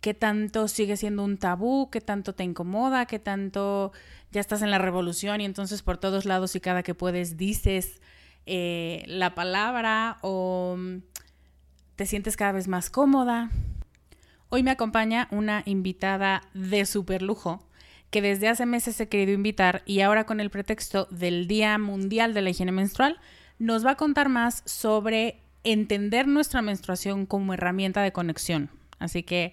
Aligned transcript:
Qué 0.00 0.14
tanto 0.14 0.68
sigue 0.68 0.96
siendo 0.96 1.24
un 1.24 1.38
tabú, 1.38 1.90
qué 1.90 2.00
tanto 2.00 2.34
te 2.34 2.44
incomoda, 2.44 3.06
qué 3.06 3.18
tanto 3.18 3.92
ya 4.30 4.40
estás 4.40 4.62
en 4.62 4.70
la 4.70 4.78
revolución 4.78 5.40
y 5.40 5.44
entonces 5.44 5.82
por 5.82 5.98
todos 5.98 6.24
lados 6.24 6.54
y 6.56 6.60
cada 6.60 6.82
que 6.82 6.94
puedes 6.94 7.36
dices 7.36 8.00
eh, 8.46 9.02
la 9.06 9.34
palabra 9.34 10.18
o 10.22 10.76
mm, 10.78 10.98
te 11.96 12.06
sientes 12.06 12.36
cada 12.36 12.52
vez 12.52 12.68
más 12.68 12.90
cómoda. 12.90 13.50
Hoy 14.48 14.62
me 14.62 14.70
acompaña 14.70 15.28
una 15.30 15.62
invitada 15.66 16.42
de 16.54 16.86
super 16.86 17.22
lujo 17.22 17.66
que 18.10 18.22
desde 18.22 18.48
hace 18.48 18.66
meses 18.66 19.00
he 19.00 19.08
querido 19.08 19.32
invitar 19.32 19.82
y 19.84 20.00
ahora 20.00 20.24
con 20.24 20.40
el 20.40 20.50
pretexto 20.50 21.08
del 21.10 21.48
Día 21.48 21.76
Mundial 21.78 22.34
de 22.34 22.42
la 22.42 22.50
Higiene 22.50 22.72
Menstrual 22.72 23.18
nos 23.58 23.84
va 23.84 23.92
a 23.92 23.96
contar 23.96 24.28
más 24.28 24.62
sobre 24.64 25.40
entender 25.64 26.28
nuestra 26.28 26.62
menstruación 26.62 27.26
como 27.26 27.54
herramienta 27.54 28.02
de 28.02 28.12
conexión. 28.12 28.70
Así 28.98 29.22
que 29.22 29.52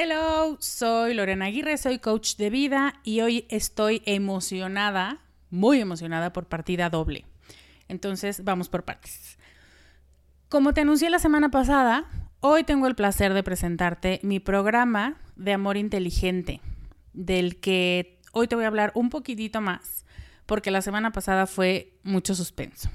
Hello, 0.00 0.56
soy 0.60 1.12
Lorena 1.12 1.46
Aguirre, 1.46 1.76
soy 1.76 1.98
coach 1.98 2.36
de 2.36 2.50
vida 2.50 3.00
y 3.02 3.20
hoy 3.20 3.46
estoy 3.48 4.00
emocionada, 4.06 5.18
muy 5.50 5.80
emocionada 5.80 6.32
por 6.32 6.46
partida 6.46 6.88
doble. 6.88 7.24
Entonces, 7.88 8.44
vamos 8.44 8.68
por 8.68 8.84
partes. 8.84 9.40
Como 10.48 10.72
te 10.72 10.82
anuncié 10.82 11.10
la 11.10 11.18
semana 11.18 11.50
pasada, 11.50 12.04
hoy 12.38 12.62
tengo 12.62 12.86
el 12.86 12.94
placer 12.94 13.34
de 13.34 13.42
presentarte 13.42 14.20
mi 14.22 14.38
programa 14.38 15.16
de 15.34 15.54
amor 15.54 15.76
inteligente, 15.76 16.60
del 17.12 17.58
que 17.58 18.20
hoy 18.30 18.46
te 18.46 18.54
voy 18.54 18.66
a 18.66 18.68
hablar 18.68 18.92
un 18.94 19.10
poquitito 19.10 19.60
más, 19.60 20.04
porque 20.46 20.70
la 20.70 20.80
semana 20.80 21.10
pasada 21.10 21.48
fue 21.48 21.98
mucho 22.04 22.36
suspenso. 22.36 22.88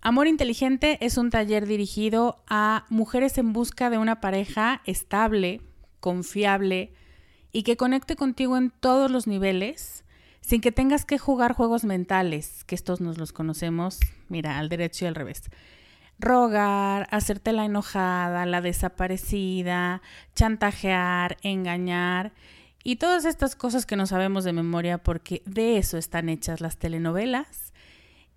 Amor 0.00 0.28
Inteligente 0.28 1.04
es 1.04 1.18
un 1.18 1.30
taller 1.30 1.66
dirigido 1.66 2.44
a 2.46 2.86
mujeres 2.88 3.36
en 3.36 3.52
busca 3.52 3.90
de 3.90 3.98
una 3.98 4.20
pareja 4.20 4.80
estable, 4.86 5.60
confiable 6.00 6.92
y 7.52 7.62
que 7.62 7.76
conecte 7.76 8.16
contigo 8.16 8.56
en 8.56 8.70
todos 8.70 9.10
los 9.10 9.26
niveles 9.26 10.04
sin 10.40 10.60
que 10.60 10.72
tengas 10.72 11.04
que 11.04 11.18
jugar 11.18 11.52
juegos 11.52 11.84
mentales, 11.84 12.64
que 12.64 12.74
estos 12.74 13.00
nos 13.00 13.18
los 13.18 13.32
conocemos, 13.32 14.00
mira, 14.28 14.58
al 14.58 14.70
derecho 14.70 15.04
y 15.04 15.08
al 15.08 15.14
revés. 15.14 15.50
Rogar, 16.18 17.06
hacerte 17.10 17.52
la 17.52 17.66
enojada, 17.66 18.46
la 18.46 18.60
desaparecida, 18.60 20.00
chantajear, 20.34 21.36
engañar 21.42 22.32
y 22.82 22.96
todas 22.96 23.24
estas 23.24 23.56
cosas 23.56 23.84
que 23.84 23.96
no 23.96 24.06
sabemos 24.06 24.44
de 24.44 24.52
memoria 24.52 24.98
porque 24.98 25.42
de 25.44 25.76
eso 25.76 25.98
están 25.98 26.28
hechas 26.28 26.60
las 26.60 26.78
telenovelas 26.78 27.72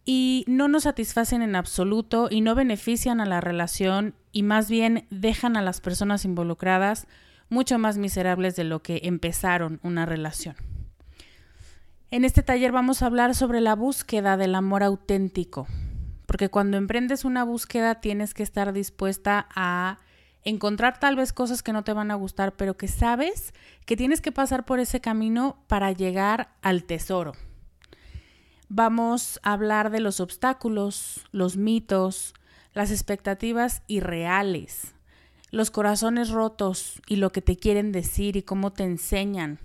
y 0.03 0.43
no 0.47 0.67
nos 0.67 0.83
satisfacen 0.83 1.41
en 1.41 1.55
absoluto 1.55 2.27
y 2.29 2.41
no 2.41 2.55
benefician 2.55 3.21
a 3.21 3.25
la 3.25 3.39
relación 3.39 4.15
y 4.31 4.43
más 4.43 4.69
bien 4.69 5.07
dejan 5.09 5.55
a 5.55 5.61
las 5.61 5.79
personas 5.79 6.25
involucradas 6.25 7.07
mucho 7.51 7.77
más 7.77 7.97
miserables 7.97 8.55
de 8.55 8.63
lo 8.63 8.81
que 8.81 9.01
empezaron 9.03 9.79
una 9.83 10.07
relación. 10.07 10.55
En 12.09 12.25
este 12.25 12.43
taller 12.43 12.71
vamos 12.71 13.01
a 13.01 13.05
hablar 13.05 13.35
sobre 13.35 13.59
la 13.59 13.75
búsqueda 13.75 14.37
del 14.37 14.55
amor 14.55 14.83
auténtico, 14.83 15.67
porque 16.25 16.49
cuando 16.49 16.77
emprendes 16.77 17.25
una 17.25 17.43
búsqueda 17.43 17.95
tienes 17.95 18.33
que 18.33 18.43
estar 18.43 18.71
dispuesta 18.71 19.47
a 19.53 19.99
encontrar 20.43 20.97
tal 20.99 21.17
vez 21.17 21.33
cosas 21.33 21.61
que 21.61 21.73
no 21.73 21.83
te 21.83 21.91
van 21.91 22.09
a 22.09 22.15
gustar, 22.15 22.55
pero 22.55 22.77
que 22.77 22.87
sabes 22.87 23.53
que 23.85 23.97
tienes 23.97 24.21
que 24.21 24.31
pasar 24.31 24.65
por 24.65 24.79
ese 24.79 25.01
camino 25.01 25.61
para 25.67 25.91
llegar 25.91 26.55
al 26.61 26.85
tesoro. 26.85 27.33
Vamos 28.69 29.41
a 29.43 29.51
hablar 29.51 29.91
de 29.91 29.99
los 29.99 30.21
obstáculos, 30.21 31.27
los 31.31 31.57
mitos, 31.57 32.33
las 32.73 32.91
expectativas 32.91 33.83
irreales, 33.87 34.95
los 35.51 35.69
corazones 35.69 36.29
rotos 36.29 37.01
y 37.07 37.17
lo 37.17 37.31
que 37.31 37.41
te 37.41 37.57
quieren 37.57 37.91
decir 37.91 38.37
y 38.37 38.41
cómo 38.41 38.71
te 38.71 38.83
enseñan 38.83 39.59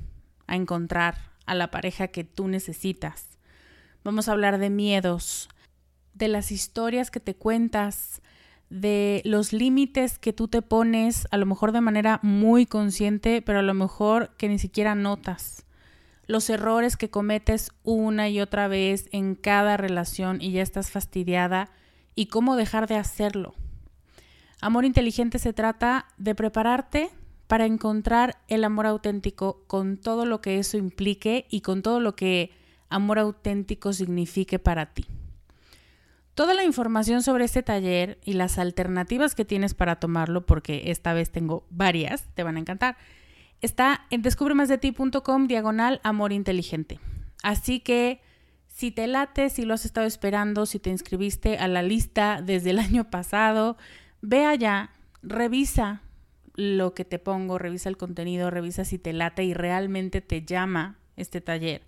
a 0.48 0.56
encontrar 0.56 1.16
a 1.46 1.54
la 1.54 1.70
pareja 1.70 2.08
que 2.08 2.24
tú 2.24 2.48
necesitas. 2.48 3.38
Vamos 4.02 4.28
a 4.28 4.32
hablar 4.32 4.58
de 4.58 4.68
miedos, 4.68 5.48
de 6.12 6.26
las 6.28 6.50
historias 6.50 7.12
que 7.12 7.20
te 7.20 7.36
cuentas, 7.36 8.20
de 8.68 9.22
los 9.24 9.52
límites 9.52 10.18
que 10.18 10.32
tú 10.32 10.48
te 10.48 10.60
pones, 10.60 11.28
a 11.30 11.36
lo 11.36 11.46
mejor 11.46 11.70
de 11.70 11.80
manera 11.80 12.18
muy 12.22 12.66
consciente, 12.66 13.40
pero 13.40 13.60
a 13.60 13.62
lo 13.62 13.74
mejor 13.74 14.34
que 14.36 14.48
ni 14.48 14.58
siquiera 14.58 14.96
notas. 14.96 15.64
Los 16.26 16.50
errores 16.50 16.96
que 16.96 17.10
cometes 17.10 17.70
una 17.84 18.28
y 18.28 18.40
otra 18.40 18.66
vez 18.66 19.08
en 19.12 19.36
cada 19.36 19.76
relación 19.76 20.42
y 20.42 20.50
ya 20.50 20.62
estás 20.62 20.90
fastidiada 20.90 21.70
y 22.16 22.26
cómo 22.26 22.56
dejar 22.56 22.88
de 22.88 22.96
hacerlo. 22.96 23.54
Amor 24.60 24.84
inteligente 24.84 25.38
se 25.38 25.52
trata 25.52 26.06
de 26.16 26.34
prepararte 26.34 27.10
para 27.46 27.66
encontrar 27.66 28.38
el 28.48 28.64
amor 28.64 28.86
auténtico 28.86 29.62
con 29.66 29.96
todo 29.96 30.26
lo 30.26 30.40
que 30.40 30.58
eso 30.58 30.76
implique 30.76 31.46
y 31.50 31.60
con 31.60 31.82
todo 31.82 32.00
lo 32.00 32.16
que 32.16 32.50
amor 32.88 33.18
auténtico 33.18 33.92
signifique 33.92 34.58
para 34.58 34.86
ti. 34.86 35.06
Toda 36.34 36.54
la 36.54 36.64
información 36.64 37.22
sobre 37.22 37.44
este 37.44 37.62
taller 37.62 38.18
y 38.24 38.34
las 38.34 38.58
alternativas 38.58 39.34
que 39.34 39.46
tienes 39.46 39.74
para 39.74 39.96
tomarlo, 39.96 40.44
porque 40.44 40.90
esta 40.90 41.14
vez 41.14 41.30
tengo 41.30 41.66
varias, 41.70 42.24
te 42.34 42.42
van 42.42 42.56
a 42.56 42.60
encantar, 42.60 42.96
está 43.62 44.06
en 44.10 44.22
descubremasdeti.com 44.22 45.46
diagonal 45.46 46.00
amor 46.02 46.32
inteligente. 46.32 47.00
Así 47.42 47.80
que 47.80 48.20
si 48.66 48.90
te 48.90 49.06
late, 49.06 49.48
si 49.48 49.64
lo 49.64 49.72
has 49.72 49.86
estado 49.86 50.06
esperando, 50.06 50.66
si 50.66 50.78
te 50.78 50.90
inscribiste 50.90 51.56
a 51.56 51.68
la 51.68 51.82
lista 51.82 52.42
desde 52.42 52.70
el 52.70 52.78
año 52.80 53.08
pasado, 53.08 53.78
ve 54.20 54.44
allá, 54.44 54.90
revisa 55.22 56.02
lo 56.54 56.94
que 56.94 57.04
te 57.04 57.18
pongo, 57.18 57.58
revisa 57.58 57.88
el 57.88 57.96
contenido, 57.96 58.50
revisa 58.50 58.84
si 58.84 58.98
te 58.98 59.12
late 59.12 59.44
y 59.44 59.54
realmente 59.54 60.20
te 60.20 60.42
llama 60.42 60.98
este 61.16 61.40
taller 61.40 61.82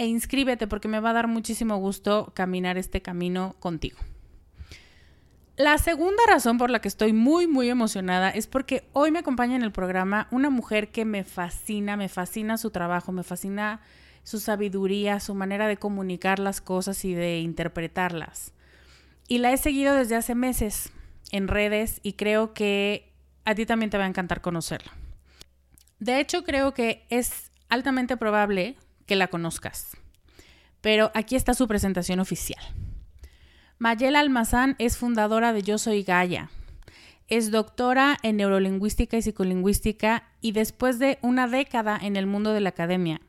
e 0.00 0.06
inscríbete 0.06 0.66
porque 0.66 0.88
me 0.88 0.98
va 0.98 1.10
a 1.10 1.12
dar 1.12 1.28
muchísimo 1.28 1.76
gusto 1.76 2.32
caminar 2.34 2.78
este 2.78 3.02
camino 3.02 3.54
contigo. 3.60 3.98
La 5.58 5.76
segunda 5.76 6.22
razón 6.26 6.56
por 6.56 6.70
la 6.70 6.80
que 6.80 6.88
estoy 6.88 7.12
muy, 7.12 7.46
muy 7.46 7.68
emocionada 7.68 8.30
es 8.30 8.46
porque 8.46 8.88
hoy 8.94 9.10
me 9.10 9.18
acompaña 9.18 9.56
en 9.56 9.62
el 9.62 9.72
programa 9.72 10.26
una 10.30 10.48
mujer 10.48 10.90
que 10.90 11.04
me 11.04 11.22
fascina, 11.22 11.98
me 11.98 12.08
fascina 12.08 12.56
su 12.56 12.70
trabajo, 12.70 13.12
me 13.12 13.24
fascina 13.24 13.82
su 14.22 14.40
sabiduría, 14.40 15.20
su 15.20 15.34
manera 15.34 15.68
de 15.68 15.76
comunicar 15.76 16.38
las 16.38 16.62
cosas 16.62 17.04
y 17.04 17.12
de 17.12 17.40
interpretarlas. 17.40 18.54
Y 19.28 19.36
la 19.36 19.52
he 19.52 19.58
seguido 19.58 19.94
desde 19.94 20.16
hace 20.16 20.34
meses 20.34 20.92
en 21.32 21.48
redes 21.48 22.00
y 22.02 22.14
creo 22.14 22.54
que 22.54 23.12
a 23.44 23.54
ti 23.54 23.66
también 23.66 23.90
te 23.90 23.98
va 23.98 24.04
a 24.04 24.08
encantar 24.08 24.40
conocerla. 24.40 24.92
De 25.98 26.20
hecho, 26.20 26.44
creo 26.44 26.72
que 26.72 27.06
es 27.10 27.50
altamente 27.68 28.16
probable 28.16 28.76
que 29.06 29.16
la 29.16 29.28
conozcas. 29.28 29.96
Pero 30.80 31.10
aquí 31.14 31.36
está 31.36 31.54
su 31.54 31.68
presentación 31.68 32.20
oficial. 32.20 32.62
Mayela 33.78 34.20
Almazán 34.20 34.76
es 34.78 34.96
fundadora 34.96 35.52
de 35.52 35.62
Yo 35.62 35.78
Soy 35.78 36.02
Gaia. 36.02 36.50
Es 37.28 37.50
doctora 37.50 38.18
en 38.22 38.36
neurolingüística 38.36 39.16
y 39.16 39.22
psicolingüística 39.22 40.24
y 40.40 40.52
después 40.52 40.98
de 40.98 41.18
una 41.22 41.48
década 41.48 41.98
en 42.00 42.16
el 42.16 42.26
mundo 42.26 42.52
de 42.52 42.60
la 42.60 42.70
academia, 42.70 43.20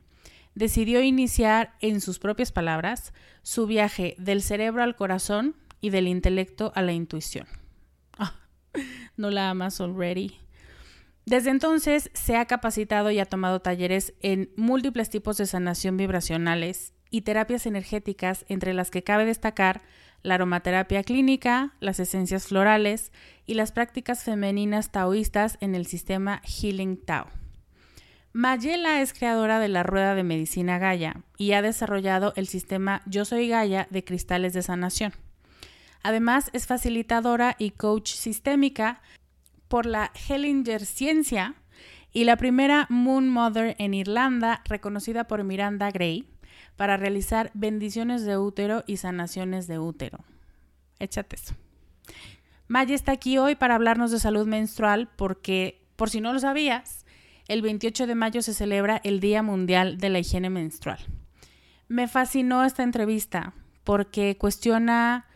decidió 0.54 1.02
iniciar, 1.02 1.74
en 1.80 2.00
sus 2.00 2.18
propias 2.18 2.52
palabras, 2.52 3.12
su 3.42 3.66
viaje 3.66 4.14
del 4.18 4.42
cerebro 4.42 4.82
al 4.82 4.96
corazón 4.96 5.56
y 5.80 5.90
del 5.90 6.08
intelecto 6.08 6.72
a 6.74 6.82
la 6.82 6.92
intuición. 6.92 7.46
No 9.16 9.30
la 9.30 9.50
amas 9.50 9.80
already. 9.80 10.38
Desde 11.26 11.50
entonces 11.50 12.10
se 12.14 12.36
ha 12.36 12.46
capacitado 12.46 13.10
y 13.10 13.18
ha 13.20 13.26
tomado 13.26 13.60
talleres 13.60 14.14
en 14.20 14.50
múltiples 14.56 15.10
tipos 15.10 15.36
de 15.36 15.46
sanación 15.46 15.96
vibracionales 15.96 16.94
y 17.10 17.22
terapias 17.22 17.66
energéticas, 17.66 18.44
entre 18.48 18.72
las 18.72 18.90
que 18.90 19.04
cabe 19.04 19.24
destacar 19.24 19.82
la 20.22 20.34
aromaterapia 20.34 21.02
clínica, 21.02 21.74
las 21.80 22.00
esencias 22.00 22.46
florales 22.46 23.12
y 23.44 23.54
las 23.54 23.72
prácticas 23.72 24.24
femeninas 24.24 24.90
taoístas 24.90 25.58
en 25.60 25.74
el 25.74 25.86
sistema 25.86 26.40
Healing 26.44 26.96
Tao. 26.96 27.26
Mayela 28.32 29.02
es 29.02 29.12
creadora 29.12 29.58
de 29.58 29.68
la 29.68 29.82
Rueda 29.82 30.14
de 30.14 30.22
Medicina 30.22 30.78
Gaia 30.78 31.22
y 31.36 31.52
ha 31.52 31.60
desarrollado 31.60 32.32
el 32.36 32.48
sistema 32.48 33.02
Yo 33.04 33.26
Soy 33.26 33.48
Gaia 33.48 33.86
de 33.90 34.04
cristales 34.04 34.54
de 34.54 34.62
sanación. 34.62 35.12
Además, 36.02 36.50
es 36.52 36.66
facilitadora 36.66 37.56
y 37.58 37.70
coach 37.70 38.12
sistémica 38.12 39.00
por 39.68 39.86
la 39.86 40.12
Hellinger 40.28 40.84
Ciencia 40.84 41.54
y 42.12 42.24
la 42.24 42.36
primera 42.36 42.86
Moon 42.90 43.28
Mother 43.28 43.74
en 43.78 43.94
Irlanda, 43.94 44.62
reconocida 44.64 45.24
por 45.24 45.44
Miranda 45.44 45.90
Gray, 45.90 46.26
para 46.76 46.96
realizar 46.96 47.50
bendiciones 47.54 48.24
de 48.24 48.36
útero 48.36 48.84
y 48.86 48.98
sanaciones 48.98 49.66
de 49.66 49.78
útero. 49.78 50.18
Échate 50.98 51.36
eso. 51.36 51.54
Maya 52.68 52.94
está 52.94 53.12
aquí 53.12 53.38
hoy 53.38 53.54
para 53.54 53.74
hablarnos 53.74 54.10
de 54.10 54.18
salud 54.18 54.46
menstrual 54.46 55.08
porque, 55.16 55.84
por 55.96 56.10
si 56.10 56.20
no 56.20 56.32
lo 56.32 56.38
sabías, 56.38 57.04
el 57.48 57.62
28 57.62 58.06
de 58.06 58.14
mayo 58.14 58.42
se 58.42 58.54
celebra 58.54 59.00
el 59.04 59.20
Día 59.20 59.42
Mundial 59.42 59.98
de 59.98 60.08
la 60.08 60.18
Higiene 60.18 60.48
Menstrual. 60.48 60.98
Me 61.88 62.08
fascinó 62.08 62.64
esta 62.64 62.82
entrevista 62.82 63.52
porque 63.84 64.36
cuestiona 64.38 65.26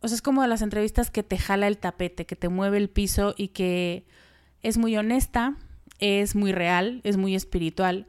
o 0.00 0.08
sea, 0.08 0.14
es 0.14 0.22
como 0.22 0.42
de 0.42 0.48
las 0.48 0.62
entrevistas 0.62 1.10
que 1.10 1.22
te 1.22 1.38
jala 1.38 1.66
el 1.66 1.78
tapete, 1.78 2.26
que 2.26 2.36
te 2.36 2.48
mueve 2.48 2.78
el 2.78 2.88
piso 2.88 3.34
y 3.36 3.48
que 3.48 4.06
es 4.62 4.78
muy 4.78 4.96
honesta, 4.96 5.56
es 5.98 6.36
muy 6.36 6.52
real, 6.52 7.00
es 7.04 7.16
muy 7.16 7.34
espiritual. 7.34 8.06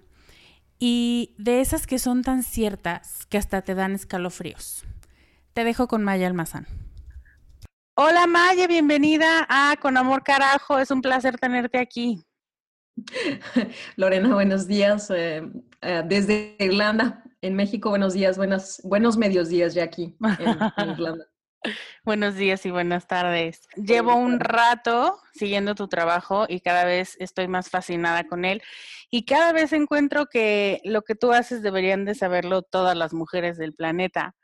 Y 0.78 1.36
de 1.38 1.62
esas 1.62 1.88
que 1.88 2.00
son 2.00 2.22
tan 2.22 2.44
ciertas 2.44 3.26
que 3.26 3.38
hasta 3.38 3.64
te 3.64 3.76
dan 3.76 3.94
escalofríos. 3.94 4.86
Te 5.54 5.64
dejo 5.64 5.88
con 5.88 6.04
Maya 6.04 6.28
Almazán. 6.28 6.68
Hola 7.96 8.28
Maya, 8.28 8.66
bienvenida 8.68 9.46
a 9.50 9.76
Con 9.82 9.98
Amor 9.98 10.24
Carajo. 10.24 10.80
Es 10.80 10.90
un 10.92 11.02
placer 11.02 11.38
tenerte 11.38 11.80
aquí. 11.80 12.24
Lorena, 13.98 14.34
buenos 14.34 14.68
días. 14.68 15.10
Eh, 15.10 15.42
eh, 15.82 16.04
desde 16.06 16.56
Irlanda, 16.60 17.24
en 17.42 17.56
México, 17.56 17.90
buenos 17.90 18.14
días, 18.14 18.38
buenas, 18.38 18.80
buenos 18.84 19.18
medios 19.18 19.50
días 19.50 19.74
ya 19.74 19.84
aquí 19.84 20.16
en 20.22 20.90
Irlanda. 20.92 21.26
Buenos 22.06 22.36
días 22.36 22.66
y 22.66 22.72
buenas 22.72 23.08
tardes. 23.08 23.68
Llevo 23.76 24.16
un 24.16 24.40
rato 24.40 25.20
siguiendo 25.34 25.76
tu 25.76 25.88
trabajo 25.88 26.46
y 26.48 26.62
cada 26.62 26.86
vez 26.86 27.18
estoy 27.20 27.48
más 27.48 27.70
fascinada 27.70 28.26
con 28.26 28.46
él 28.46 28.62
y 29.12 29.26
cada 29.26 29.52
vez 29.52 29.74
encuentro 29.74 30.28
que 30.28 30.80
lo 30.86 31.02
que 31.02 31.16
tú 31.16 31.34
haces 31.34 31.62
deberían 31.62 32.06
de 32.06 32.16
saberlo 32.16 32.62
todas 32.62 32.95
las 32.95 33.14
mujeres 33.14 33.57
del 33.57 33.74
planeta. 33.74 34.36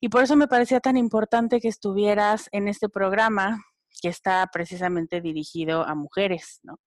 Y 0.00 0.08
por 0.08 0.24
eso 0.24 0.36
me 0.36 0.48
parecía 0.48 0.80
tan 0.80 0.96
importante 0.96 1.60
que 1.60 1.68
estuvieras 1.68 2.48
en 2.52 2.68
este 2.68 2.88
programa 2.88 3.64
que 4.02 4.08
está 4.08 4.46
precisamente 4.52 5.20
dirigido 5.20 5.86
a 5.86 5.94
mujeres, 5.94 6.60
¿no? 6.64 6.80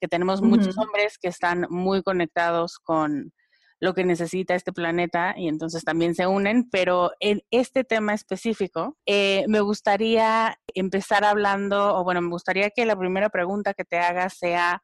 Que 0.00 0.08
tenemos 0.08 0.42
muchos 0.42 0.76
hombres 0.78 1.18
que 1.18 1.28
están 1.28 1.66
muy 1.70 2.02
conectados 2.02 2.78
con 2.78 3.32
lo 3.80 3.94
que 3.94 4.04
necesita 4.04 4.54
este 4.54 4.72
planeta 4.72 5.34
y 5.36 5.48
entonces 5.48 5.84
también 5.84 6.14
se 6.14 6.26
unen, 6.26 6.68
pero 6.70 7.12
en 7.20 7.42
este 7.50 7.84
tema 7.84 8.14
específico 8.14 8.96
eh, 9.06 9.44
me 9.48 9.60
gustaría 9.60 10.58
empezar 10.74 11.24
hablando, 11.24 11.96
o 11.96 12.04
bueno, 12.04 12.22
me 12.22 12.30
gustaría 12.30 12.70
que 12.70 12.86
la 12.86 12.96
primera 12.96 13.28
pregunta 13.28 13.74
que 13.74 13.84
te 13.84 13.98
haga 13.98 14.30
sea 14.30 14.82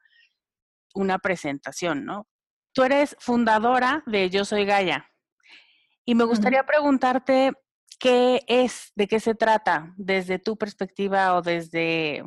una 0.93 1.17
presentación, 1.17 2.05
¿no? 2.05 2.27
Tú 2.73 2.83
eres 2.83 3.15
fundadora 3.19 4.03
de 4.05 4.29
Yo 4.29 4.45
Soy 4.45 4.65
Gaia 4.65 5.09
y 6.05 6.15
me 6.15 6.23
gustaría 6.23 6.65
preguntarte 6.65 7.53
qué 7.99 8.41
es, 8.47 8.91
de 8.95 9.07
qué 9.07 9.19
se 9.19 9.35
trata 9.35 9.93
desde 9.97 10.39
tu 10.39 10.57
perspectiva 10.57 11.35
o 11.35 11.41
desde 11.41 12.23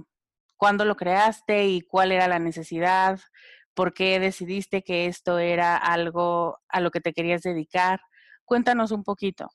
cuándo 0.57 0.85
lo 0.85 0.97
creaste 0.97 1.67
y 1.67 1.83
cuál 1.83 2.13
era 2.13 2.29
la 2.29 2.39
necesidad, 2.39 3.21
por 3.77 3.93
qué 3.93 4.19
decidiste 4.19 4.83
que 4.83 5.07
esto 5.07 5.39
era 5.39 5.77
algo 5.77 6.59
a 6.69 6.81
lo 6.81 6.91
que 6.91 7.03
te 7.03 7.13
querías 7.13 7.43
dedicar. 7.43 8.01
Cuéntanos 8.47 8.91
un 8.91 9.05
poquito. 9.05 9.49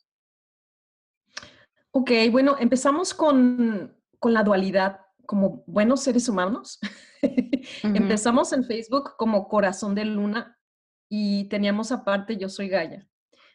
Ok, 1.89 2.11
bueno, 2.31 2.55
empezamos 2.59 3.13
con, 3.15 3.97
la 4.23 4.43
dualidad 4.43 5.01
como 5.25 5.63
buenos 5.65 6.03
seres 6.03 6.29
humanos. 6.29 6.79
Empezamos 7.83 8.53
en 8.53 8.63
Facebook 8.63 9.15
como 9.17 9.47
Corazón 9.47 9.95
de 9.95 10.05
Luna 10.05 10.57
y 11.09 11.45
teníamos 11.49 11.91
aparte 11.91 12.37
Yo 12.37 12.47
Soy 12.47 12.69
Gaia, 12.69 13.07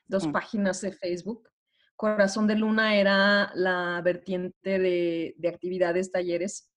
dos 0.07 0.27
mm. 0.27 0.33
páginas 0.33 0.81
de 0.81 0.93
Facebook. 0.93 1.49
Corazón 1.95 2.47
de 2.47 2.57
Luna 2.57 2.97
era 2.97 3.53
la 3.55 4.03
vertiente 4.03 4.79
de, 4.79 5.35
de 5.39 5.49
actividades, 5.49 6.11
talleres 6.11 6.71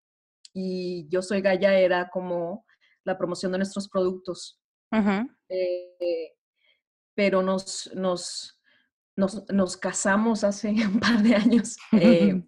y 0.53 1.08
Yo 1.10 1.24
Soy 1.24 1.41
Gaia 1.41 1.77
era 1.77 2.10
como 2.10 2.65
la 3.06 3.18
promoción 3.18 3.51
de 3.51 3.60
nuestros 3.60 3.89
productos. 3.89 4.60
Eh, 5.50 6.34
pero 7.20 7.41
nos, 7.44 7.91
nos, 7.96 8.58
nos, 9.18 9.77
casamos 9.77 10.46
hace 10.46 10.70
un 10.88 11.00
par 11.00 11.22
de 11.22 11.36
años, 11.36 11.75
eh, 11.91 12.41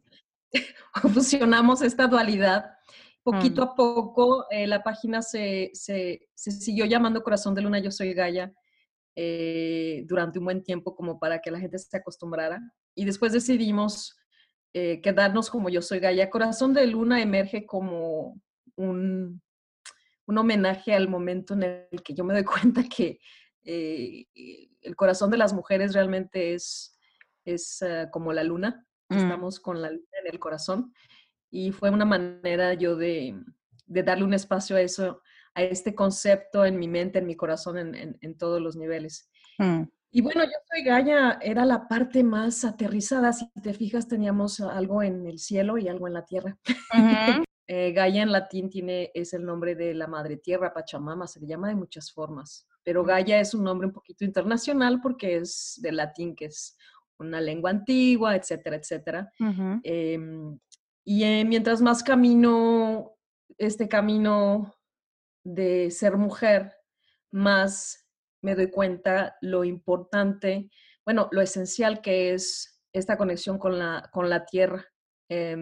fusionamos 1.14 1.82
esta 1.82 2.08
dualidad 2.08 2.72
Poquito 3.24 3.62
a 3.62 3.76
poco 3.76 4.48
eh, 4.50 4.66
la 4.66 4.82
página 4.82 5.22
se, 5.22 5.70
se, 5.74 6.28
se, 6.34 6.52
siguió 6.52 6.86
llamando 6.86 7.22
Corazón 7.22 7.54
de 7.54 7.62
Luna, 7.62 7.78
yo 7.78 7.92
soy 7.92 8.16
Gaia, 8.16 8.52
eh, 9.16 10.04
durante 10.08 10.40
un 10.40 10.46
buen 10.46 10.64
tiempo 10.64 10.96
como 10.96 11.20
para 11.20 11.40
que 11.40 11.52
la 11.52 11.60
gente 11.60 11.78
se 11.78 11.96
acostumbrara. 11.96 12.60
Y 12.96 13.06
después 13.06 13.32
decidimos 13.32 14.18
quedarnos 14.74 15.50
como 15.50 15.70
yo 15.70 15.84
soy 15.84 16.00
Gaia. 16.00 16.32
Corazón 16.32 16.74
de 16.74 16.88
Luna 16.88 17.22
emerge 17.22 17.66
como 17.66 18.42
un, 18.76 19.42
un, 20.32 20.38
homenaje 20.38 20.94
al 20.94 21.08
momento 21.08 21.54
en 21.54 21.64
el 21.64 22.04
que 22.04 22.14
yo 22.14 22.24
me 22.24 22.34
doy 22.34 22.44
cuenta 22.74 22.84
que 22.84 23.20
eh, 23.64 24.26
el 24.82 24.96
corazón 24.96 25.30
de 25.30 25.38
las 25.38 25.54
mujeres 25.54 25.94
realmente 25.94 26.54
es, 26.54 26.98
es 27.46 27.82
uh, 27.82 28.10
como 28.12 28.34
la 28.34 28.44
luna. 28.44 28.86
Mm. 29.10 29.18
Estamos 29.18 29.60
con 29.60 29.82
la 29.82 29.92
luna 29.92 30.18
en 30.24 30.34
el 30.34 30.40
corazón. 30.40 30.94
Y 31.50 31.72
fue 31.72 31.90
una 31.90 32.06
manera 32.06 32.74
yo 32.74 32.96
de, 32.96 33.36
de, 33.86 34.04
darle 34.04 34.24
un 34.24 34.34
espacio 34.34 34.78
a 34.78 34.82
eso, 34.82 35.22
a 35.54 35.64
este 35.64 35.94
concepto 35.94 36.66
en 36.66 36.80
mi 36.80 36.88
mente, 36.88 37.20
en 37.20 37.26
mi 37.26 37.36
corazón, 37.36 37.78
en, 37.78 37.94
en, 37.94 38.18
en 38.22 38.38
todos 38.38 38.62
los 38.62 38.78
niveles. 38.78 39.30
Mm. 39.58 39.84
Y 40.14 40.22
bueno, 40.22 40.44
yo 40.44 40.52
soy 40.70 40.84
Gaia, 40.84 41.40
era 41.42 41.64
la 41.64 41.88
parte 41.88 42.24
más 42.24 42.66
aterrizada. 42.66 43.32
Si 43.32 43.50
te 43.62 43.74
fijas, 43.74 44.10
teníamos 44.10 44.60
algo 44.60 45.04
en 45.04 45.26
el 45.26 45.40
cielo 45.40 45.78
y 45.78 45.88
algo 45.88 46.08
en 46.08 46.14
la 46.14 46.26
tierra. 46.26 46.58
Uh 46.94 46.98
-huh. 46.98 47.46
Eh, 47.74 47.94
Gaia 47.94 48.24
en 48.24 48.34
latín 48.34 48.70
tiene, 48.70 49.12
es 49.14 49.32
el 49.34 49.46
nombre 49.46 49.76
de 49.76 49.94
la 49.94 50.06
madre 50.06 50.36
tierra, 50.36 50.74
Pachamama, 50.74 51.26
se 51.26 51.40
le 51.40 51.48
llama 51.48 51.70
de 51.70 51.76
muchas 51.76 52.12
formas. 52.12 52.68
Pero 52.84 53.06
Gaia 53.06 53.40
es 53.40 53.54
un 53.54 53.64
nombre 53.64 53.88
un 53.88 53.94
poquito 53.94 54.26
internacional 54.26 55.00
porque 55.02 55.38
es 55.38 55.80
del 55.82 55.96
latín, 55.96 56.36
que 56.36 56.46
es 56.46 56.78
una 57.18 57.40
lengua 57.40 57.70
antigua, 57.70 58.36
etcétera, 58.36 58.76
etcétera. 58.76 59.32
Uh 59.40 59.46
-huh. 59.46 59.82
eh, 59.86 60.20
y 61.06 61.24
eh, 61.24 61.46
mientras 61.46 61.82
más 61.82 62.04
camino 62.04 63.16
este 63.58 63.88
camino 63.88 64.76
de 65.46 65.92
ser 65.92 66.18
mujer, 66.18 66.74
más 67.32 68.06
me 68.44 68.54
doy 68.54 68.70
cuenta 68.70 69.38
lo 69.40 69.64
importante, 69.64 70.70
bueno, 71.06 71.30
lo 71.32 71.40
esencial 71.40 72.02
que 72.02 72.34
es 72.34 72.82
esta 72.92 73.16
conexión 73.18 73.58
con 73.58 73.80
la, 73.80 74.10
con 74.12 74.30
la 74.30 74.46
tierra, 74.46 74.86
eh, 75.30 75.56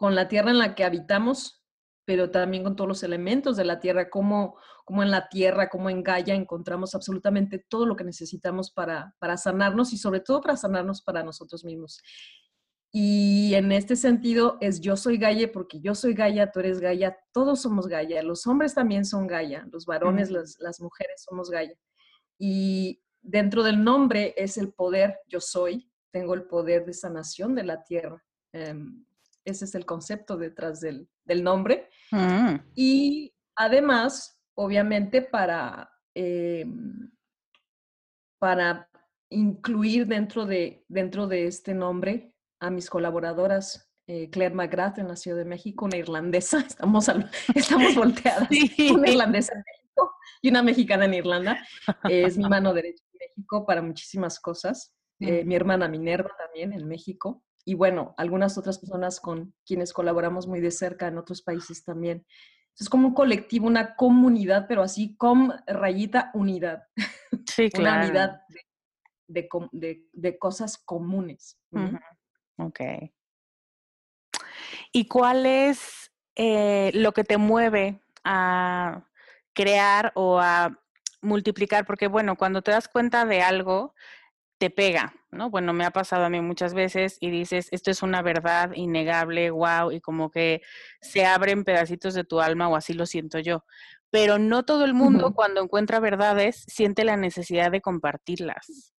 con 0.00 0.14
la 0.14 0.28
tierra 0.28 0.50
en 0.50 0.56
la 0.56 0.74
que 0.74 0.84
habitamos, 0.84 1.62
pero 2.06 2.30
también 2.30 2.64
con 2.64 2.74
todos 2.74 2.88
los 2.88 3.02
elementos 3.02 3.58
de 3.58 3.66
la 3.66 3.80
tierra, 3.80 4.08
como, 4.08 4.56
como 4.86 5.02
en 5.02 5.10
la 5.10 5.28
tierra, 5.28 5.68
como 5.68 5.90
en 5.90 6.02
Gaia 6.02 6.34
encontramos 6.34 6.94
absolutamente 6.94 7.58
todo 7.58 7.84
lo 7.84 7.96
que 7.96 8.04
necesitamos 8.04 8.70
para, 8.70 9.14
para 9.18 9.36
sanarnos 9.36 9.92
y 9.92 9.98
sobre 9.98 10.20
todo 10.20 10.40
para 10.40 10.56
sanarnos 10.56 11.02
para 11.02 11.22
nosotros 11.22 11.66
mismos. 11.66 12.00
Y 12.90 13.52
en 13.52 13.72
este 13.72 13.94
sentido 13.94 14.56
es 14.62 14.80
yo 14.80 14.96
soy 14.96 15.18
Gaia 15.18 15.52
porque 15.52 15.82
yo 15.82 15.94
soy 15.94 16.14
Gaia, 16.14 16.50
tú 16.50 16.60
eres 16.60 16.80
Gaia, 16.80 17.18
todos 17.34 17.60
somos 17.60 17.86
Gaia, 17.86 18.22
los 18.22 18.46
hombres 18.46 18.72
también 18.72 19.04
son 19.04 19.26
Gaia, 19.26 19.68
los 19.70 19.84
varones, 19.84 20.30
uh 20.30 20.32
-huh. 20.32 20.36
las, 20.36 20.56
las, 20.60 20.80
mujeres 20.80 21.26
somos 21.28 21.50
Gaia. 21.50 21.76
Y 22.38 23.02
dentro 23.20 23.62
del 23.62 23.84
nombre 23.84 24.32
es 24.38 24.56
el 24.56 24.72
poder, 24.72 25.18
yo 25.28 25.40
soy, 25.40 25.92
tengo 26.10 26.32
el 26.32 26.44
poder 26.44 26.86
de 26.86 26.94
sanación 26.94 27.54
de 27.54 27.64
la 27.64 27.84
tierra. 27.84 28.24
Um, 28.54 29.04
ese 29.44 29.64
es 29.64 29.74
el 29.74 29.86
concepto 29.86 30.36
detrás 30.36 30.80
del, 30.80 31.08
del 31.24 31.42
nombre. 31.42 31.88
-huh. 32.12 32.62
Y 32.74 33.34
además, 33.56 34.40
obviamente, 34.54 35.22
para, 35.22 35.90
eh, 36.14 36.66
para 38.38 38.88
incluir 39.30 40.06
dentro 40.06 40.46
de, 40.46 40.84
dentro 40.88 41.26
de 41.26 41.46
este 41.46 41.74
nombre 41.74 42.34
a 42.60 42.70
mis 42.70 42.90
colaboradoras, 42.90 43.90
eh, 44.06 44.28
Claire 44.30 44.54
McGrath 44.54 44.98
en 44.98 45.08
la 45.08 45.16
Ciudad 45.16 45.36
de 45.36 45.44
México, 45.44 45.84
una 45.84 45.96
irlandesa, 45.96 46.58
estamos, 46.66 47.08
al, 47.08 47.30
estamos 47.54 47.94
volteadas, 47.94 48.48
sí. 48.50 48.90
una 48.90 49.08
irlandesa 49.08 49.52
en 49.54 49.60
México 49.60 50.14
y 50.42 50.48
una 50.50 50.62
mexicana 50.62 51.04
en 51.04 51.14
Irlanda, 51.14 51.64
eh, 52.08 52.24
es 52.26 52.36
mi 52.36 52.48
mano 52.48 52.74
derecha 52.74 53.04
en 53.12 53.18
México 53.28 53.64
para 53.64 53.82
muchísimas 53.82 54.40
cosas, 54.40 54.94
eh, 55.20 55.44
mi 55.44 55.54
hermana 55.54 55.86
Minerva 55.86 56.30
también 56.38 56.72
en 56.72 56.88
México, 56.88 57.44
y 57.64 57.74
bueno, 57.74 58.14
algunas 58.16 58.56
otras 58.58 58.78
personas 58.78 59.20
con 59.20 59.54
quienes 59.66 59.92
colaboramos 59.92 60.46
muy 60.46 60.60
de 60.60 60.70
cerca 60.70 61.08
en 61.08 61.18
otros 61.18 61.42
países 61.42 61.84
también. 61.84 62.26
Es 62.78 62.88
como 62.88 63.08
un 63.08 63.14
colectivo, 63.14 63.66
una 63.66 63.94
comunidad, 63.96 64.66
pero 64.68 64.82
así 64.82 65.16
con 65.16 65.52
rayita 65.66 66.30
unidad. 66.34 66.84
Sí, 67.46 67.70
claro. 67.70 67.96
una 67.98 68.06
unidad 68.06 68.40
de, 68.48 69.42
de, 69.42 69.48
de, 69.72 70.08
de 70.12 70.38
cosas 70.38 70.78
comunes. 70.78 71.58
Uh 71.70 71.78
-huh. 71.78 72.00
Ok. 72.56 72.80
¿Y 74.92 75.06
cuál 75.06 75.46
es 75.46 76.10
eh, 76.36 76.90
lo 76.94 77.12
que 77.12 77.24
te 77.24 77.36
mueve 77.36 78.00
a 78.24 79.04
crear 79.52 80.12
o 80.14 80.38
a 80.40 80.78
multiplicar? 81.20 81.86
Porque, 81.86 82.06
bueno, 82.08 82.36
cuando 82.36 82.62
te 82.62 82.70
das 82.70 82.88
cuenta 82.88 83.24
de 83.24 83.42
algo, 83.42 83.94
te 84.58 84.70
pega, 84.70 85.14
¿no? 85.30 85.50
Bueno, 85.50 85.72
me 85.72 85.84
ha 85.84 85.90
pasado 85.90 86.24
a 86.24 86.30
mí 86.30 86.40
muchas 86.40 86.74
veces 86.74 87.16
y 87.20 87.30
dices, 87.30 87.68
esto 87.70 87.90
es 87.90 88.02
una 88.02 88.22
verdad 88.22 88.72
innegable, 88.74 89.50
wow, 89.50 89.90
y 89.92 90.00
como 90.00 90.30
que 90.30 90.62
se 91.00 91.24
abren 91.24 91.64
pedacitos 91.64 92.14
de 92.14 92.24
tu 92.24 92.40
alma 92.40 92.68
o 92.68 92.76
así 92.76 92.92
lo 92.92 93.06
siento 93.06 93.38
yo. 93.38 93.64
Pero 94.10 94.38
no 94.38 94.64
todo 94.64 94.84
el 94.84 94.94
mundo 94.94 95.26
uh 95.26 95.30
-huh. 95.30 95.34
cuando 95.34 95.62
encuentra 95.62 96.00
verdades 96.00 96.64
siente 96.66 97.04
la 97.04 97.16
necesidad 97.16 97.70
de 97.70 97.80
compartirlas. 97.80 98.94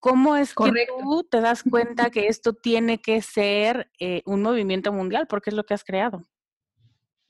¿Cómo 0.00 0.36
es 0.36 0.54
Correcto. 0.54 0.96
que 0.96 1.02
tú 1.02 1.24
te 1.24 1.40
das 1.40 1.62
cuenta 1.62 2.10
que 2.10 2.26
esto 2.28 2.54
tiene 2.54 3.00
que 3.00 3.20
ser 3.20 3.90
eh, 3.98 4.22
un 4.24 4.42
movimiento 4.42 4.92
mundial? 4.92 5.26
Porque 5.28 5.50
es 5.50 5.56
lo 5.56 5.64
que 5.64 5.74
has 5.74 5.84
creado. 5.84 6.22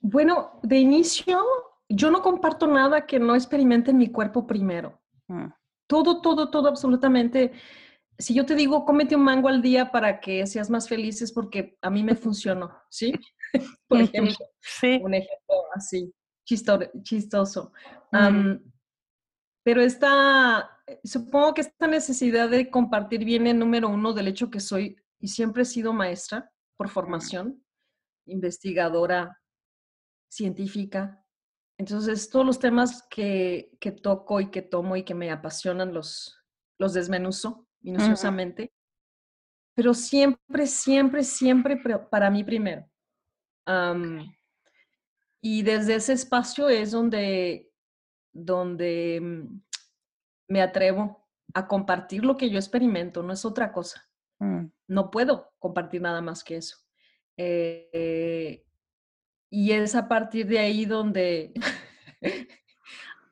Bueno, 0.01 0.61
de 0.63 0.79
inicio, 0.79 1.43
yo 1.89 2.11
no 2.11 2.23
comparto 2.23 2.67
nada 2.67 3.07
que 3.07 3.19
no 3.19 3.35
experimente 3.35 3.91
en 3.91 3.99
mi 3.99 4.09
cuerpo 4.09 4.47
primero. 4.47 4.99
Mm. 5.27 5.49
Todo, 5.87 6.21
todo, 6.21 6.51
todo, 6.51 6.69
absolutamente. 6.69 7.53
Si 8.21 8.35
yo 8.35 8.45
te 8.45 8.55
digo, 8.55 8.85
cómete 8.85 9.17
un 9.17 9.25
mango 9.25 9.49
al 9.49 9.63
día 9.63 9.91
para 9.91 10.21
que 10.21 10.47
seas 10.47 10.69
más 10.69 10.89
feliz, 10.89 11.23
es 11.23 11.33
porque 11.33 11.79
a 11.81 11.89
mí 11.89 12.05
me 12.05 12.15
funcionó, 12.15 12.71
¿sí? 12.91 13.13
Por 13.89 14.01
ejemplo, 14.01 14.37
sí. 14.61 15.01
un 15.03 15.15
ejemplo 15.15 15.57
así, 15.75 16.13
chistoso. 16.45 17.73
Mm. 18.13 18.27
Um, 18.27 18.73
pero 19.65 19.81
esta, 19.81 20.71
supongo 21.03 21.55
que 21.55 21.63
esta 21.63 21.87
necesidad 21.87 22.51
de 22.51 22.71
compartir 22.71 23.25
viene 23.25 23.55
número 23.55 23.89
uno 23.89 24.13
del 24.13 24.29
hecho 24.29 24.51
que 24.51 24.61
soy 24.61 24.97
y 25.19 25.29
siempre 25.29 25.63
he 25.63 25.67
sido 25.67 25.93
maestra 25.93 26.51
por 26.77 26.91
formación, 26.91 27.65
investigadora, 28.27 29.41
científica. 30.31 31.25
Entonces, 31.79 32.29
todos 32.29 32.45
los 32.45 32.59
temas 32.59 33.07
que, 33.09 33.73
que 33.81 33.93
toco 33.93 34.41
y 34.41 34.51
que 34.51 34.61
tomo 34.61 34.97
y 34.97 35.05
que 35.05 35.15
me 35.15 35.31
apasionan 35.31 35.95
los, 35.95 36.39
los 36.79 36.93
desmenuzo 36.93 37.67
minuciosamente. 37.81 38.63
Uh 38.63 38.67
-huh. 38.67 39.73
Pero 39.75 39.95
siempre, 39.95 40.67
siempre, 40.67 41.25
siempre 41.25 41.77
para 42.11 42.31
mí 42.31 42.45
primero. 42.45 42.85
Um, 43.67 44.31
y 45.41 45.63
desde 45.63 45.95
ese 45.95 46.13
espacio 46.13 46.69
es 46.69 46.91
donde 46.91 47.71
donde 48.33 49.21
mm, 49.21 49.61
me 50.49 50.63
atrevo 50.63 51.29
a 51.55 51.67
compartir 51.67 52.25
lo 52.25 52.37
que 52.37 52.51
yo 52.51 52.59
experimento, 52.59 53.23
no 53.23 53.33
es 53.33 53.45
otra 53.45 53.73
cosa. 53.73 54.09
Mm. 54.39 54.67
No 54.89 55.11
puedo 55.11 55.53
compartir 55.59 56.01
nada 56.01 56.21
más 56.21 56.45
que 56.45 56.57
eso. 56.57 56.79
Eh, 57.37 58.65
y 59.51 59.73
es 59.73 59.95
a 59.95 60.09
partir 60.09 60.47
de 60.47 60.59
ahí 60.59 60.85
donde 60.85 61.53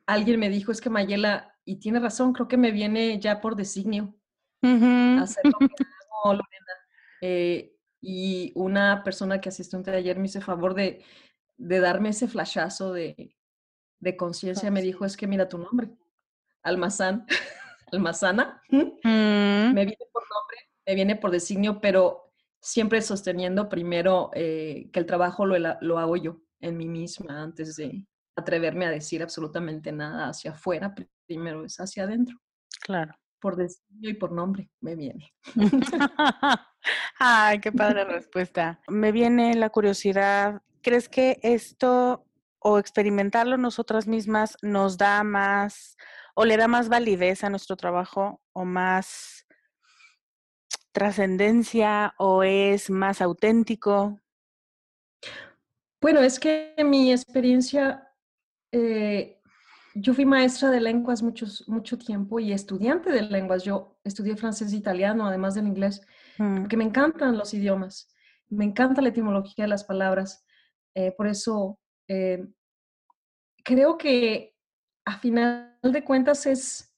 alguien 0.07 0.41
me 0.41 0.49
dijo, 0.49 0.73
es 0.73 0.81
que 0.81 0.91
Mayela, 0.91 1.55
y 1.65 1.77
tiene 1.77 2.01
razón, 2.01 2.33
creo 2.33 2.49
que 2.49 2.57
me 2.57 2.73
viene 2.73 3.21
ya 3.21 3.41
por 3.41 3.55
designio 3.55 4.18
uh 4.63 4.69
-huh. 4.69 5.23
hacer 5.23 5.45
lo 5.45 5.59
que 5.59 5.67
hago, 6.25 6.35
Lorena. 6.35 6.73
Eh, 7.21 7.75
y 8.01 8.53
una 8.55 9.03
persona 9.03 9.41
que 9.41 9.49
asistió 9.49 9.77
a 9.77 9.81
un 9.81 9.85
taller 9.85 10.19
me 10.19 10.27
hizo 10.27 10.41
favor 10.41 10.75
de, 10.75 11.05
de 11.57 11.81
darme 11.81 12.11
ese 12.11 12.29
flashazo 12.29 12.93
de, 12.93 13.37
de 14.01 14.17
conciencia 14.17 14.71
me 14.71 14.83
dijo, 14.83 15.05
es 15.05 15.17
que 15.17 15.27
mira 15.27 15.49
tu 15.49 15.59
nombre, 15.59 15.91
Almazán, 16.63 17.27
Almazana, 17.93 18.63
mm. 18.71 19.75
me 19.75 19.85
viene 19.85 20.07
por 20.13 20.23
nombre, 20.23 20.59
me 20.87 20.95
viene 20.95 21.17
por 21.17 21.31
designio, 21.31 21.81
pero 21.81 22.33
siempre 22.61 23.03
sosteniendo 23.03 23.69
primero 23.69 24.31
eh, 24.35 24.91
que 24.93 25.01
el 25.01 25.07
trabajo 25.07 25.47
lo, 25.47 25.57
lo, 25.81 25.99
hago 25.99 26.17
yo 26.17 26.41
en 26.61 26.77
mí 26.77 26.89
misma 26.89 27.43
antes 27.43 27.77
de 27.77 28.07
atreverme 28.37 28.87
a 28.87 28.91
decir 28.91 29.23
absolutamente 29.23 29.93
nada 29.93 30.29
hacia 30.29 30.53
afuera, 30.53 30.95
primero 31.27 31.65
es 31.65 31.79
hacia 31.81 32.05
adentro. 32.05 32.37
Claro. 32.81 33.15
Por 33.41 33.57
designio 33.57 34.11
y 34.11 34.15
por 34.15 34.33
nombre 34.33 34.71
me 34.81 34.95
viene. 34.97 35.33
Ay, 37.19 37.61
qué 37.61 37.71
padre 37.73 38.05
respuesta. 38.05 38.81
Me 38.89 39.13
viene 39.13 39.55
la 39.55 39.71
curiosidad, 39.71 40.63
¿crees 40.83 41.09
que 41.09 41.39
esto 41.43 42.25
o 42.59 42.79
experimentarlo 42.79 43.57
nosotras 43.57 44.07
mismas 44.07 44.57
nos 44.63 44.99
da 44.99 45.23
más 45.23 45.97
o 46.35 46.45
le 46.45 46.57
da 46.57 46.69
más 46.69 46.89
validez 46.89 47.45
a 47.45 47.51
nuestro 47.51 47.77
trabajo 47.77 48.41
o 48.53 48.65
más 48.65 49.47
trascendencia 50.93 52.15
o 52.19 52.43
es 52.43 52.91
más 52.91 53.21
auténtico? 53.21 54.21
Bueno, 56.01 56.21
es 56.21 56.39
que 56.39 56.75
mi 56.85 57.13
experiencia, 57.13 58.13
eh, 58.73 59.38
yo 59.95 60.15
fui 60.15 60.25
maestra 60.25 60.71
de 60.71 60.81
lenguas 60.81 61.23
muchos, 61.23 61.69
mucho 61.69 61.99
tiempo 61.99 62.41
y 62.41 62.53
estudiante 62.53 63.11
de 63.11 63.23
lenguas. 63.23 63.65
Yo 63.65 63.99
estudié 64.05 64.37
francés 64.37 64.73
e 64.73 64.77
italiano, 64.77 65.27
además 65.27 65.55
del 65.55 65.67
inglés, 65.67 66.01
mm. 66.39 66.61
porque 66.61 66.77
me 66.77 66.85
encantan 66.85 67.37
los 67.37 67.55
idiomas, 67.55 68.09
me 68.49 68.65
encanta 68.65 69.03
la 69.03 69.09
etimología 69.09 69.65
de 69.65 69.69
las 69.69 69.85
palabras. 69.85 70.45
Eh, 70.95 71.13
por 71.13 71.27
eso 71.27 71.79
eh, 72.09 72.47
creo 73.65 73.99
que 73.99 74.55
a 75.05 75.19
final 75.19 75.79
de 75.83 76.05
cuentas 76.05 76.47
es 76.47 76.95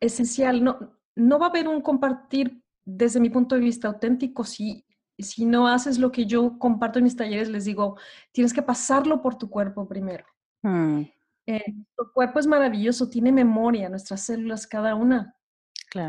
esencial. 0.00 0.62
No, 0.62 0.98
no 1.16 1.38
va 1.38 1.46
a 1.46 1.50
haber 1.50 1.68
un 1.68 1.80
compartir 1.80 2.62
desde 2.84 3.20
mi 3.20 3.30
punto 3.30 3.54
de 3.54 3.60
vista 3.60 3.88
auténtico 3.88 4.44
si 4.44 4.84
si 5.22 5.44
no 5.44 5.68
haces 5.68 5.98
lo 5.98 6.10
que 6.12 6.26
yo 6.26 6.58
comparto 6.58 6.98
en 6.98 7.04
mis 7.04 7.16
talleres, 7.16 7.48
les 7.48 7.64
digo, 7.64 7.98
tienes 8.32 8.52
que 8.52 8.62
pasarlo 8.62 9.22
por 9.22 9.36
tu 9.36 9.50
cuerpo 9.50 9.86
primero. 9.86 10.24
Mm. 10.62 11.02
Eh, 11.50 11.74
tu 11.96 12.12
cuerpo 12.12 12.38
es 12.38 12.46
maravilloso, 12.46 13.10
tiene 13.10 13.32
memoria, 13.32 13.88
nuestras 13.88 14.24
células, 14.24 14.68
cada 14.68 14.94
una, 14.94 15.34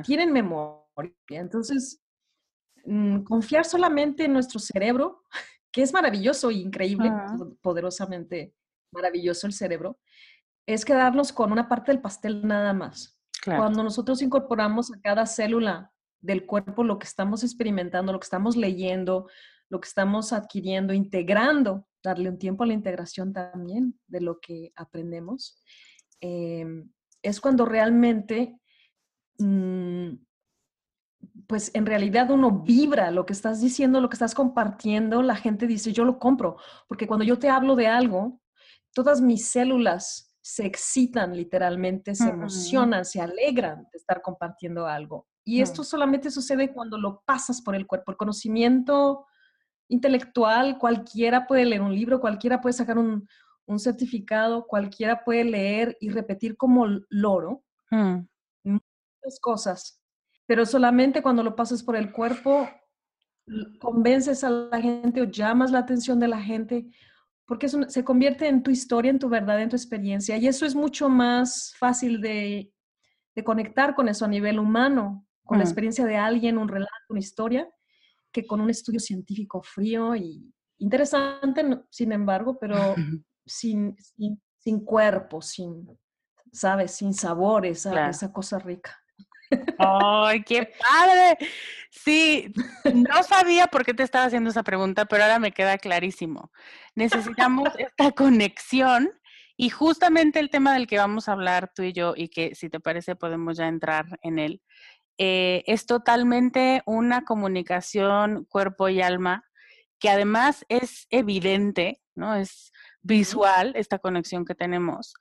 tienen 0.05 0.31
memoria. 0.31 0.85
Entonces, 1.29 1.99
mm, 2.85 3.23
confiar 3.23 3.65
solamente 3.65 4.25
en 4.25 4.33
nuestro 4.33 4.59
cerebro, 4.59 5.23
que 5.71 5.81
es 5.81 5.93
maravilloso 5.93 6.51
e 6.51 6.55
increíble, 6.55 7.11
poderosamente 7.61 8.53
maravilloso 8.93 9.47
el 9.47 9.53
cerebro, 9.53 9.99
es 10.67 10.85
quedarnos 10.85 11.33
con 11.33 11.51
una 11.51 11.67
parte 11.67 11.91
del 11.91 12.01
pastel 12.01 12.45
nada 12.45 12.73
más. 12.73 13.17
Cuando 13.43 13.81
nosotros 13.81 14.21
incorporamos 14.21 14.93
a 14.93 15.01
cada 15.01 15.25
célula 15.25 15.91
del 16.19 16.45
cuerpo 16.45 16.83
lo 16.83 16.99
que 16.99 17.07
estamos 17.07 17.43
experimentando, 17.43 18.13
lo 18.13 18.19
que 18.19 18.25
estamos 18.25 18.55
leyendo, 18.55 19.27
lo 19.69 19.81
que 19.81 19.87
estamos 19.87 20.33
adquiriendo, 20.33 20.93
integrando, 20.93 21.87
darle 22.03 22.29
un 22.29 22.37
tiempo 22.37 22.63
a 22.63 22.67
la 22.67 22.73
integración 22.73 23.33
también 23.33 23.99
de 24.07 24.21
lo 24.21 24.39
que 24.39 24.71
aprendemos, 24.75 25.61
em, 26.19 26.89
es 27.21 27.39
cuando 27.39 27.65
realmente, 27.65 28.59
mm, 29.37 30.13
pues 31.47 31.71
en 31.73 31.85
realidad 31.85 32.31
uno 32.31 32.63
vibra 32.63 33.11
lo 33.11 33.25
que 33.25 33.33
estás 33.33 33.61
diciendo, 33.61 34.01
lo 34.01 34.09
que 34.09 34.15
estás 34.15 34.33
compartiendo, 34.33 35.21
la 35.21 35.35
gente 35.35 35.67
dice, 35.67 35.93
yo 35.93 36.05
lo 36.05 36.17
compro, 36.17 36.57
porque 36.87 37.07
cuando 37.07 37.25
yo 37.25 37.37
te 37.37 37.49
hablo 37.49 37.75
de 37.75 37.87
algo, 37.87 38.41
todas 38.93 39.21
mis 39.21 39.47
células 39.47 40.35
se 40.41 40.65
excitan 40.65 41.35
literalmente, 41.35 42.15
se 42.15 42.29
emocionan, 42.29 43.05
se 43.05 43.21
alegran 43.21 43.87
de 43.91 43.97
estar 43.97 44.21
compartiendo 44.21 44.87
algo. 44.87 45.27
Y 45.43 45.61
esto 45.61 45.83
solamente 45.83 46.31
sucede 46.31 46.73
cuando 46.73 46.97
lo 46.97 47.21
pasas 47.25 47.61
por 47.61 47.75
el 47.75 47.85
cuerpo. 47.85 48.11
El 48.11 48.17
conocimiento 48.17 49.25
intelectual, 49.91 50.77
cualquiera 50.77 51.45
puede 51.45 51.65
leer 51.65 51.81
un 51.81 51.93
libro, 51.93 52.21
cualquiera 52.21 52.61
puede 52.61 52.73
sacar 52.73 52.97
un, 52.97 53.27
certificado, 53.77 54.67
cualquiera 54.67 55.23
puede 55.23 55.45
leer 55.45 55.95
y 56.01 56.09
repetir 56.09 56.57
como 56.57 56.87
loro 57.07 57.63
mm. 57.89 58.17
muchas 58.65 59.39
cosas, 59.39 60.01
pero 60.45 60.65
solamente 60.65 61.21
cuando 61.21 61.41
lo 61.41 61.55
pasas 61.55 61.81
por 61.81 61.95
el 61.95 62.11
cuerpo 62.11 62.67
convences 63.79 64.43
a 64.43 64.49
la 64.49 64.81
gente 64.81 65.21
o 65.21 65.23
llamas 65.23 65.71
la 65.71 65.79
atención 65.79 66.19
de 66.19 66.27
la 66.27 66.41
gente 66.41 66.85
porque 67.45 67.69
se 67.69 68.03
convierte 68.03 68.49
en 68.49 68.61
tu 68.61 68.71
historia, 68.71 69.09
en 69.09 69.19
tu 69.19 69.29
verdad, 69.29 69.61
en 69.61 69.69
tu 69.69 69.77
experiencia 69.77 70.35
y 70.35 70.47
eso 70.47 70.65
es 70.65 70.75
mucho 70.75 71.07
más 71.07 71.73
fácil 71.79 72.19
de, 72.19 72.73
de 73.35 73.43
conectar 73.45 73.95
con 73.95 74.09
eso 74.09 74.25
a 74.25 74.27
nivel 74.27 74.59
humano 74.59 75.25
con 75.45 75.59
la 75.59 75.63
mm. 75.63 75.67
experiencia 75.67 76.05
de 76.05 76.17
alguien, 76.17 76.57
un 76.57 76.67
relato, 76.67 76.91
una 77.07 77.19
historia, 77.19 77.69
que 78.31 78.45
con 78.45 78.61
un 78.61 78.69
estudio 78.69 78.99
científico 78.99 79.61
frío 79.61 80.15
y 80.15 80.53
interesante, 80.77 81.63
sin 81.89 82.11
embargo, 82.11 82.57
pero 82.59 82.75
sin, 83.45 83.95
sin, 84.57 84.85
cuerpo, 84.85 85.41
sin, 85.41 85.87
¿sabes? 86.51 86.91
Sin 86.91 87.13
sabores, 87.13 87.85
esa 87.85 88.31
cosa 88.31 88.59
rica. 88.59 88.97
¡Ay, 89.77 90.43
qué 90.43 90.71
padre! 90.79 91.37
Sí, 91.91 92.53
no 92.93 93.21
sabía 93.23 93.67
por 93.67 93.85
qué 93.85 93.93
te 93.93 94.03
estaba 94.03 94.25
haciendo 94.25 94.49
esa 94.49 94.63
pregunta, 94.63 95.05
pero 95.05 95.23
ahora 95.23 95.39
me 95.39 95.51
queda 95.51 95.77
clarísimo. 95.77 96.51
Necesitamos 96.95 97.69
esta 97.77 98.11
conexión 98.11 99.11
y 99.57 99.69
justamente 99.69 100.39
el 100.39 100.49
tema 100.49 100.73
del 100.73 100.87
que 100.87 100.97
vamos 100.97 101.27
a 101.27 101.33
hablar 101.33 101.71
tú 101.75 101.83
y 101.83 101.93
yo, 101.93 102.13
y 102.15 102.29
que 102.29 102.55
si 102.55 102.69
te 102.69 102.79
parece 102.79 103.15
podemos 103.15 103.57
ya 103.57 103.67
entrar 103.67 104.19
en 104.21 104.39
él, 104.39 104.61
eh, 105.23 105.61
es 105.67 105.85
totalmente 105.85 106.81
una 106.87 107.25
comunicación 107.25 108.45
cuerpo 108.49 108.89
y 108.89 109.03
alma 109.03 109.43
que 109.99 110.09
además 110.09 110.65
es 110.67 111.05
evidente, 111.11 112.01
¿no? 112.15 112.33
Es 112.33 112.71
visual 113.03 113.71
esta 113.75 113.99
conexión 113.99 114.45
que 114.45 114.55
tenemos. 114.55 115.13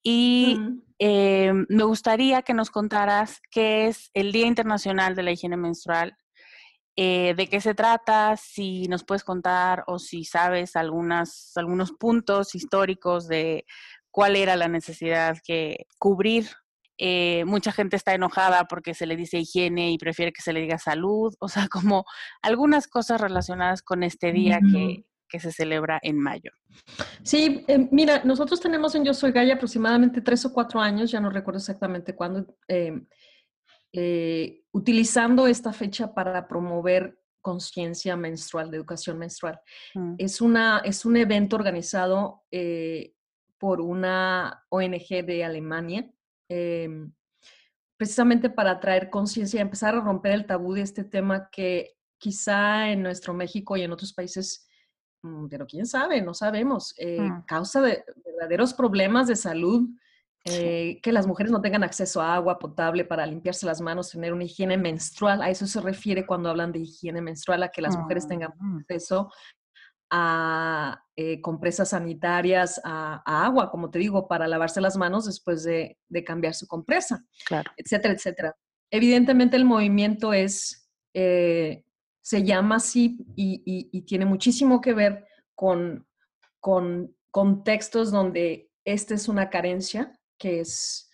Y 0.00 0.60
eh, 1.00 1.52
me 1.68 1.82
gustaría 1.82 2.42
que 2.42 2.54
nos 2.54 2.70
contaras 2.70 3.40
qué 3.50 3.88
es 3.88 4.12
el 4.14 4.30
Día 4.30 4.46
Internacional 4.46 5.16
de 5.16 5.24
la 5.24 5.32
Higiene 5.32 5.56
Menstrual, 5.56 6.16
eh, 6.94 7.34
de 7.36 7.48
qué 7.48 7.60
se 7.60 7.74
trata, 7.74 8.36
si 8.36 8.86
nos 8.86 9.02
puedes 9.02 9.24
contar 9.24 9.82
o 9.88 9.98
si 9.98 10.22
sabes 10.22 10.76
algunas, 10.76 11.50
algunos 11.56 11.90
puntos 11.90 12.54
históricos 12.54 13.26
de 13.26 13.66
cuál 14.12 14.36
era 14.36 14.54
la 14.54 14.68
necesidad 14.68 15.36
que 15.44 15.86
cubrir 15.98 16.46
eh, 16.98 17.44
mucha 17.44 17.70
gente 17.70 17.94
está 17.94 18.12
enojada 18.12 18.64
porque 18.64 18.92
se 18.92 19.06
le 19.06 19.14
dice 19.14 19.38
higiene 19.38 19.92
y 19.92 19.98
prefiere 19.98 20.32
que 20.32 20.42
se 20.42 20.52
le 20.52 20.60
diga 20.60 20.78
salud, 20.78 21.32
o 21.38 21.48
sea, 21.48 21.68
como 21.68 22.04
algunas 22.42 22.88
cosas 22.88 23.20
relacionadas 23.20 23.82
con 23.82 24.02
este 24.02 24.32
día 24.32 24.58
que, 24.60 25.04
se 25.38 25.52
celebra 25.52 26.00
en 26.02 26.18
mayo. 26.18 26.50
Sí, 27.22 27.62
eh, 27.68 27.86
mira, 27.92 28.22
nosotros 28.24 28.60
tenemos 28.60 28.94
en 28.94 29.04
Yo 29.04 29.12
Soy 29.12 29.30
Gaia 29.30 29.56
aproximadamente 29.56 30.22
tres 30.22 30.46
o 30.46 30.54
cuatro 30.54 30.80
años, 30.80 31.10
ya 31.10 31.20
no 31.20 31.28
recuerdo 31.28 31.58
exactamente 31.58 32.14
cuándo, 32.16 32.46
eh, 32.66 34.62
utilizando 34.72 35.46
esta 35.46 35.74
fecha 35.74 36.14
para 36.14 36.48
promover 36.48 37.20
conciencia 37.42 38.16
menstrual, 38.16 38.70
de 38.70 38.78
educación 38.78 39.18
menstrual. 39.18 39.60
Mm. 39.94 40.14
Es, 40.16 40.40
una, 40.40 40.78
es 40.78 41.04
un 41.04 41.18
evento 41.18 41.56
organizado 41.56 42.44
por 43.58 43.82
una 43.82 44.64
ONG 44.70 45.26
de 45.26 45.44
Alemania 45.44 46.10
Em, 46.48 47.12
precisamente 47.96 48.48
para 48.48 48.78
traer 48.78 49.10
conciencia 49.10 49.58
y 49.58 49.60
empezar 49.60 49.94
a 49.94 50.00
romper 50.00 50.32
el 50.32 50.46
tabú 50.46 50.72
de 50.72 50.82
este 50.82 51.04
tema 51.04 51.50
que 51.50 51.96
quizá 52.16 52.90
en 52.90 53.02
nuestro 53.02 53.34
México 53.34 53.76
y 53.76 53.82
en 53.82 53.92
otros 53.92 54.12
países, 54.12 54.68
mm, 55.22 55.48
pero 55.48 55.66
quién 55.66 55.84
sabe, 55.84 56.22
no 56.22 56.32
sabemos, 56.32 56.94
eh, 56.98 57.20
mm. 57.20 57.44
causa 57.44 57.82
de 57.82 58.04
verdaderos 58.24 58.72
problemas 58.72 59.26
de 59.26 59.36
salud. 59.36 59.88
Eh, 60.44 61.00
que 61.02 61.12
las 61.12 61.26
mujeres 61.26 61.52
no 61.52 61.60
tengan 61.60 61.82
acceso 61.82 62.22
a 62.22 62.34
agua 62.34 62.58
potable 62.58 63.04
para 63.04 63.26
limpiarse 63.26 63.66
las 63.66 63.82
manos, 63.82 64.12
tener 64.12 64.32
una 64.32 64.44
higiene 64.44 64.78
menstrual. 64.78 65.42
A 65.42 65.50
eso 65.50 65.66
se 65.66 65.78
refiere 65.80 66.24
cuando 66.24 66.48
hablan 66.48 66.72
de 66.72 66.78
higiene 66.78 67.20
menstrual, 67.20 67.64
a 67.64 67.68
que 67.68 67.82
las 67.82 67.98
mujeres 67.98 68.26
tengan 68.26 68.54
mm. 68.58 68.78
acceso 68.78 69.30
a 70.10 71.04
eh, 71.16 71.40
compresas 71.40 71.90
sanitarias, 71.90 72.80
a, 72.84 73.22
agua, 73.46 73.70
como 73.70 73.90
te 73.90 73.98
digo, 73.98 74.28
para 74.28 74.48
lavarse 74.48 74.80
las 74.80 74.96
manos 74.96 75.26
después 75.26 75.64
de, 75.64 75.98
cambiar 76.24 76.54
su 76.54 76.66
compresa, 76.66 77.24
etcétera, 77.76 78.14
etcétera. 78.14 78.56
Evidentemente 78.90 79.56
el 79.56 79.64
movimiento 79.64 80.32
es, 80.32 80.88
eh, 81.14 81.84
se 82.20 82.44
llama 82.44 82.76
así 82.76 83.18
y, 83.36 84.02
tiene 84.02 84.24
muchísimo 84.24 84.80
que 84.80 84.94
ver 84.94 85.26
con, 85.54 86.06
con 86.60 87.14
contextos 87.30 88.10
donde 88.10 88.70
esta 88.84 89.14
es 89.14 89.28
una 89.28 89.50
carencia 89.50 90.18
que 90.38 90.60
es, 90.60 91.10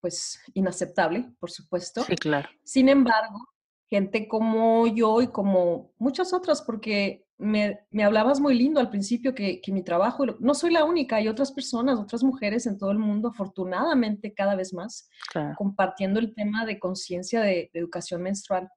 pues, 0.00 0.40
inaceptable, 0.54 1.32
por 1.38 1.50
supuesto. 1.50 2.04
Sí, 2.04 2.16
claro. 2.16 2.48
Sin 2.64 2.88
embargo, 2.88 3.51
gente 3.92 4.26
como 4.26 4.86
yo 4.86 5.20
y 5.20 5.26
como 5.26 5.92
muchas 5.98 6.32
otras, 6.32 6.62
porque 6.62 7.26
me, 7.36 7.78
hablabas 8.02 8.40
muy 8.40 8.54
lindo 8.54 8.80
al 8.80 8.88
principio 8.88 9.34
que, 9.34 9.60
mi 9.66 9.82
trabajo, 9.82 10.24
no 10.40 10.54
soy 10.54 10.72
la 10.72 10.86
única, 10.86 11.16
hay 11.16 11.28
otras 11.28 11.52
personas, 11.52 11.98
otras 11.98 12.24
mujeres 12.24 12.66
en 12.66 12.78
todo 12.78 12.90
el 12.90 12.98
mundo, 12.98 13.28
afortunadamente 13.28 14.32
cada 14.32 14.54
vez 14.54 14.72
más, 14.72 15.10
compartiendo 15.58 16.20
el 16.20 16.34
tema 16.34 16.64
de 16.64 16.78
conciencia 16.78 17.42
de, 17.42 17.70
educación 17.74 18.22
menstrual. 18.22 18.70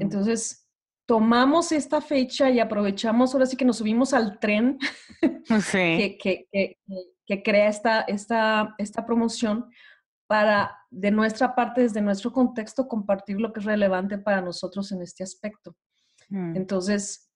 Entonces, 0.00 0.66
tomamos 1.04 1.70
esta 1.70 2.00
fecha 2.00 2.48
y 2.48 2.58
aprovechamos, 2.58 3.34
ahora 3.34 3.44
sí 3.44 3.58
que 3.58 3.66
nos 3.66 3.76
subimos 3.76 4.14
al 4.14 4.38
tren 4.38 4.78
que, 5.70 6.16
que, 7.26 7.42
crea 7.42 7.68
esta, 7.68 8.00
esta, 8.08 8.74
esta 8.78 9.04
promoción 9.04 9.66
para, 10.26 10.76
de 10.90 11.10
nuestra 11.10 11.54
parte, 11.54 11.82
desde 11.82 12.00
nuestro 12.00 12.32
contexto, 12.32 12.88
compartir 12.88 13.40
lo 13.40 13.52
que 13.52 13.60
es 13.60 13.66
relevante 13.66 14.18
para 14.18 14.40
nosotros 14.40 14.90
en 14.92 15.02
este 15.02 15.22
aspecto. 15.22 15.76
Mm. 16.28 16.56
Entonces, 16.56 17.26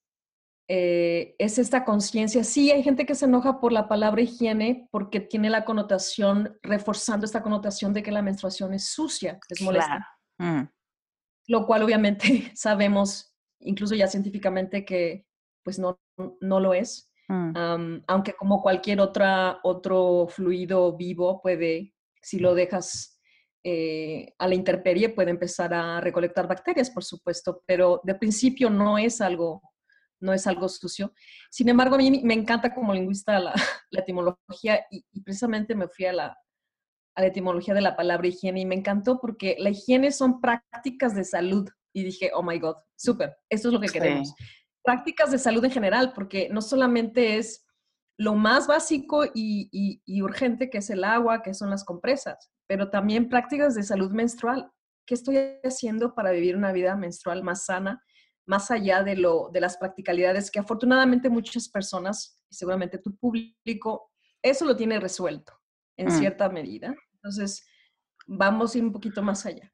eh, 0.72 1.34
es 1.38 1.58
esta 1.58 1.84
conciencia. 1.84 2.44
Sí, 2.44 2.70
hay 2.70 2.84
gente 2.84 3.04
que 3.04 3.16
se 3.16 3.24
enoja 3.24 3.58
por 3.58 3.72
la 3.72 3.88
palabra 3.88 4.22
higiene 4.22 4.88
porque 4.92 5.18
tiene 5.18 5.50
la 5.50 5.64
connotación, 5.64 6.56
reforzando 6.62 7.26
esta 7.26 7.42
connotación 7.42 7.92
de 7.92 8.04
que 8.04 8.12
la 8.12 8.22
menstruación 8.22 8.72
es 8.74 8.86
sucia, 8.86 9.40
es 9.48 9.60
molesta. 9.62 10.06
Mm. 10.38 10.62
Lo 11.48 11.66
cual 11.66 11.82
obviamente 11.82 12.20
sabemos, 12.54 13.34
incluso 13.58 13.96
ya 13.96 14.06
científicamente, 14.06 14.84
que 14.84 15.26
pues 15.64 15.78
no, 15.78 16.00
no 16.40 16.60
lo 16.60 16.72
es. 16.72 17.08
Mm. 17.32 18.02
aunque 18.08 18.32
como 18.32 18.60
cualquier 18.60 19.00
otra, 19.00 19.60
otro 19.62 20.26
fluido 20.28 20.96
vivo 20.96 21.40
puede, 21.40 21.94
si 22.20 22.38
lo 22.38 22.54
dejas 22.54 23.20
eh, 23.64 24.34
a 24.38 24.48
la 24.48 24.54
intemperie, 24.54 25.10
puede 25.10 25.30
empezar 25.30 25.74
a 25.74 26.00
recolectar 26.00 26.48
bacterias, 26.48 26.90
por 26.90 27.04
supuesto, 27.04 27.62
pero 27.66 28.00
de 28.04 28.14
principio 28.14 28.70
no 28.70 28.98
es 28.98 29.20
algo, 29.20 29.62
no 30.20 30.32
es 30.32 30.46
algo 30.46 30.68
sucio. 30.68 31.12
Sin 31.50 31.68
embargo, 31.68 31.94
a 31.94 31.98
mí 31.98 32.22
me 32.24 32.34
encanta 32.34 32.74
como 32.74 32.94
lingüista 32.94 33.38
la, 33.38 33.54
etimología 33.92 34.86
y, 34.90 35.04
precisamente 35.22 35.74
me 35.74 35.88
fui 35.88 36.06
a 36.06 36.12
la, 36.12 36.38
a 37.14 37.20
la 37.20 37.26
etimología 37.26 37.74
de 37.74 37.82
la 37.82 37.96
palabra 37.96 38.28
higiene 38.28 38.60
y 38.60 38.66
me 38.66 38.76
encantó 38.76 39.20
porque 39.20 39.56
la 39.58 39.70
higiene 39.70 40.12
son 40.12 40.40
prácticas 40.40 41.14
de 41.14 41.24
salud 41.24 41.68
y 41.92 42.04
dije, 42.04 42.30
oh 42.34 42.42
my 42.42 42.58
God, 42.58 42.76
súper, 42.96 43.36
esto 43.48 43.68
es 43.68 43.74
lo 43.74 43.80
que 43.80 43.88
queremos 43.88 44.34
prácticas 44.82 45.30
de 45.30 45.38
salud 45.38 45.64
en 45.64 45.70
general, 45.70 46.12
porque 46.14 46.48
no 46.50 46.62
solamente 46.62 47.36
es 47.36 47.66
lo 48.20 48.34
más 48.34 48.66
básico 48.66 49.24
y, 49.32 50.02
urgente 50.20 50.68
que 50.68 50.78
es 50.78 50.90
el 50.90 51.04
agua, 51.04 51.40
que 51.40 51.54
son 51.54 51.70
las 51.70 51.84
compresas, 51.84 52.50
pero 52.66 52.90
también 52.90 53.30
prácticas 53.30 53.74
de 53.74 53.82
salud 53.82 54.10
menstrual. 54.10 54.70
¿Qué 55.06 55.14
estoy 55.14 55.38
haciendo 55.64 56.14
para 56.14 56.30
vivir 56.30 56.54
una 56.54 56.70
vida 56.70 56.94
menstrual 56.96 57.42
más 57.42 57.64
sana, 57.64 58.04
más 58.46 58.70
allá 58.70 59.02
de, 59.02 59.16
lo, 59.16 59.48
de 59.54 59.62
las 59.62 59.78
practicalidades 59.78 60.50
que 60.50 60.58
afortunadamente 60.58 61.30
muchas 61.30 61.70
personas, 61.70 62.38
y 62.50 62.56
seguramente 62.56 62.98
tu 62.98 63.16
público, 63.16 64.10
eso 64.42 64.66
lo 64.66 64.76
tiene 64.76 65.00
resuelto 65.00 65.54
en 65.96 66.08
mm. 66.08 66.10
cierta 66.10 66.50
medida? 66.50 66.94
Entonces, 67.14 67.66
vamos 68.26 68.74
a 68.74 68.78
ir 68.78 68.84
un 68.84 68.92
poquito 68.92 69.22
más 69.22 69.46
allá. 69.46 69.72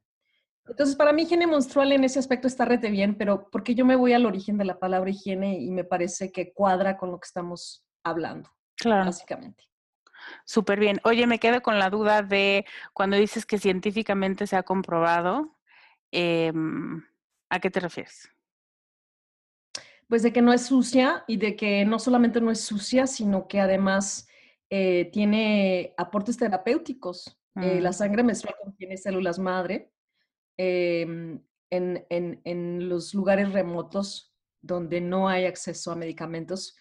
Entonces, 0.65 0.95
para 0.95 1.11
mí 1.11 1.23
higiene 1.23 1.47
menstrual 1.47 1.91
en 1.91 2.05
ese 2.05 2.19
aspecto 2.19 2.47
está 2.47 2.63
rete 2.63 2.89
bien, 2.89 3.17
pero 3.17 3.49
porque 3.51 3.75
yo 3.75 3.85
me 3.85 3.97
voy 3.97 4.13
al 4.13 4.25
origen 4.25 4.57
de 4.57 4.63
la 4.63 4.79
palabra 4.79 5.09
higiene 5.09 5.59
y 5.59 5.69
me 5.69 5.83
parece 5.83 6.31
que 6.31 6.53
cuadra 6.53 6.95
con 6.95 7.11
lo 7.11 7.19
que 7.19 7.27
estamos 7.27 7.83
hablando, 8.03 8.51
claro. 8.75 9.05
básicamente. 9.05 9.63
Súper 10.45 10.79
bien. 10.79 10.99
Oye, 11.03 11.27
me 11.27 11.39
quedo 11.39 11.61
con 11.61 11.79
la 11.79 11.89
duda 11.89 12.21
de 12.21 12.65
cuando 12.93 13.17
dices 13.17 13.45
que 13.45 13.59
científicamente 13.59 14.47
se 14.47 14.55
ha 14.55 14.63
comprobado, 14.63 15.57
em, 16.11 17.03
¿a 17.49 17.59
qué 17.59 17.69
te 17.69 17.79
refieres? 17.79 18.29
Pues 20.07 20.23
de 20.23 20.33
que 20.33 20.41
no 20.41 20.53
es 20.53 20.65
sucia 20.65 21.23
y 21.27 21.37
de 21.37 21.55
que 21.55 21.85
no 21.85 21.99
solamente 21.99 22.41
no 22.41 22.51
es 22.51 22.61
sucia, 22.61 23.07
sino 23.07 23.47
que 23.47 23.59
además 23.59 24.27
eh, 24.69 25.09
tiene 25.11 25.93
aportes 25.97 26.37
terapéuticos. 26.37 27.37
Eh, 27.61 27.81
la 27.81 27.89
mm. 27.89 27.93
sangre 27.93 28.23
menstrual 28.23 28.55
contiene 28.61 28.97
células 28.97 29.39
madre 29.39 29.91
Em, 30.57 31.43
en, 31.69 32.89
los 32.89 33.13
lugares 33.13 33.51
remotos 33.51 34.33
donde 34.61 35.01
no 35.01 35.27
hay 35.27 35.45
acceso 35.45 35.91
a 35.91 35.95
medicamentos. 35.95 36.77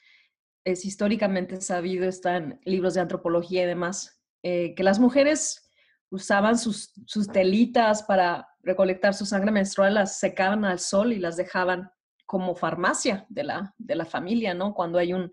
Es 0.66 0.84
históricamente 0.84 1.60
sabido, 1.60 2.08
están 2.08 2.60
libros 2.64 2.94
de 2.94 3.00
antropología 3.00 3.62
y 3.62 3.66
demás, 3.66 4.20
eh, 4.42 4.74
que 4.74 4.82
las 4.82 4.98
mujeres 4.98 5.70
usaban 6.10 6.58
sus, 6.58 6.92
telitas 7.32 8.02
para 8.02 8.48
recolectar 8.62 9.14
su 9.14 9.24
sangre 9.26 9.52
menstrual, 9.52 9.94
las 9.94 10.18
secaban 10.18 10.64
al 10.64 10.80
sol 10.80 11.12
y 11.12 11.20
las 11.20 11.36
dejaban 11.36 11.88
como 12.24 12.56
farmacia 12.56 13.26
de 13.28 13.44
la, 13.44 13.74
de 13.78 13.94
la 13.94 14.04
familia, 14.06 14.54
¿no? 14.54 14.74
Cuando 14.74 14.98
hay 14.98 15.12
un, 15.12 15.32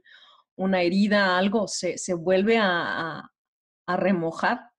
una 0.56 0.84
herida, 0.84 1.36
algo, 1.36 1.68
se, 1.68 1.98
vuelve 2.14 2.60
a, 2.60 3.28
a, 3.88 3.98
remojar 3.98 4.70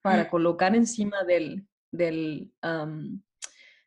para 0.00 0.28
colocar 0.28 0.74
encima 0.74 1.22
del, 1.22 1.68
del, 1.92 2.52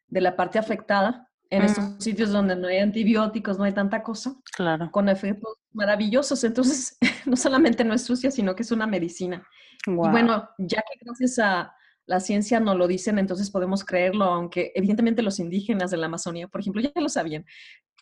de 0.07 0.21
la 0.21 0.35
parte 0.37 0.59
afectada 0.59 1.29
en 1.49 1.61
estos 1.63 2.03
sitios 2.03 2.31
donde 2.31 2.55
no 2.55 2.67
hay 2.67 2.77
antibióticos, 2.77 3.57
no 3.57 3.63
hay 3.63 3.73
tanta 3.73 4.03
cosa, 4.03 4.35
claro. 4.55 4.89
con 4.91 5.09
efectos 5.09 5.57
maravillosos. 5.71 6.43
Entonces, 6.43 6.97
no 7.25 7.35
solamente 7.35 7.83
no 7.83 7.93
es 7.93 8.03
sucia, 8.03 8.31
sino 8.31 8.55
que 8.55 8.63
es 8.63 8.71
una 8.71 8.87
medicina. 8.87 9.45
Y 9.87 9.91
bueno, 9.91 10.49
ya 10.57 10.81
que 10.81 11.05
gracias 11.05 11.39
a 11.39 11.73
la 12.07 12.19
ciencia 12.19 12.59
no 12.59 12.75
lo 12.75 12.87
dicen, 12.87 13.19
entonces 13.19 13.51
podemos 13.51 13.83
creerlo, 13.83 14.25
aunque 14.25 14.71
evidentemente 14.75 15.21
los 15.21 15.39
indígenas 15.39 15.91
de 15.91 15.97
la 15.97 16.05
Amazonía, 16.07 16.47
por 16.47 16.61
ejemplo, 16.61 16.81
ya 16.95 17.01
lo 17.01 17.09
sabían. 17.09 17.45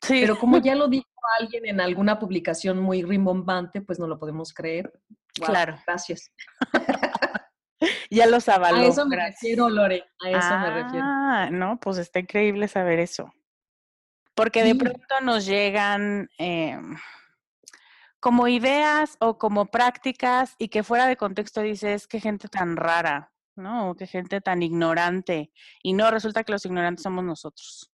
Sí. 0.02 0.20
Pero 0.22 0.38
como 0.38 0.58
ya 0.58 0.76
lo 0.76 0.88
dijo 0.90 1.08
alguien 1.40 1.66
en 1.66 1.82
alguna 1.82 2.20
publicación 2.20 2.80
muy 2.80 3.02
rimbombante, 3.04 3.82
pues 3.82 4.00
no 4.00 4.08
lo 4.08 4.20
podemos 4.20 4.54
creer. 4.54 4.92
claro. 5.34 5.78
Gracias. 5.86 6.32
ya 8.10 8.28
los 8.28 8.48
avaló. 8.50 8.78
A 8.78 8.86
eso 8.86 9.06
me 9.06 9.16
refiero, 9.16 9.70
Lore, 9.70 10.04
a 10.24 10.30
eso 10.30 10.58
me 10.60 10.70
refiero. 10.72 11.06
Ah, 11.06 11.50
no, 11.52 11.80
pues 11.80 11.98
está 11.98 12.20
increíble 12.20 12.68
saber 12.68 13.00
eso. 13.00 13.32
Porque 14.36 14.64
de 14.64 14.76
pronto 14.76 15.22
nos 15.22 15.46
llegan 15.46 16.28
em, 16.40 16.96
como 18.20 18.48
ideas 18.48 19.16
o 19.20 19.38
como 19.38 19.68
prácticas 19.68 20.56
y 20.58 20.70
que 20.70 20.84
fuera 20.84 21.08
de 21.08 21.18
contexto 21.18 21.62
dices, 21.62 22.08
qué 22.08 22.20
gente 22.20 22.48
tan 22.48 22.76
rara, 22.76 23.32
¿no? 23.56 23.96
qué 23.96 24.08
gente 24.08 24.42
tan 24.42 24.64
ignorante. 24.64 25.52
Y 25.84 25.94
no, 25.94 26.10
resulta 26.10 26.44
que 26.44 26.52
los 26.52 26.66
ignorantes 26.66 27.04
somos 27.04 27.24
nosotros. 27.24 27.92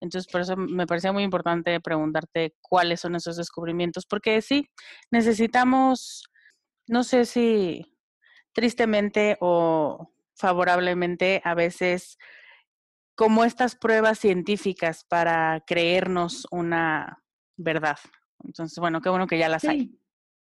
Entonces, 0.00 0.30
por 0.30 0.40
eso 0.40 0.56
me 0.56 0.86
parecía 0.86 1.12
muy 1.12 1.22
importante 1.22 1.80
preguntarte 1.80 2.54
cuáles 2.60 3.00
son 3.00 3.14
esos 3.14 3.36
descubrimientos, 3.36 4.06
porque 4.06 4.42
sí, 4.42 4.68
necesitamos, 5.10 6.24
no 6.86 7.02
sé 7.04 7.24
si 7.24 7.95
tristemente 8.56 9.36
o 9.40 10.10
favorablemente 10.34 11.42
a 11.44 11.54
veces 11.54 12.16
como 13.14 13.44
estas 13.44 13.76
pruebas 13.76 14.18
científicas 14.18 15.04
para 15.04 15.62
creernos 15.66 16.46
una 16.50 17.22
verdad. 17.58 17.98
Entonces, 18.42 18.78
bueno, 18.78 19.02
qué 19.02 19.10
bueno 19.10 19.26
que 19.26 19.38
ya 19.38 19.50
las 19.50 19.64
hay. 19.64 19.94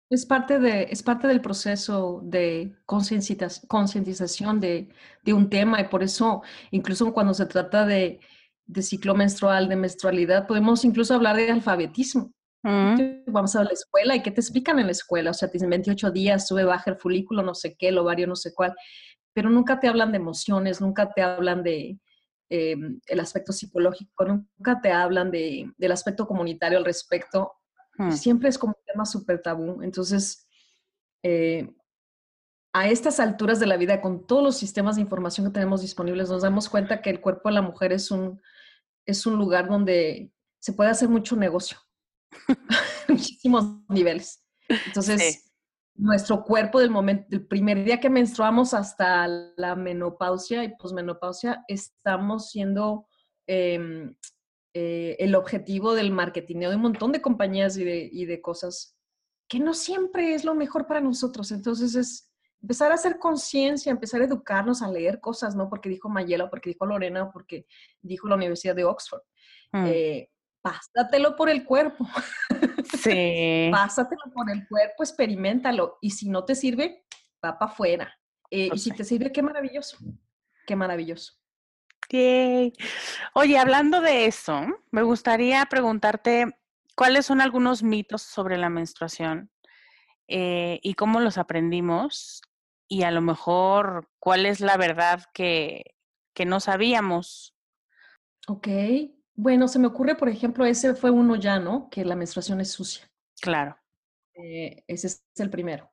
Es 0.09 0.25
parte, 0.25 0.59
de, 0.59 0.85
es 0.85 1.03
parte 1.03 1.29
del 1.29 1.43
proceso 1.43 2.23
de 2.25 2.75
concientización 2.87 4.59
de, 4.59 4.89
de, 5.23 5.33
un 5.35 5.51
tema 5.51 5.79
y 5.83 5.89
por 5.89 6.03
eso 6.03 6.41
incluso 6.71 7.13
cuando 7.13 7.35
se 7.35 7.45
trata 7.45 7.85
de, 7.85 8.21
de 8.65 8.83
ciclo 8.83 9.15
menstrual, 9.15 9.69
de 9.69 9.77
menstrualidad, 9.77 10.47
podemos 10.47 10.83
incluso 10.87 11.15
hablar 11.15 11.37
de 11.37 11.51
alfabetismo. 11.51 12.33
Mm. 12.63 13.25
Vamos 13.27 13.55
a 13.57 13.65
la 13.65 13.71
escuela 13.71 14.17
y 14.17 14.23
qué 14.23 14.31
te 14.31 14.41
explican 14.41 14.79
en 14.79 14.87
la 14.87 14.93
escuela. 14.93 15.31
O 15.31 15.35
sea, 15.35 15.49
te 15.49 15.55
dicen 15.55 15.71
28 15.71 16.11
días, 16.11 16.47
sube, 16.49 16.65
baja 16.65 16.91
el 16.91 16.97
folículo, 16.97 17.43
no 17.43 17.55
sé 17.55 17.77
qué, 17.77 17.89
el 17.89 17.99
ovario, 17.99 18.27
no 18.27 18.37
sé 18.37 18.55
cuál. 18.55 18.75
Pero 19.33 19.51
nunca 19.51 19.79
te 19.81 19.89
hablan 19.89 20.13
de 20.13 20.17
emociones, 20.17 20.81
nunca 20.81 21.13
te 21.13 21.23
hablan 21.23 21.63
de 21.63 21.99
eh, 22.51 22.77
el 23.07 23.21
aspecto 23.21 23.53
psicológico, 23.53 24.25
nunca 24.25 24.81
te 24.81 24.91
hablan 24.91 25.31
de, 25.31 25.71
del 25.77 25.93
aspecto 25.93 26.27
comunitario 26.27 26.79
al 26.79 26.85
respecto. 26.85 27.53
Mm. 27.97 28.13
Siempre 28.13 28.49
es 28.49 28.59
como 28.59 28.75
un 28.77 28.85
tema 28.87 29.05
súper 29.05 29.41
tabú. 29.41 29.83
Entonces, 29.83 30.49
eh, 31.23 31.69
a 32.73 32.89
estas 32.89 33.21
alturas 33.21 33.61
de 33.61 33.67
la 33.67 33.77
vida, 33.77 34.01
con 34.01 34.27
todos 34.27 34.43
los 34.43 34.57
sistemas 34.57 34.97
de 34.97 35.03
información 35.03 35.47
que 35.47 35.53
tenemos 35.53 35.81
disponibles, 35.81 36.29
nos 36.29 36.43
damos 36.43 36.69
cuenta 36.69 37.03
que 37.03 37.11
el 37.11 37.21
cuerpo 37.21 37.49
de 37.49 37.55
la 37.55 37.63
mujer 37.63 37.93
es 37.93 38.11
un, 38.11 38.41
es 39.07 39.27
un 39.27 39.37
lugar 39.37 39.69
donde 39.69 40.33
se 40.61 40.73
puede 40.73 40.91
hacer 40.91 41.09
mucho 41.09 41.37
negocio. 41.37 41.79
muchísimos 43.09 43.65
niveles. 43.89 44.45
Entonces, 44.69 45.53
nuestro 45.95 46.45
cuerpo 46.45 46.79
del 46.79 46.91
momento, 46.91 47.27
del 47.29 47.47
primer 47.47 47.85
día 47.85 48.01
que 48.01 48.11
menstruamos 48.11 48.75
hasta 48.75 49.27
la 49.57 49.75
menopausia 49.75 50.63
y 50.65 50.77
posmenopausia, 50.77 51.65
estamos 51.67 52.51
siendo 52.51 53.09
em, 53.47 54.15
eh, 54.75 55.17
el 55.19 55.35
objetivo 55.35 55.95
del 55.95 56.13
marketing 56.13 56.61
de 56.61 56.75
un 56.75 56.83
montón 56.83 57.13
de 57.13 57.23
compañías 57.23 57.77
y 57.77 57.85
de, 57.85 58.09
y 58.13 58.27
de 58.27 58.41
cosas 58.41 58.97
que 59.49 59.59
no 59.59 59.75
siempre 59.75 60.35
es 60.35 60.45
lo 60.45 60.55
mejor 60.55 60.87
para 60.87 61.01
nosotros. 61.01 61.51
Entonces, 61.51 61.95
es 61.95 62.31
empezar 62.61 62.93
a 62.93 62.95
hacer 62.95 63.19
conciencia, 63.19 63.91
empezar 63.91 64.21
a 64.21 64.25
educarnos 64.25 64.83
a 64.83 64.91
leer 64.91 65.21
cosas, 65.21 65.57
¿no? 65.57 65.69
Porque 65.69 65.89
dijo 65.89 66.09
Mayela, 66.09 66.51
porque 66.51 66.71
dijo 66.71 66.87
Lorena, 66.87 67.31
porque 67.33 67.67
dijo 68.03 68.29
la 68.29 68.37
Universidad 68.37 68.77
de 68.77 68.85
Oxford. 68.85 69.23
Mm. 69.73 69.85
Eh, 69.87 70.31
pásatelo 70.73 71.37
por 71.37 71.49
el 71.49 71.65
cuerpo. 71.65 72.07
Sí. 73.03 73.69
pásatelo 73.71 74.33
por 74.33 74.51
el 74.51 74.67
cuerpo, 74.67 75.03
experimentalo. 75.03 75.99
Y 76.01 76.11
si 76.11 76.29
no 76.31 76.45
te 76.45 76.55
sirve, 76.55 77.05
va 77.45 77.59
para 77.59 77.71
afuera. 77.71 78.19
Eh, 78.51 78.71
y 78.73 78.79
si 78.79 78.91
te 78.93 79.05
sirve, 79.05 79.31
qué 79.31 79.43
maravilloso. 79.43 79.99
Qué 80.67 80.75
maravilloso. 80.75 81.35
Oye, 83.35 83.59
hablando 83.59 84.01
de 84.01 84.27
eso, 84.27 84.67
me 84.91 85.03
gustaría 85.03 85.65
preguntarte 85.67 86.59
cuáles 86.97 87.27
son 87.27 87.41
algunos 87.41 87.83
mitos 87.83 88.23
sobre 88.23 88.57
la 88.57 88.71
menstruación 88.71 89.51
eh, 90.27 90.81
y 90.83 90.95
cómo 90.95 91.21
los 91.21 91.37
aprendimos 91.37 92.41
y 92.89 93.03
a 93.03 93.11
lo 93.11 93.21
mejor 93.21 94.09
cuál 94.19 94.47
es 94.47 94.61
la 94.61 94.79
verdad 94.79 95.25
que, 95.35 95.97
que 96.35 96.47
no 96.47 96.61
sabíamos. 96.61 97.55
Ok, 98.47 98.69
bueno, 99.39 99.69
se 99.69 99.79
me 99.79 99.87
ocurre, 99.87 100.17
por 100.17 100.29
ejemplo, 100.29 100.67
ese 100.67 100.97
fue 100.97 101.13
uno 101.13 101.37
ya, 101.37 101.61
¿no? 101.61 101.89
Que 101.91 102.05
la 102.05 102.17
menstruación 102.17 102.61
es 102.61 102.73
sucia. 102.73 103.09
Claro. 103.41 103.79
Eh, 104.35 104.83
ese 104.89 105.07
es 105.07 105.25
el 105.37 105.49
primero. 105.49 105.93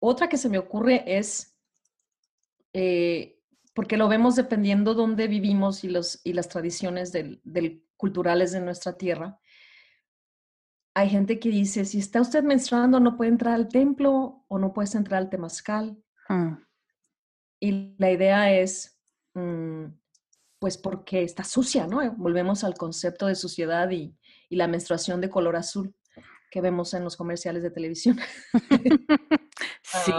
otra 0.00 0.28
que 0.28 0.36
se 0.36 0.48
me 0.48 0.58
ocurre 0.58 1.04
es, 1.06 1.56
eh, 2.72 3.40
porque 3.72 3.96
lo 3.96 4.08
vemos 4.08 4.34
dependiendo 4.34 4.94
dónde 4.94 5.28
vivimos 5.28 5.84
y, 5.84 5.88
los, 5.88 6.20
y 6.24 6.32
las 6.32 6.48
tradiciones 6.48 7.12
del, 7.12 7.40
culturales 7.96 8.50
de 8.50 8.60
nuestra 8.60 8.96
tierra, 8.98 9.38
hay 10.92 11.08
gente 11.08 11.38
que 11.38 11.50
dice, 11.50 11.84
si 11.84 12.00
está 12.00 12.20
usted 12.20 12.42
menstruando, 12.42 12.98
no 12.98 13.16
puede 13.16 13.30
entrar 13.30 13.54
al 13.54 13.68
templo 13.68 14.44
o 14.48 14.58
no 14.58 14.72
puedes 14.72 14.96
entrar 14.96 15.22
al 15.22 15.30
temazcal. 15.30 16.02
Mm. 16.28 16.54
Y 17.60 17.94
la 17.96 18.10
idea 18.10 18.52
es, 18.52 19.00
mm, 19.34 19.84
pues 20.64 20.78
porque 20.78 21.22
está 21.22 21.44
sucia, 21.44 21.86
¿no? 21.86 22.00
Volvemos 22.12 22.64
al 22.64 22.72
concepto 22.72 23.26
de 23.26 23.34
suciedad 23.34 23.90
y, 23.90 24.16
la 24.48 24.66
menstruación 24.66 25.20
de 25.20 25.28
color 25.28 25.56
azul 25.56 25.94
que 26.50 26.62
vemos 26.62 26.94
en 26.94 27.04
los 27.04 27.18
comerciales 27.18 27.62
de 27.62 27.70
televisión. 27.70 28.18
sí. 29.82 30.12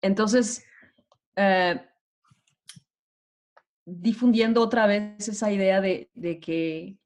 entonces, 0.00 0.64
eh, 1.36 1.86
difundiendo 3.84 4.62
otra 4.62 4.86
vez 4.86 5.28
esa 5.28 5.52
idea 5.52 5.82
de, 5.82 6.08
que 6.40 6.96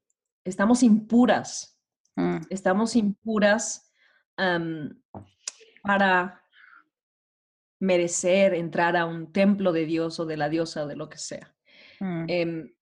estamos 0.45 0.81
impuras, 0.81 1.77
mm. 2.15 2.43
estamos 2.49 2.95
impuras 2.95 3.91
para 5.83 6.41
merecer 7.81 8.53
entrar 8.53 8.95
a 8.95 9.05
un 9.05 9.33
templo 9.33 9.73
de 9.73 9.85
Dios 9.85 10.17
o 10.21 10.25
de 10.25 10.37
la 10.37 10.47
diosa 10.47 10.85
o 10.85 10.87
de 10.87 10.95
lo 10.95 11.09
que 11.09 11.17
sea. 11.17 11.54
Mm. 11.99 12.25
Em, 12.27 12.73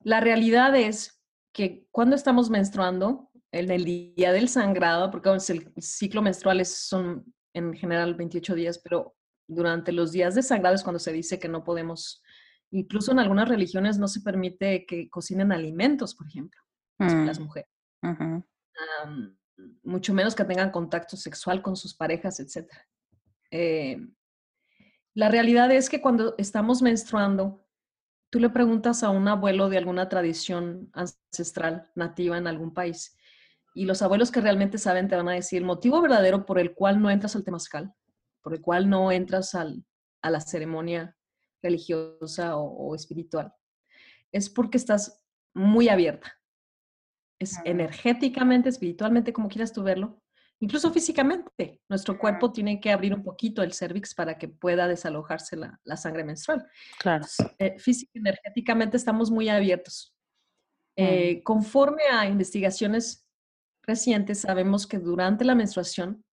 la 0.00 0.20
realidad 0.20 0.74
es 0.76 1.22
que 1.52 1.86
cuando 1.90 2.16
estamos 2.16 2.50
menstruando, 2.50 3.30
en 3.52 3.70
el 3.70 3.84
día 3.84 4.32
del 4.32 4.48
sangrado, 4.48 5.10
porque 5.10 5.28
el 5.28 5.72
ciclo 5.82 6.22
menstrual 6.22 6.64
son 6.64 7.34
en 7.54 7.74
general 7.74 8.14
28 8.14 8.54
días, 8.54 8.78
pero 8.78 9.14
durante 9.46 9.92
los 9.92 10.10
días 10.10 10.34
de 10.34 10.42
sangrado 10.42 10.74
es 10.74 10.82
cuando 10.82 10.98
se 10.98 11.12
dice 11.12 11.38
que 11.38 11.48
no 11.48 11.62
podemos, 11.62 12.22
incluso 12.70 13.12
en 13.12 13.18
algunas 13.18 13.48
religiones 13.48 13.98
no 13.98 14.08
se 14.08 14.22
permite 14.22 14.86
que 14.86 15.10
cocinen 15.10 15.52
alimentos, 15.52 16.14
por 16.14 16.26
ejemplo, 16.26 16.60
las 16.98 17.38
mm. 17.38 17.42
mujeres. 17.42 17.70
mucho 19.82 20.14
menos 20.14 20.34
que 20.34 20.44
tengan 20.44 20.70
contacto 20.70 21.16
sexual 21.16 21.60
con 21.60 21.76
sus 21.76 21.94
parejas, 21.94 22.40
etc. 22.40 22.66
Eh, 23.50 24.00
la 25.14 25.28
realidad 25.28 25.70
es 25.70 25.90
que 25.90 26.00
cuando 26.00 26.34
estamos 26.38 26.80
menstruando, 26.80 27.61
tú 28.32 28.40
le 28.40 28.48
preguntas 28.48 29.02
a 29.02 29.10
un 29.10 29.28
abuelo 29.28 29.68
de 29.68 29.76
alguna 29.76 30.08
tradición 30.08 30.90
ancestral 30.94 31.90
nativa 31.94 32.38
en 32.38 32.46
algún 32.46 32.72
país 32.72 33.14
y 33.74 33.84
los 33.84 34.00
abuelos 34.00 34.30
que 34.30 34.40
realmente 34.40 34.78
saben 34.78 35.06
te 35.06 35.16
van 35.16 35.28
a 35.28 35.32
decir 35.32 35.58
el 35.58 35.66
motivo 35.66 36.00
verdadero 36.00 36.46
por 36.46 36.58
el 36.58 36.72
cual 36.74 37.02
no 37.02 37.10
entras 37.10 37.36
al 37.36 37.44
temazcal, 37.44 37.92
por 38.40 38.54
el 38.54 38.62
cual 38.62 38.88
no 38.88 39.12
entras 39.12 39.54
al, 39.54 39.84
a 40.22 40.30
la 40.30 40.40
ceremonia 40.40 41.14
religiosa 41.62 42.56
o, 42.56 42.94
espiritual, 42.94 43.52
es 44.32 44.48
porque 44.48 44.78
estás 44.78 45.22
muy 45.52 45.90
abierta. 45.90 46.32
Es 47.38 47.58
energéticamente, 47.66 48.70
espiritualmente, 48.70 49.34
como 49.34 49.48
quieras 49.48 49.74
tú 49.74 49.82
verlo, 49.82 50.21
incluso 50.62 50.92
físicamente. 50.92 51.80
Nuestro 51.88 52.16
cuerpo 52.16 52.52
tiene 52.52 52.80
que 52.80 52.92
abrir 52.92 53.12
un 53.12 53.24
poquito 53.24 53.62
el 53.62 53.72
cervix 53.72 54.14
para 54.14 54.38
que 54.38 54.46
pueda 54.46 54.86
desalojarse 54.86 55.56
la, 55.56 55.96
sangre 55.96 56.22
menstrual. 56.22 56.64
Claro. 56.98 57.26
Eh, 57.58 57.78
física 57.78 58.12
energéticamente 58.14 58.96
estamos 58.96 59.30
muy 59.30 59.48
abiertos. 59.48 60.14
Eh, 60.96 61.42
conforme 61.42 62.04
a 62.12 62.26
investigaciones 62.26 63.26
recientes, 63.82 64.42
sabemos 64.42 64.86
que 64.86 64.98
durante 64.98 65.44
la 65.44 65.56
menstruación, 65.56 66.24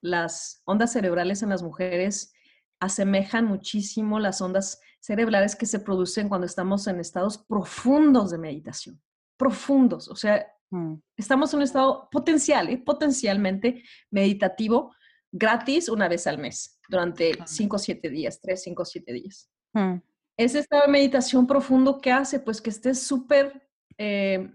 las 0.00 0.60
ondas 0.64 0.92
cerebrales 0.92 1.42
en 1.44 1.50
las 1.50 1.62
mujeres 1.62 2.32
asemejan 2.80 3.44
muchísimo 3.46 4.18
las 4.18 4.40
ondas 4.40 4.80
cerebrales 4.98 5.54
que 5.54 5.66
se 5.66 5.78
producen 5.78 6.28
cuando 6.28 6.46
estamos 6.46 6.88
en 6.88 6.98
estados 6.98 7.38
profundos 7.38 8.32
de 8.32 8.38
meditación. 8.38 9.00
Profundos, 9.36 10.08
o 10.08 10.16
sea, 10.16 10.48
Mm. 10.70 10.94
Estamos 11.16 11.52
en 11.52 11.58
un 11.58 11.62
estado 11.62 12.08
potencial, 12.10 12.68
¿eh? 12.68 12.78
potencialmente 12.78 13.82
meditativo, 14.10 14.94
gratis 15.32 15.88
una 15.88 16.08
vez 16.08 16.26
al 16.26 16.38
mes, 16.38 16.78
durante 16.88 17.38
5 17.44 17.76
o 17.76 17.78
7 17.78 18.10
días, 18.10 18.40
3, 18.40 18.62
5 18.62 18.82
o 18.82 18.84
7 18.84 19.12
días. 19.12 19.50
Mm. 19.72 19.96
Ese 20.36 20.60
estado 20.60 20.82
de 20.82 20.92
meditación 20.92 21.46
profundo 21.46 22.00
que 22.00 22.12
hace, 22.12 22.38
pues 22.38 22.60
que 22.60 22.70
estés 22.70 23.02
súper 23.02 23.68
eh, 23.96 24.50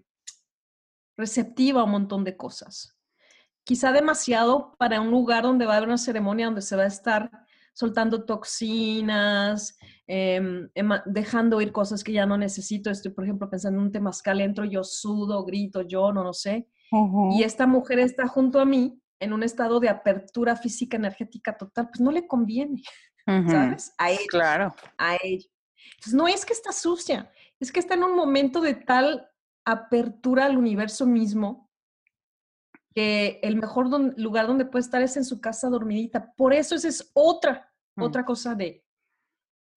receptiva 1.17 1.81
a 1.81 1.83
un 1.83 1.91
montón 1.91 2.23
de 2.23 2.37
cosas. 2.37 2.97
Quizá 3.65 3.91
demasiado 3.91 4.75
para 4.77 5.01
un 5.01 5.11
lugar 5.11 5.43
donde 5.43 5.65
va 5.65 5.73
a 5.73 5.77
haber 5.77 5.89
una 5.89 5.97
ceremonia 5.97 6.45
donde 6.45 6.61
se 6.61 6.75
va 6.75 6.83
a 6.83 6.87
estar 6.87 7.31
soltando 7.73 8.25
toxinas, 8.25 9.77
Em, 10.05 10.69
dejando 11.05 11.61
ir 11.61 11.71
cosas 11.71 12.03
que 12.03 12.11
ya 12.11 12.25
no 12.25 12.37
necesito. 12.37 12.89
Estoy, 12.89 13.11
por 13.11 13.23
ejemplo, 13.23 13.49
pensando 13.49 13.79
en 13.79 13.85
un 13.85 13.91
temazcal, 13.91 14.41
entro, 14.41 14.65
yo 14.65 14.83
sudo, 14.83 15.45
grito, 15.45 15.81
yo 15.81 16.11
no, 16.11 16.23
no 16.23 16.33
sé. 16.33 16.67
Y 17.31 17.41
esta 17.41 17.65
mujer 17.65 17.97
está 17.99 18.27
junto 18.27 18.59
a 18.59 18.65
mí 18.65 19.01
en 19.19 19.33
un 19.33 19.41
estado 19.41 19.79
de 19.79 19.89
apertura 19.89 20.55
física 20.55 20.97
energética 20.97 21.57
total, 21.57 21.89
pues 21.89 22.01
no 22.01 22.11
le 22.11 22.27
conviene, 22.27 22.83
¿sabes? 23.75 23.93
A 23.97 24.11
ella. 24.11 24.21
Claro. 24.29 24.75
A 24.97 25.15
ella. 25.23 25.47
Entonces, 25.95 26.13
no 26.13 26.27
es 26.27 26.45
que 26.45 26.53
está 26.53 26.71
sucia, 26.71 27.31
es 27.59 27.71
que 27.71 27.79
está 27.79 27.95
en 27.95 28.03
un 28.03 28.15
momento 28.15 28.61
de 28.61 28.75
tal 28.75 29.27
apertura 29.65 30.45
al 30.45 30.57
universo 30.57 31.07
mismo 31.07 31.62
que 32.93 33.39
el 33.41 33.55
mejor 33.55 33.89
lugar 34.17 34.47
donde 34.47 34.65
puede 34.65 34.83
estar 34.83 35.01
es 35.01 35.17
en 35.17 35.25
su 35.25 35.41
casa 35.41 35.69
dormidita. 35.69 36.33
Por 36.35 36.53
eso 36.53 36.75
esa 36.75 36.87
es 36.87 37.11
otra, 37.13 37.71
mm. 37.95 38.03
otra 38.03 38.25
cosa 38.25 38.55
de 38.55 38.85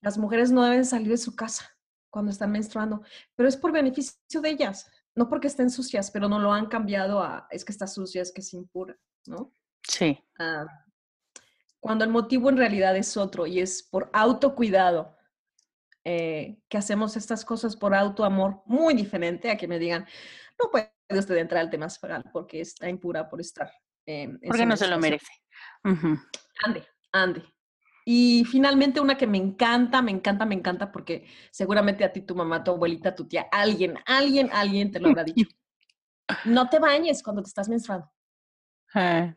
las 0.03 0.19
mujeres 0.19 0.51
no 0.53 0.65
deben 0.65 0.85
salir 0.85 1.09
de 1.09 1.17
su 1.17 1.35
casa 1.35 1.77
cuando 2.11 2.31
están 2.31 2.53
menstruando, 2.53 3.03
pero 3.35 3.49
es 3.49 3.57
por 3.57 3.73
beneficio 3.73 4.41
de 4.41 4.51
ellas, 4.51 4.91
no 5.15 5.29
porque 5.29 5.49
estén 5.49 5.71
sucias, 5.71 6.11
pero 6.11 6.29
no 6.29 6.39
lo 6.39 6.53
han 6.53 6.67
cambiado 6.67 7.21
a 7.23 7.47
es 7.51 7.65
que 7.65 7.73
está 7.73 7.87
sucia, 7.87 8.23
es 8.23 8.33
que 8.33 8.41
es 8.41 8.55
impura, 8.55 8.97
¿no? 9.27 9.53
Sí. 9.83 10.19
Ah, 10.39 10.67
cuando 11.81 12.05
el 12.05 12.11
motivo 12.11 12.49
en 12.49 12.57
realidad 12.57 12.97
es 12.97 13.17
otro 13.17 13.47
y 13.47 13.61
es 13.61 13.83
por 13.83 14.11
autocuidado, 14.13 15.17
eh, 16.05 16.61
que 16.69 16.79
hacemos 16.79 17.17
estas 17.17 17.45
cosas 17.45 17.77
por 17.77 17.95
autoamor, 17.95 18.63
muy 18.65 18.95
diferente 18.95 19.51
a 19.51 19.57
que 19.57 19.67
me 19.67 19.79
digan, 19.79 20.07
no 20.59 20.71
puede 21.09 21.41
entrar 21.41 21.61
al 21.61 21.71
tema 21.71 21.89
porque 22.33 22.61
está 22.61 22.89
impura 22.89 23.29
por 23.29 23.41
estar. 23.41 23.71
Eh, 24.07 24.29
porque 24.47 24.67
no 24.67 24.77
se 24.77 24.89
lo 24.89 24.99
merece. 24.99 25.33
Ande, 25.83 26.87
ande. 27.13 27.45
Y 28.09 28.45
finalmente 28.45 29.01
una 29.01 29.17
que 29.17 29.27
me 29.27 29.37
encanta, 29.37 30.01
me 30.01 30.13
encanta, 30.13 30.47
me 30.47 30.55
encanta, 30.55 30.93
porque 30.93 31.27
seguramente 31.51 32.05
a 32.05 32.13
ti, 32.13 32.21
tu 32.21 32.37
mamá, 32.37 32.63
tu 32.63 32.71
abuelita, 32.71 33.17
tu 33.17 33.27
tía, 33.27 33.49
alguien, 33.51 33.99
alguien, 34.07 34.49
alguien 34.53 34.93
te 34.93 35.01
lo 35.01 35.09
habrá 35.09 35.25
dicho. 35.25 35.49
No 36.45 36.69
te 36.69 36.81
bañes 36.81 37.23
cuando 37.23 37.41
te 37.41 37.47
estás 37.47 37.69
menstruando. 37.69 38.11
Eh. 38.97 39.33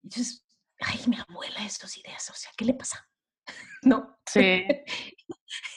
Y 0.00 0.08
dices, 0.08 0.46
ay, 0.78 1.00
mi 1.08 1.16
abuela, 1.16 1.64
esas 1.66 1.96
ideas, 1.98 2.30
o 2.30 2.34
sea, 2.34 2.52
¿qué 2.56 2.64
le 2.64 2.74
pasa? 2.74 3.08
¿No? 3.82 4.16
Sí. 4.28 4.64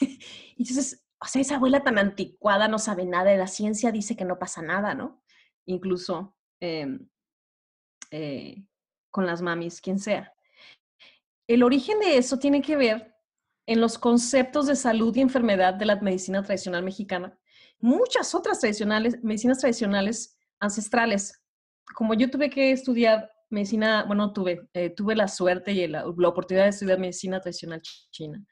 y 0.00 0.64
dices, 0.64 1.04
o 1.22 1.26
sea, 1.26 1.42
esa 1.42 1.56
abuela 1.56 1.82
tan 1.84 1.98
anticuada 1.98 2.66
no 2.66 2.78
sabe 2.78 3.04
nada 3.04 3.30
de 3.30 3.36
la 3.36 3.46
ciencia, 3.46 3.92
dice 3.92 4.16
que 4.16 4.24
no 4.24 4.38
pasa 4.38 4.62
nada, 4.62 4.94
¿no? 4.94 5.22
Incluso 5.66 6.34
em, 6.60 7.08
eh, 8.10 8.64
con 9.10 9.26
las 9.26 9.42
mamis, 9.42 9.80
quien 9.80 9.98
sea. 9.98 10.32
El 11.46 11.62
origen 11.62 11.98
de 12.00 12.16
eso 12.16 12.38
tiene 12.38 12.62
que 12.62 12.76
ver 12.76 13.14
en 13.66 13.80
los 13.80 13.98
conceptos 13.98 14.66
de 14.66 14.76
salud 14.76 15.14
y 15.14 15.20
enfermedad 15.20 15.74
de 15.74 15.84
la 15.84 15.96
medicina 15.96 16.42
tradicional 16.42 16.82
mexicana. 16.82 17.38
Muchas 17.80 18.34
otras 18.34 18.60
tradicionales, 18.60 19.22
medicinas 19.22 19.58
tradicionales 19.58 20.38
ancestrales. 20.58 21.42
Como 21.94 22.14
yo 22.14 22.30
tuve 22.30 22.50
que 22.50 22.72
estudiar 22.72 23.30
medicina, 23.50 24.04
bueno, 24.06 24.32
tuve, 24.32 24.68
eh, 24.72 24.90
tuve 24.90 25.14
la 25.14 25.28
suerte 25.28 25.72
y 25.72 25.86
la, 25.86 26.06
oportunidad 26.06 26.64
de 26.64 26.70
estudiar 26.70 26.98
medicina 26.98 27.40
tradicional 27.40 27.82
china. 28.10 28.44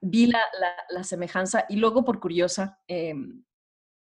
Vi 0.00 0.26
la, 0.26 1.04
semejanza 1.04 1.66
y 1.68 1.76
luego, 1.76 2.04
por 2.04 2.20
curiosa, 2.20 2.78
em, 2.86 3.44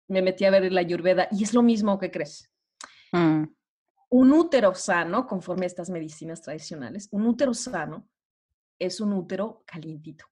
me 0.09 0.23
metí 0.23 0.45
a 0.45 0.51
ver 0.51 0.71
la 0.73 0.81
ayurveda 0.81 1.29
y 1.31 1.45
es 1.45 1.55
lo 1.55 1.63
mismo 1.63 1.99
que 1.99 2.11
crees. 2.11 2.51
Mm 3.13 3.45
un 4.13 4.31
útero 4.31 4.75
sano, 4.75 5.27
conforme 5.27 5.65
a 5.65 5.69
estas 5.69 5.89
medicinas 5.89 6.43
tradicionales, 6.43 7.09
un 7.13 7.27
útero 7.27 7.55
sano 7.55 8.11
es 8.79 9.01
un 9.01 9.15
útero 9.15 9.65
calientito. 9.67 10.27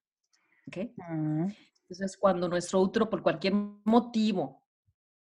¿okay? 0.67 0.93
Mm. 0.97 1.47
Entonces, 1.81 2.15
cuando 2.15 2.47
nuestro 2.47 2.79
útero, 2.79 3.09
por 3.09 3.23
cualquier 3.23 3.53
motivo, 3.83 4.60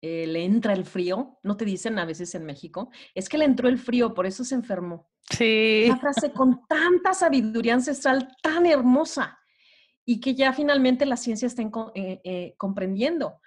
eh, 0.05 0.27
le 0.27 0.43
entra 0.43 0.73
el 0.73 0.83
frío, 0.83 1.39
no 1.43 1.55
te 1.55 1.63
dicen 1.63 1.97
a 1.97 2.03
veces 2.03 2.35
en 2.35 2.43
México, 2.43 2.91
es 3.15 3.29
que 3.29 3.37
le 3.37 3.45
entró 3.45 3.69
el 3.69 3.79
frío, 3.79 4.13
por 4.13 4.25
eso 4.25 4.43
se 4.43 4.53
enfermó. 4.53 5.09
Sí. 5.29 5.85
Una 5.85 5.97
frase 5.97 6.33
con 6.33 6.67
tanta 6.67 7.13
sabiduría 7.13 7.75
ancestral, 7.75 8.35
tan 8.41 8.65
hermosa, 8.65 9.39
y 10.03 10.19
que 10.19 10.35
ya 10.35 10.51
finalmente 10.51 11.05
la 11.05 11.15
ciencia 11.15 11.45
está 11.45 11.61
eh, 11.95 12.19
eh, 12.25 12.53
comprendiendo 12.57 13.39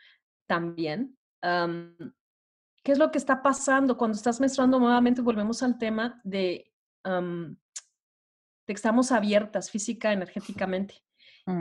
también. 0.47 1.19
¿Qué 1.43 2.93
es 2.93 2.99
lo 2.99 3.11
que 3.11 3.19
está 3.19 3.43
pasando 3.43 3.99
cuando 3.99 4.17
estás 4.17 4.41
menstruando? 4.41 4.79
Nuevamente 4.79 5.21
volvemos 5.21 5.63
al 5.63 5.77
tema 5.77 6.23
de, 6.25 6.73
de 7.05 7.57
que 8.67 8.73
estamos 8.73 9.13
abiertas 9.13 9.71
física, 9.71 10.11
energéticamente. 10.11 11.05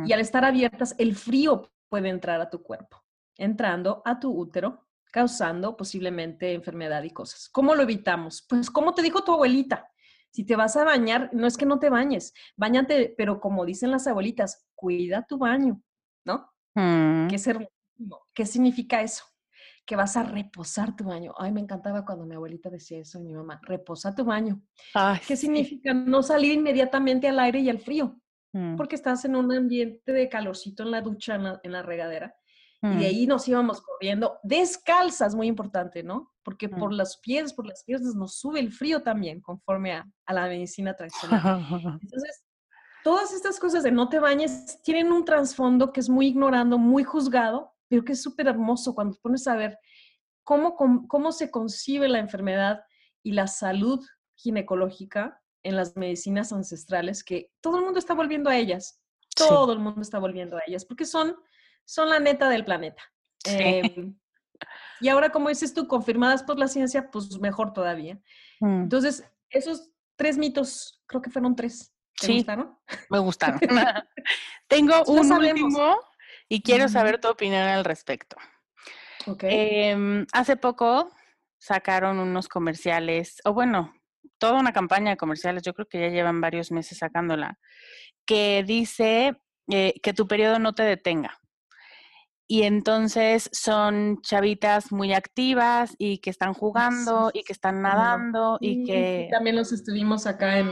Y 0.06 0.14
al 0.14 0.22
estar 0.22 0.46
abiertas, 0.46 0.96
el 0.98 1.18
frío 1.18 1.70
puede 1.90 2.08
entrar 2.08 2.40
a 2.40 2.50
tu 2.50 2.64
cuerpo, 2.64 3.04
entrando 3.38 4.02
a 4.06 4.22
tu 4.22 4.32
útero 4.32 4.85
causando 5.16 5.78
posiblemente 5.78 6.52
enfermedad 6.52 7.02
y 7.04 7.10
cosas. 7.10 7.48
¿Cómo 7.48 7.74
lo 7.74 7.84
evitamos? 7.84 8.46
Pues 8.50 8.70
como 8.70 8.94
te 8.94 9.02
dijo 9.02 9.24
tu 9.24 9.32
abuelita, 9.32 9.90
si 10.30 10.44
te 10.46 10.58
vas 10.58 10.76
a 10.76 10.84
bañar, 10.84 11.30
no 11.32 11.48
es 11.48 11.56
que 11.56 11.66
no 11.66 11.80
te 11.80 11.90
bañes, 11.90 12.34
bañate, 12.58 13.16
pero 13.18 13.40
como 13.40 13.66
dicen 13.66 13.92
las 13.92 14.08
abuelitas, 14.08 14.68
cuida 14.76 15.26
tu 15.26 15.38
baño, 15.38 15.82
¿no? 16.26 16.52
Mm. 16.74 17.28
¿Qué, 17.30 17.38
¿Qué 18.34 18.46
significa 18.46 19.02
eso? 19.02 19.24
Que 19.86 19.96
vas 19.96 20.18
a 20.18 20.24
reposar 20.24 20.98
tu 20.98 21.06
baño. 21.06 21.34
Ay, 21.38 21.54
me 21.54 21.62
encantaba 21.62 22.04
cuando 22.04 22.26
mi 22.26 22.36
abuelita 22.36 22.70
decía 22.70 23.00
eso, 23.00 23.22
mi 23.22 23.34
mamá, 23.34 23.62
reposa 23.64 24.14
tu 24.14 24.26
baño. 24.26 24.62
¿Qué 25.26 25.38
significa? 25.38 25.94
No 25.94 26.24
salir 26.24 26.52
inmediatamente 26.52 27.30
al 27.30 27.40
aire 27.40 27.60
y 27.60 27.70
al 27.70 27.80
frío, 27.80 28.20
Mm. 28.52 28.78
porque 28.78 28.96
estás 28.96 29.26
en 29.26 29.36
un 29.36 29.52
ambiente 29.54 30.14
de 30.14 30.30
calorcito 30.30 30.84
en 30.84 30.92
la 30.92 31.02
ducha, 31.02 31.36
en 31.36 31.44
la, 31.44 31.60
en 31.62 31.72
la 31.74 31.82
regadera. 31.84 32.36
Y 32.94 32.98
de 32.98 33.06
ahí 33.06 33.28
nos 33.28 33.48
íbamos 33.48 33.82
corriendo 33.82 34.38
descalzas, 34.44 35.34
muy 35.36 35.48
importante, 35.48 36.04
¿no? 36.04 36.32
Porque 36.44 36.70
por 36.70 36.94
los 36.94 37.18
pies, 37.18 37.54
por 37.54 37.66
las 37.66 37.84
piernas 37.84 38.16
nos 38.16 38.38
sube 38.38 38.60
el 38.60 38.72
frío 38.72 39.02
también, 39.02 39.42
conforme 39.42 39.94
a, 39.94 40.06
a 40.26 40.34
la 40.34 40.48
medicina 40.48 40.94
tradicional. 40.96 41.66
Entonces, 42.02 42.44
todas 43.04 43.34
estas 43.34 43.60
cosas 43.60 43.84
de 43.84 43.92
no 43.92 44.10
te 44.10 44.20
bañes 44.20 44.82
tienen 44.84 45.12
un 45.12 45.26
trasfondo 45.26 45.92
que 45.92 46.00
es 46.00 46.10
muy 46.10 46.28
ignorando, 46.28 46.78
muy 46.78 47.04
juzgado, 47.04 47.74
pero 47.88 48.04
que 48.04 48.14
es 48.14 48.22
súper 48.22 48.48
hermoso 48.48 48.94
cuando 48.94 49.16
te 49.16 49.22
pones 49.22 49.48
a 49.48 49.56
ver 49.56 49.78
cómo, 50.44 50.76
cómo, 50.76 51.08
cómo 51.08 51.32
se 51.32 51.52
concibe 51.52 52.08
la 52.08 52.20
enfermedad 52.20 52.84
y 53.24 53.32
la 53.34 53.48
salud 53.48 54.06
ginecológica 54.36 55.42
en 55.64 55.76
las 55.76 55.98
medicinas 55.98 56.54
ancestrales, 56.54 57.24
que 57.24 57.52
todo 57.60 57.78
el 57.78 57.84
mundo 57.84 58.00
está 58.00 58.14
volviendo 58.14 58.50
a 58.50 58.58
ellas. 58.58 59.02
Sí. 59.36 59.44
Todo 59.50 59.74
el 59.74 59.80
mundo 59.80 60.02
está 60.02 60.20
volviendo 60.20 60.58
a 60.58 60.62
ellas, 60.68 60.86
porque 60.86 61.06
son, 61.06 61.36
son 61.86 62.10
la 62.10 62.20
neta 62.20 62.50
del 62.50 62.66
planeta. 62.66 63.02
Sí. 63.44 63.58
Em, 63.60 64.18
y 65.02 65.10
ahora, 65.10 65.30
como 65.32 65.50
dices 65.50 65.74
tú, 65.74 65.88
confirmadas 65.88 66.44
por 66.44 66.58
la 66.58 66.68
ciencia, 66.68 67.10
pues 67.12 67.40
mejor 67.40 67.74
todavía. 67.74 68.20
Mm. 68.60 68.84
Entonces, 68.84 69.24
esos 69.50 69.92
tres 70.16 70.38
mitos, 70.38 71.04
creo 71.06 71.22
que 71.22 71.30
fueron 71.30 71.56
tres. 71.56 71.94
¿Te 72.20 72.28
Sí. 72.28 72.34
gustaron? 72.38 72.78
Me 73.10 73.20
gustaron. 73.20 73.60
Tengo 74.68 75.04
un 75.06 75.32
último 75.32 75.98
y 76.48 76.62
quiero 76.62 76.88
saber 76.90 77.20
tu 77.20 77.28
opinión 77.28 77.62
al 77.64 77.84
respecto. 77.86 78.38
Ok. 79.28 79.44
Em, 79.48 80.26
hace 80.32 80.56
poco 80.56 81.12
sacaron 81.60 82.20
unos 82.20 82.48
comerciales, 82.48 83.42
o 83.44 83.54
bueno, 83.54 83.94
toda 84.38 84.60
una 84.60 84.72
campaña 84.72 85.12
de 85.12 85.18
comerciales, 85.18 85.64
yo 85.64 85.74
creo 85.74 85.88
que 85.88 86.00
ya 86.00 86.10
llevan 86.10 86.42
varios 86.42 86.72
meses 86.72 87.00
sacándola, 87.00 87.58
que 88.26 88.64
dice 88.66 89.36
eh, 89.70 89.94
que 90.02 90.14
tu 90.14 90.28
periodo 90.28 90.60
no 90.60 90.74
te 90.74 90.84
detenga. 90.84 91.40
Y 92.48 92.64
entonces 92.64 93.50
son 93.54 94.22
chavitas 94.22 94.92
muy 94.92 95.14
activas 95.14 95.96
y 95.98 96.20
que 96.20 96.30
están 96.30 96.54
jugando 96.54 97.32
y 97.34 97.44
que 97.44 97.54
están 97.54 97.82
nadando 97.82 98.58
y 98.62 98.76
Sí, 98.76 98.86
sí, 98.86 98.92
que... 98.92 99.28
También 99.32 99.56
los 99.56 99.72
estuvimos 99.72 100.28
acá 100.28 100.60
en, 100.60 100.70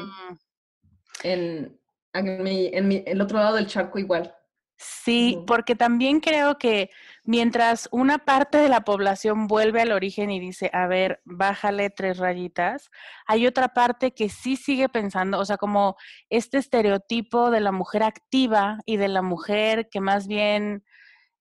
en, 1.23 1.79
en 2.13 2.43
mi- 2.43 2.67
en 2.73 2.87
mi- 2.87 3.03
el 3.05 3.21
otro 3.21 3.39
lado 3.39 3.55
del 3.55 3.67
charco 3.67 3.99
igual. 3.99 4.35
Sí, 4.77 5.35
Ujú. 5.37 5.45
porque 5.45 5.75
también 5.75 6.19
creo 6.19 6.57
que 6.57 6.89
mientras 7.23 7.87
una 7.91 8.17
parte 8.17 8.57
de 8.57 8.67
la 8.69 8.81
población 8.81 9.47
vuelve 9.47 9.81
al 9.81 9.91
origen 9.93 10.29
y 10.29 10.39
dice, 10.39 10.69
a 10.73 10.87
ver, 10.87 11.21
bájale 11.25 11.89
tres 11.89 12.17
rayitas, 12.17 12.89
hay 13.25 13.47
otra 13.47 13.69
parte 13.69 14.13
que 14.13 14.29
sí 14.29 14.57
sigue 14.57 14.89
pensando, 14.89 15.39
o 15.39 15.45
sea, 15.45 15.57
como 15.57 15.95
este 16.29 16.57
estereotipo 16.57 17.49
de 17.49 17.61
la 17.61 17.71
mujer 17.71 18.03
activa 18.03 18.79
y 18.85 18.97
de 18.97 19.07
la 19.07 19.21
mujer 19.21 19.87
que 19.89 20.01
más 20.01 20.27
bien, 20.27 20.83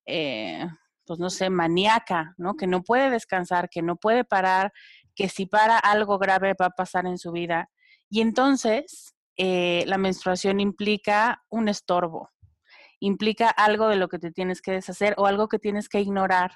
eh, 0.07 0.67
pues 1.05 1.19
no 1.19 1.31
sé, 1.31 1.51
maníaca, 1.51 2.35
¿no? 2.39 2.55
Que 2.55 2.67
no 2.67 2.83
puede 2.83 3.11
descansar, 3.11 3.69
que 3.69 3.83
no 3.83 3.97
puede 3.97 4.25
parar, 4.25 4.73
que 5.15 5.29
si 5.29 5.47
para 5.47 5.79
algo 5.79 6.19
grave 6.19 6.55
va 6.61 6.67
a 6.67 6.71
pasar 6.71 7.07
en 7.07 7.19
su 7.19 7.33
vida. 7.33 7.71
Y 8.09 8.21
entonces, 8.21 9.15
eh, 9.37 9.85
la 9.87 9.99
menstruación 9.99 10.61
implica 10.61 11.43
un 11.49 11.69
estorbo 11.69 12.33
implica 13.03 13.49
algo 13.51 13.89
de 13.89 13.97
lo 13.97 14.09
que 14.09 14.21
te 14.21 14.31
tienes 14.31 14.63
que 14.63 14.71
deshacer 14.71 15.15
o 15.19 15.27
algo 15.27 15.49
que 15.49 15.59
tienes 15.59 15.89
que 15.89 16.01
ignorar. 16.01 16.53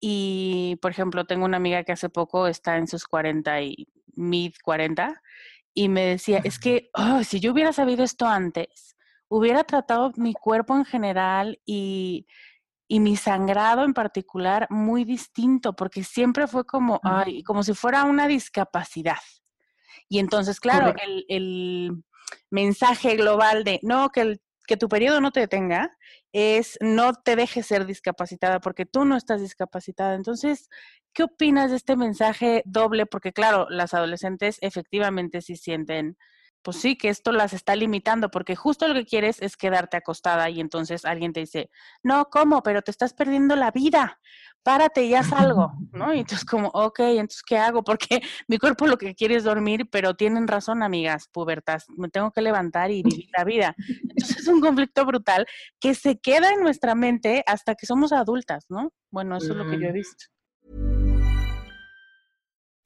Y, 0.00 0.78
por 0.80 0.92
ejemplo, 0.92 1.26
tengo 1.26 1.44
una 1.44 1.56
amiga 1.56 1.82
que 1.82 1.90
hace 1.90 2.08
poco 2.08 2.46
está 2.46 2.76
en 2.76 2.86
sus 2.86 3.04
40 3.04 3.60
y 3.62 3.88
mid 4.14 4.52
40 4.62 5.20
y 5.74 5.88
me 5.88 6.02
decía, 6.02 6.40
es 6.44 6.60
que 6.60 6.90
oh, 6.94 7.24
si 7.24 7.40
yo 7.40 7.52
hubiera 7.52 7.72
sabido 7.72 8.04
esto 8.04 8.26
antes, 8.26 8.96
hubiera 9.30 9.64
tratado 9.64 10.12
mi 10.16 10.34
cuerpo 10.34 10.76
en 10.76 10.84
general 10.84 11.58
y, 11.64 12.26
y 12.88 13.00
mi 13.00 13.16
sangrado 13.16 13.84
en 13.84 13.94
particular 13.94 14.66
muy 14.68 15.04
distinto, 15.04 15.74
porque 15.74 16.04
siempre 16.04 16.46
fue 16.46 16.66
como, 16.66 17.00
ay, 17.04 17.42
como 17.44 17.62
si 17.62 17.72
fuera 17.72 18.04
una 18.04 18.26
discapacidad. 18.26 19.22
Y 20.08 20.18
entonces, 20.18 20.60
claro, 20.60 20.92
el, 21.02 21.24
el 21.28 22.02
mensaje 22.50 23.16
global 23.16 23.64
de, 23.64 23.78
no, 23.82 24.10
que 24.10 24.20
el 24.20 24.40
que 24.70 24.76
tu 24.76 24.88
periodo 24.88 25.20
no 25.20 25.32
te 25.32 25.40
detenga 25.40 25.90
es 26.32 26.78
no 26.80 27.12
te 27.12 27.34
dejes 27.34 27.66
ser 27.66 27.86
discapacitada 27.86 28.60
porque 28.60 28.86
tú 28.86 29.04
no 29.04 29.16
estás 29.16 29.40
discapacitada. 29.40 30.14
Entonces, 30.14 30.68
¿qué 31.12 31.24
opinas 31.24 31.70
de 31.70 31.76
este 31.76 31.96
mensaje 31.96 32.62
doble? 32.66 33.04
Porque 33.04 33.32
claro, 33.32 33.66
las 33.68 33.94
adolescentes 33.94 34.58
efectivamente 34.60 35.42
sí 35.42 35.56
sienten, 35.56 36.16
pues 36.62 36.76
sí, 36.78 36.96
que 36.96 37.08
esto 37.08 37.32
las 37.32 37.52
está 37.52 37.74
limitando 37.76 38.30
porque 38.30 38.56
justo 38.56 38.86
lo 38.88 38.94
que 38.94 39.06
quieres 39.06 39.40
es 39.40 39.56
quedarte 39.56 39.96
acostada 39.96 40.50
y 40.50 40.60
entonces 40.60 41.04
alguien 41.04 41.32
te 41.32 41.40
dice, 41.40 41.70
no, 42.02 42.26
¿cómo? 42.30 42.62
Pero 42.62 42.82
te 42.82 42.90
estás 42.90 43.14
perdiendo 43.14 43.56
la 43.56 43.70
vida. 43.70 44.20
Párate 44.62 45.04
y 45.04 45.14
haz 45.14 45.32
algo, 45.32 45.72
¿no? 45.92 46.12
Y 46.12 46.20
entonces 46.20 46.44
como, 46.44 46.68
ok, 46.68 47.00
entonces 47.00 47.42
¿qué 47.42 47.56
hago? 47.56 47.82
Porque 47.82 48.20
mi 48.48 48.58
cuerpo 48.58 48.86
lo 48.86 48.98
que 48.98 49.14
quiere 49.14 49.36
es 49.36 49.44
dormir, 49.44 49.88
pero 49.90 50.14
tienen 50.14 50.48
razón, 50.48 50.82
amigas, 50.82 51.28
pubertas, 51.32 51.86
me 51.96 52.08
tengo 52.08 52.30
que 52.30 52.42
levantar 52.42 52.90
y 52.90 53.02
vivir 53.02 53.28
la 53.36 53.44
vida. 53.44 53.74
Entonces 54.02 54.38
es 54.38 54.48
un 54.48 54.60
conflicto 54.60 55.06
brutal 55.06 55.46
que 55.80 55.94
se 55.94 56.18
queda 56.18 56.52
en 56.52 56.60
nuestra 56.60 56.94
mente 56.94 57.42
hasta 57.46 57.74
que 57.74 57.86
somos 57.86 58.12
adultas, 58.12 58.66
¿no? 58.68 58.92
Bueno, 59.10 59.36
eso 59.36 59.52
es 59.52 59.56
lo 59.56 59.68
que 59.68 59.80
yo 59.80 59.88
he 59.88 59.92
visto. 59.92 60.26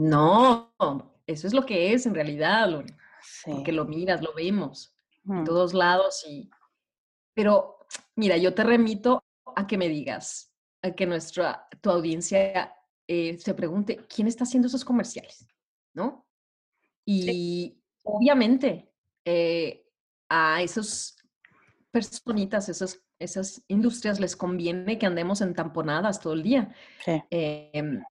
No, 0.00 0.72
eso 1.26 1.46
es 1.46 1.52
lo 1.52 1.66
que 1.66 1.92
es 1.92 2.06
en 2.06 2.14
realidad, 2.14 2.68
Lore, 2.70 2.94
Sí. 3.22 3.50
porque 3.52 3.72
lo 3.72 3.84
miras, 3.84 4.22
lo 4.22 4.32
vemos 4.34 4.96
en 5.28 5.44
todos 5.44 5.74
lados 5.74 6.24
y... 6.28 6.50
Pero, 7.34 7.86
mira, 8.16 8.36
yo 8.36 8.54
te 8.54 8.64
remito 8.64 9.22
a 9.54 9.66
que 9.66 9.76
me 9.78 9.88
digas, 9.88 10.52
a 10.82 10.92
que 10.92 11.06
nuestra, 11.06 11.68
tu 11.80 11.90
audiencia 11.90 12.74
eh, 13.06 13.38
se 13.38 13.54
pregunte, 13.54 13.98
¿quién 14.12 14.26
está 14.26 14.44
haciendo 14.44 14.68
esos 14.68 14.84
comerciales? 14.84 15.46
¿No? 15.94 16.26
Y 17.04 17.82
obviamente 18.04 18.90
eh, 19.24 19.86
a 20.28 20.62
esos 20.62 21.16
personitas, 21.90 22.68
esas, 22.68 23.02
esas 23.18 23.62
industrias 23.68 24.20
les 24.20 24.36
conviene 24.36 24.98
que 24.98 25.06
andemos 25.06 25.40
entamponadas 25.40 26.20
todo 26.20 26.32
el 26.32 26.42
día. 26.42 26.74
Sí. 27.04 27.22
Em, 27.30 28.02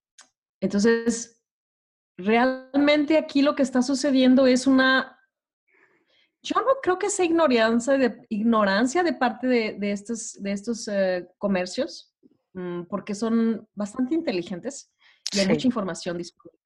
entonces, 0.60 1.39
realmente 2.20 3.18
aquí 3.18 3.42
lo 3.42 3.54
que 3.54 3.62
está 3.62 3.82
sucediendo 3.82 4.46
es 4.46 4.66
una... 4.66 5.16
Yo 6.42 6.58
no 6.60 6.80
creo 6.82 6.98
que 6.98 7.10
sea 7.10 7.26
ignorancia 7.26 7.98
de, 7.98 8.26
ignorancia 8.30 9.02
de 9.02 9.12
parte 9.12 9.46
de, 9.46 9.76
de 9.78 9.92
estos, 9.92 10.42
de 10.42 10.52
estos 10.52 10.88
eh, 10.88 11.28
comercios, 11.36 12.14
mm, 12.54 12.84
porque 12.84 13.14
son 13.14 13.68
bastante 13.74 14.14
inteligentes 14.14 14.90
y 15.32 15.40
hay 15.40 15.48
mucha 15.48 15.66
información 15.66 16.16
disponible. 16.16 16.60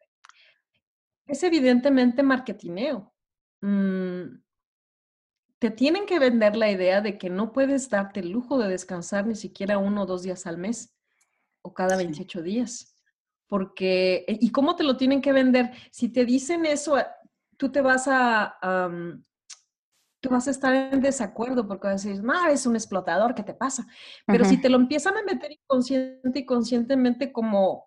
Es 1.26 1.42
evidentemente 1.42 2.22
marketineo. 2.22 3.12
Mm, 3.62 4.44
te 5.59 5.70
tienen 5.70 6.07
que 6.07 6.18
vender 6.18 6.57
la 6.57 6.70
idea 6.70 7.00
de 7.00 7.18
que 7.18 7.30
no 7.30 7.52
puedes 7.52 7.88
darte 7.88 8.20
el 8.20 8.30
lujo 8.30 8.59
de 8.59 8.68
descansar 8.68 9.26
ni 9.26 9.34
siquiera 9.34 9.78
uno 9.78 10.02
o 10.02 10.07
dos 10.07 10.22
días 10.22 10.46
al 10.46 10.59
mes 10.59 10.94
o 11.62 11.72
cada 11.72 11.96
Sí. 11.96 12.05
28 12.05 12.42
días. 12.42 12.93
Porque, 13.55 14.24
¿y 14.26 14.50
cómo 14.50 14.74
te 14.74 14.82
lo 14.82 14.96
tienen 14.96 15.22
que 15.22 15.32
vender? 15.32 15.70
Si 15.92 16.09
te 16.09 16.24
dicen 16.24 16.66
eso, 16.66 16.98
eh, 16.98 17.07
tú 17.57 17.70
te 17.70 17.82
vas 17.82 18.09
a, 18.11 18.59
tú 20.20 20.28
vas 20.28 20.48
a 20.48 20.50
estar 20.50 20.74
en 20.74 21.00
desacuerdo 21.00 21.64
porque 21.64 21.86
vas 21.86 22.05
a 22.05 22.09
decir, 22.09 22.24
no, 22.24 22.48
es 22.48 22.66
un 22.66 22.74
explotador, 22.74 23.32
¿qué 23.32 23.44
te 23.44 23.55
pasa? 23.55 23.86
Pero 24.26 24.44
si 24.44 24.61
te 24.61 24.68
lo 24.68 24.76
empiezan 24.76 25.16
a 25.16 25.22
meter 25.22 25.52
inconsciente 25.52 26.36
y 26.40 26.44
conscientemente 26.44 27.30
como 27.30 27.86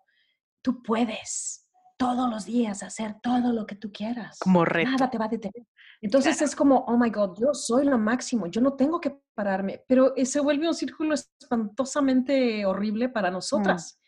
tú 0.62 0.82
puedes 0.82 1.68
todos 1.98 2.30
los 2.30 2.46
días 2.46 2.82
hacer 2.82 3.16
todo 3.22 3.52
lo 3.52 3.66
que 3.66 3.74
tú 3.74 3.92
quieras. 3.92 4.38
Como 4.38 4.64
reto. 4.64 4.90
Nada 4.90 5.10
te 5.10 5.18
va 5.18 5.26
a 5.26 5.28
detener. 5.28 5.66
Entonces 6.00 6.40
es 6.40 6.56
como, 6.56 6.78
oh 6.88 6.96
my 6.96 7.10
God, 7.10 7.36
yo 7.38 7.52
soy 7.52 7.84
lo 7.84 7.98
máximo, 7.98 8.46
yo 8.46 8.62
no 8.62 8.72
tengo 8.72 9.02
que 9.02 9.20
pararme, 9.34 9.84
pero 9.86 10.14
se 10.24 10.40
vuelve 10.40 10.66
un 10.66 10.74
círculo 10.74 11.12
espantosamente 11.14 12.64
horrible 12.64 13.10
para 13.10 13.30
nosotras. 13.30 13.98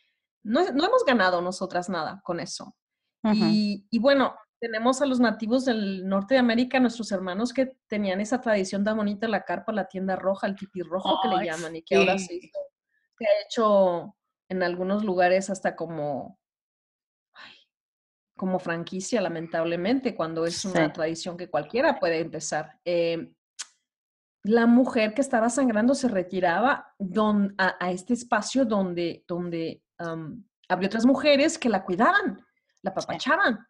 No, 0.42 0.72
no, 0.72 0.86
hemos 0.86 1.04
ganado 1.04 1.40
nosotras 1.42 1.88
nada 1.88 2.20
con 2.24 2.40
eso. 2.40 2.74
y, 3.22 3.86
y, 3.90 3.98
bueno, 3.98 4.34
tenemos 4.60 5.00
a 5.02 5.06
los 5.06 5.20
nativos 5.20 5.64
del 5.64 6.06
norte 6.08 6.34
de 6.34 6.40
América, 6.40 6.80
nuestros 6.80 7.12
hermanos 7.12 7.52
que 7.52 7.76
tenían 7.88 8.20
esa 8.20 8.40
tradición 8.40 8.84
tan 8.84 8.96
bonita, 8.96 9.28
la 9.28 9.44
carpa, 9.44 9.72
la 9.72 9.88
tienda 9.88 10.16
roja, 10.16 10.46
el 10.46 10.56
tipi 10.56 10.82
rojo 10.82 11.18
que 11.22 11.28
le 11.28 11.46
llaman, 11.46 11.76
y 11.76 11.82
que 11.82 11.96
ahora 11.96 12.18
se, 12.18 12.26
se, 12.26 13.26
ha 13.26 13.46
hecho 13.46 14.16
en 14.48 14.62
algunos 14.62 15.04
lugares 15.04 15.48
hasta 15.50 15.76
como, 15.76 16.38
como 18.36 18.58
franquicia, 18.58 19.20
lamentablemente, 19.20 20.14
cuando 20.14 20.44
es 20.46 20.64
una 20.64 20.92
tradición 20.92 21.36
que 21.36 21.50
cualquiera 21.50 21.98
puede 21.98 22.20
empezar. 22.20 22.78
Eh, 22.84 23.32
la 24.42 24.66
mujer 24.66 25.14
que 25.14 25.20
estaba 25.20 25.50
sangrando 25.50 25.94
se 25.94 26.08
retiraba 26.08 26.94
a, 27.58 27.90
este 27.90 28.14
espacio 28.14 28.64
donde, 28.64 29.24
donde 29.28 29.82
había 30.68 30.86
otras 30.86 31.06
mujeres 31.06 31.58
que 31.58 31.68
la 31.68 31.84
cuidaban, 31.84 32.44
la 32.82 32.94
papachaban. 32.94 33.66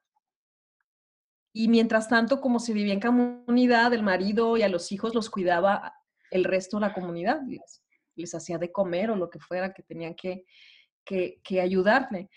Y 1.53 1.69
mientras 1.69 2.09
tanto, 2.09 2.41
como 2.41 2.61
se 2.61 2.73
vivía 2.73 2.95
en 2.95 3.01
comunidad, 3.01 3.93
el 3.93 4.03
marido 4.03 4.57
y 4.57 4.63
a 4.63 4.69
los 4.69 4.93
hijos 4.93 5.15
los 5.15 5.31
cuidaba 5.31 5.93
el 6.31 6.45
resto 6.45 6.77
de 6.77 6.83
la 6.83 6.95
comunidad, 6.95 7.41
les, 8.15 8.35
hacía 8.35 8.59
de 8.59 8.71
comer 8.71 9.11
o 9.11 9.17
lo 9.17 9.31
que 9.31 9.41
fuera 9.41 9.73
que 9.73 9.83
tenían 9.83 10.15
que, 10.15 10.45
que, 11.05 11.61
ayudarle. 11.61 12.29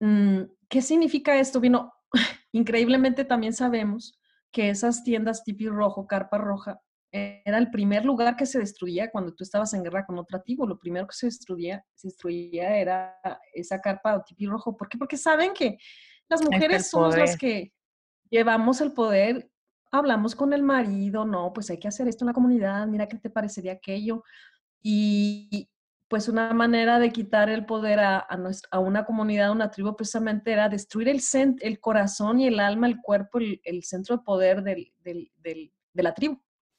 Mm, 0.00 0.42
¿Qué 0.68 0.80
significa 0.80 1.38
esto? 1.38 1.60
Vino, 1.60 1.92
increíblemente 2.52 3.24
también 3.24 3.52
sabemos 3.52 4.18
que 4.50 4.70
esas 4.70 5.04
tiendas 5.04 5.44
tipi 5.44 5.68
rojo, 5.68 6.06
carpa 6.06 6.38
roja, 6.38 6.80
era 7.10 7.58
el 7.58 7.70
primer 7.70 8.04
lugar 8.04 8.36
que 8.36 8.46
se 8.46 8.58
destruía 8.58 9.10
cuando 9.10 9.34
tú 9.34 9.42
estabas 9.42 9.72
en 9.72 9.82
guerra 9.82 10.04
con 10.04 10.18
otra 10.18 10.42
tribu. 10.42 10.66
Lo 10.66 10.78
primero 10.78 11.06
que 11.06 11.14
se 11.14 11.26
destruía, 11.26 11.84
se 11.94 12.08
destruía 12.08 12.76
era 12.76 13.16
esa 13.54 13.80
carpa 13.80 14.16
o 14.16 14.22
tipi 14.22 14.46
rojo. 14.46 14.76
¿Por 14.76 14.88
qué? 14.88 14.98
Porque 14.98 15.16
saben 15.16 15.52
que 15.54 15.78
las 16.28 16.42
mujeres 16.42 16.90
somos 16.90 17.16
las 17.16 17.36
que 17.36 17.72
llevamos 18.30 18.80
el 18.80 18.92
poder, 18.92 19.50
hablamos 19.90 20.34
con 20.34 20.52
el 20.52 20.62
marido, 20.62 21.24
no, 21.24 21.52
pues 21.54 21.70
hay 21.70 21.78
que 21.78 21.88
hacer 21.88 22.08
esto 22.08 22.24
en 22.24 22.28
la 22.28 22.34
comunidad, 22.34 22.86
mira 22.86 23.08
qué 23.08 23.16
te 23.16 23.30
parecería 23.30 23.72
aquello. 23.72 24.22
Y 24.82 25.70
pues 26.08 26.28
una 26.28 26.52
manera 26.54 26.98
de 26.98 27.10
quitar 27.10 27.48
el 27.50 27.66
poder 27.66 28.00
a, 28.00 28.18
a, 28.70 28.78
una 28.78 29.04
comunidad, 29.04 29.48
a 29.48 29.52
una 29.52 29.70
tribu, 29.70 29.94
precisamente 29.94 30.52
era 30.52 30.68
destruir 30.68 31.08
el, 31.08 31.20
el 31.60 31.80
corazón 31.80 32.40
y 32.40 32.46
el 32.46 32.60
alma, 32.60 32.86
el 32.86 33.00
cuerpo, 33.00 33.38
el, 33.38 33.84
centro 33.84 34.16
de 34.16 34.22
poder 34.22 34.62
del, 34.62 34.92
del, 34.98 35.30
de 35.92 36.02
la 36.02 36.14
tribu. 36.14 36.38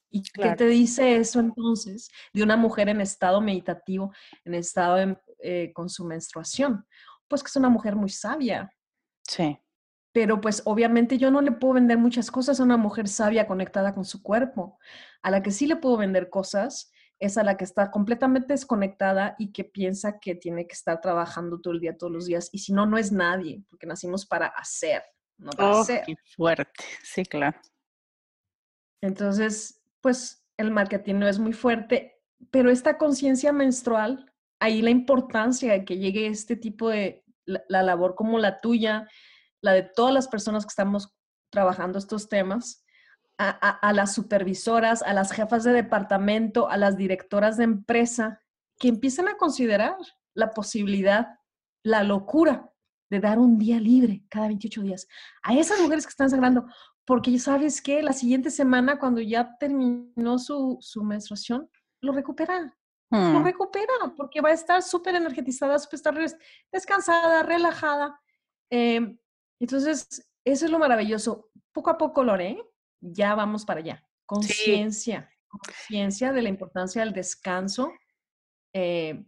¿Y 0.09 0.23
qué 0.23 0.55
te 0.55 0.67
dice 0.67 1.17
eso 1.17 1.39
entonces 1.39 2.09
de 2.33 2.43
una 2.43 2.57
mujer 2.57 2.89
en 2.89 3.01
estado 3.01 3.41
meditativo, 3.41 4.11
en 4.43 4.55
estado 4.55 5.19
eh, 5.39 5.71
con 5.73 5.89
su 5.89 6.05
menstruación? 6.05 6.85
Pues 7.27 7.43
que 7.43 7.49
es 7.49 7.55
una 7.55 7.69
mujer 7.69 7.95
muy 7.95 8.09
sabia. 8.09 8.71
Sí 9.27 9.57
pero 10.11 10.41
pues 10.41 10.63
obviamente 10.65 11.17
yo 11.17 11.31
no 11.31 11.41
le 11.41 11.51
puedo 11.51 11.75
vender 11.75 11.97
muchas 11.97 12.31
cosas 12.31 12.59
a 12.59 12.63
una 12.63 12.77
mujer 12.77 13.07
sabia 13.07 13.47
conectada 13.47 13.93
con 13.93 14.05
su 14.05 14.23
cuerpo. 14.23 14.79
A 15.21 15.31
la 15.31 15.43
que 15.43 15.51
sí 15.51 15.67
le 15.67 15.75
puedo 15.75 15.97
vender 15.97 16.29
cosas 16.29 16.91
es 17.19 17.37
a 17.37 17.43
la 17.43 17.57
que 17.57 17.65
está 17.65 17.91
completamente 17.91 18.53
desconectada 18.53 19.35
y 19.37 19.51
que 19.51 19.65
piensa 19.65 20.19
que 20.19 20.35
tiene 20.35 20.65
que 20.65 20.73
estar 20.73 21.01
trabajando 21.01 21.59
todo 21.59 21.73
el 21.73 21.79
día, 21.79 21.97
todos 21.97 22.11
los 22.11 22.25
días. 22.25 22.49
Y 22.53 22.59
si 22.59 22.73
no, 22.73 22.85
no 22.85 22.97
es 22.97 23.11
nadie, 23.11 23.63
porque 23.69 23.85
nacimos 23.85 24.25
para 24.25 24.47
hacer, 24.47 25.03
no 25.37 25.51
para 25.51 25.75
oh, 25.75 25.81
hacer. 25.81 26.03
Qué 26.05 26.15
fuerte, 26.35 26.83
sí, 27.03 27.23
claro. 27.23 27.59
Entonces, 29.01 29.78
pues 30.01 30.45
el 30.57 30.71
marketing 30.71 31.15
no 31.15 31.27
es 31.27 31.39
muy 31.39 31.53
fuerte, 31.53 32.21
pero 32.51 32.69
esta 32.69 32.97
conciencia 32.97 33.51
menstrual, 33.51 34.31
ahí 34.59 34.81
la 34.81 34.89
importancia 34.89 35.73
de 35.73 35.85
que 35.85 35.97
llegue 35.97 36.27
este 36.27 36.55
tipo 36.55 36.89
de 36.89 37.23
la 37.45 37.83
labor 37.83 38.15
como 38.15 38.37
la 38.39 38.61
tuya, 38.61 39.07
la 39.61 39.73
de 39.73 39.83
todas 39.83 40.13
las 40.13 40.27
personas 40.27 40.65
que 40.65 40.69
estamos 40.69 41.15
trabajando 41.49 41.97
estos 41.97 42.29
temas, 42.29 42.85
a, 43.39 43.93
las 43.93 44.13
supervisoras, 44.13 45.01
a 45.01 45.13
las 45.13 45.31
jefas 45.31 45.63
de 45.63 45.71
departamento, 45.71 46.69
a 46.69 46.75
las 46.75 46.97
directoras 46.97 47.55
de 47.55 47.63
empresa, 47.63 48.41
que 48.77 48.89
empiecen 48.89 49.29
a 49.29 49.37
considerar 49.37 49.95
la 50.33 50.51
posibilidad, 50.51 51.39
la 51.81 52.03
locura 52.03 52.69
de 53.09 53.21
dar 53.21 53.39
un 53.39 53.57
día 53.57 53.79
libre 53.79 54.25
cada 54.29 54.47
28 54.47 54.81
días. 54.81 55.07
A 55.41 55.55
esas 55.55 55.79
mujeres 55.79 56.05
que 56.05 56.11
están 56.11 56.29
sangrando, 56.29 56.65
porque 57.09 57.39
sabes 57.39 57.81
que 57.81 58.03
la 58.03 58.13
siguiente 58.13 58.51
semana, 58.51 58.99
cuando 58.99 59.19
ya 59.19 59.57
terminó 59.57 60.37
su, 60.37 60.77
su 60.79 61.03
menstruación, 61.03 61.67
lo 62.01 62.11
recupera. 62.11 62.77
Lo 63.09 63.39
hmm. 63.39 63.43
recupera 63.43 64.13
porque 64.15 64.41
va 64.41 64.49
a 64.49 64.53
estar 64.53 64.83
súper 64.83 65.15
energetizada, 65.15 65.73
a 65.73 65.77
estar 65.77 66.15
descansada, 66.71 67.41
relajada. 67.41 68.21
Eh, 68.69 69.17
entonces, 69.59 70.29
eso 70.45 70.65
es 70.65 70.71
lo 70.71 70.77
maravilloso. 70.77 71.49
Poco 71.71 71.89
a 71.89 71.97
poco, 71.97 72.23
Lore, 72.23 72.63
ya 73.01 73.33
vamos 73.33 73.65
para 73.65 73.79
allá. 73.79 74.07
Conciencia, 74.27 75.31
conciencia 75.47 76.31
de 76.31 76.43
la 76.43 76.49
importancia 76.49 77.03
del 77.03 77.13
descanso 77.13 77.91
eh, 78.71 79.25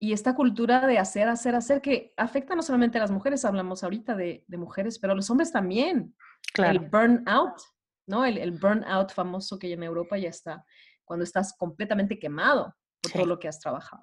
y 0.00 0.12
esta 0.12 0.34
cultura 0.34 0.86
de 0.86 0.98
hacer, 0.98 1.28
hacer, 1.28 1.54
hacer 1.54 1.80
que 1.80 2.12
afecta 2.16 2.54
no 2.54 2.62
solamente 2.62 2.98
a 2.98 3.00
las 3.00 3.10
mujeres, 3.10 3.44
hablamos 3.44 3.82
ahorita 3.82 4.14
de, 4.14 4.44
mujeres, 4.48 4.98
pero 4.98 5.12
a 5.12 5.16
los 5.16 5.28
hombres 5.30 5.50
también. 5.50 6.14
Claro. 6.52 6.80
El 6.80 6.88
burnout, 6.88 7.60
¿no? 8.06 8.24
El, 8.24 8.38
el, 8.38 8.52
burnout 8.52 9.12
famoso 9.12 9.58
que 9.58 9.72
en 9.72 9.82
Europa 9.82 10.16
ya 10.16 10.28
está, 10.28 10.64
cuando 11.04 11.24
estás 11.24 11.56
completamente 11.56 12.18
quemado 12.18 12.76
por 13.02 13.12
todo 13.12 13.26
lo 13.26 13.38
que 13.38 13.48
has 13.48 13.58
trabajado. 13.58 14.02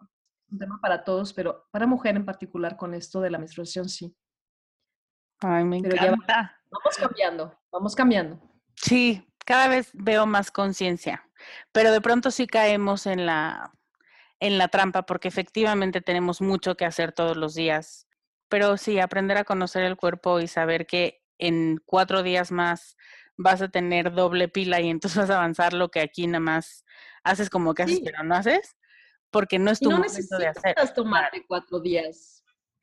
Un 0.52 0.60
tema 0.60 0.80
para 0.82 1.04
todos, 1.04 1.34
pero 1.34 1.66
para 1.72 1.88
mujer 1.88 2.16
en 2.18 2.26
particular 2.26 2.76
con 2.76 2.94
esto 2.94 3.22
de 3.22 3.30
la 3.30 3.38
menstruación, 3.38 3.88
sí. 3.88 4.16
Ay, 5.40 5.64
me 5.64 5.78
encanta. 5.78 6.58
vamos 6.70 6.98
cambiando, 7.00 7.58
vamos 7.72 7.96
cambiando. 7.96 8.40
Sí, 8.76 9.26
cada 9.46 9.70
vez 9.70 9.92
veo 9.94 10.26
más 10.26 10.52
conciencia, 10.52 11.30
pero 11.72 11.92
de 11.92 12.02
pronto 12.02 12.32
sí 12.32 12.48
caemos 12.48 13.06
en 13.06 13.26
la, 13.26 13.72
en 14.40 14.58
la 14.58 14.68
trampa 14.68 15.06
porque 15.06 15.28
efectivamente 15.28 16.02
tenemos 16.02 16.42
mucho 16.42 16.76
que 16.76 16.86
hacer 16.86 17.12
todos 17.12 17.38
los 17.38 17.56
días. 17.56 18.08
Pero 18.50 18.78
sí, 18.78 19.00
aprender 19.00 19.38
a 19.38 19.44
conocer 19.44 19.84
el 19.84 19.98
cuerpo 19.98 20.40
y 20.40 20.48
saber 20.48 20.86
que 20.86 21.24
en 21.38 21.82
cuatro 21.86 22.24
días 22.24 22.52
más 22.52 22.98
vas 23.38 23.62
a 23.62 23.70
tener 23.70 24.14
doble 24.14 24.48
pila 24.48 24.80
y 24.82 24.90
entonces 24.90 25.18
vas 25.28 25.30
a 25.30 25.38
avanzar 25.38 25.74
lo 25.74 25.90
que 25.90 26.02
aquí 26.02 26.28
nada 26.28 26.40
más 26.40 26.86
haces 27.24 27.50
como 27.50 27.74
que 27.74 27.84
haces, 27.84 28.02
pero 28.04 28.24
no 28.24 28.36
haces, 28.36 28.78
porque 29.32 29.58
no 29.58 29.72
es 29.72 29.80
tu 29.80 29.90
momento 29.90 30.38
de 30.38 30.48
hacer. 30.48 30.76
tomarte 30.94 31.44
cuatro 31.48 31.80
días 31.80 32.36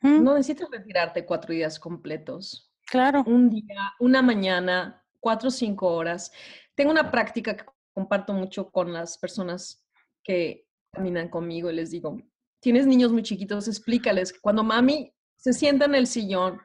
no 0.03 0.34
necesitas 0.34 0.70
retirarte 0.70 1.24
cuatro 1.24 1.55
días 1.55 1.78
completos. 1.78 2.72
Claro. 2.86 3.22
Un 3.26 3.48
día, 3.50 3.92
una 4.00 4.20
mañana, 4.20 5.05
cuatro 5.20 5.48
o 5.48 5.53
cinco 5.53 5.94
horas. 5.94 6.32
Tengo 6.74 6.90
una 6.90 7.11
práctica 7.11 7.57
que 7.57 7.64
comparto 7.94 8.32
mucho 8.32 8.70
con 8.70 8.92
las 8.92 9.18
personas 9.18 9.86
que 10.24 10.66
caminan 10.93 11.28
conmigo 11.28 11.70
y 11.70 11.74
les 11.74 11.90
digo, 11.90 12.20
tienes 12.61 12.86
niños 12.86 13.12
muy 13.12 13.22
chiquitos, 13.22 13.68
explícales 13.68 14.32
que 14.32 14.40
cuando 14.40 14.62
mami 14.62 15.12
se 15.36 15.53
sienta 15.53 15.86
en 15.86 15.95
el 15.95 16.07
sillón 16.07 16.61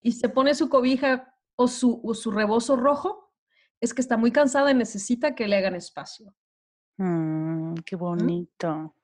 y 0.00 0.12
se 0.12 0.28
pone 0.28 0.54
su 0.54 0.68
cobija 0.68 1.34
o 1.56 1.68
su, 1.68 2.00
su 2.14 2.30
rebozo 2.30 2.76
rojo, 2.76 3.32
es 3.80 3.94
que 3.94 4.00
está 4.00 4.16
muy 4.16 4.30
cansada 4.30 4.70
y 4.70 4.74
necesita 4.74 5.34
que 5.34 5.48
le 5.48 5.56
hagan 5.56 5.74
espacio. 5.74 6.34
Mm, 6.98 7.74
qué 7.84 7.96
bonito 7.96 8.94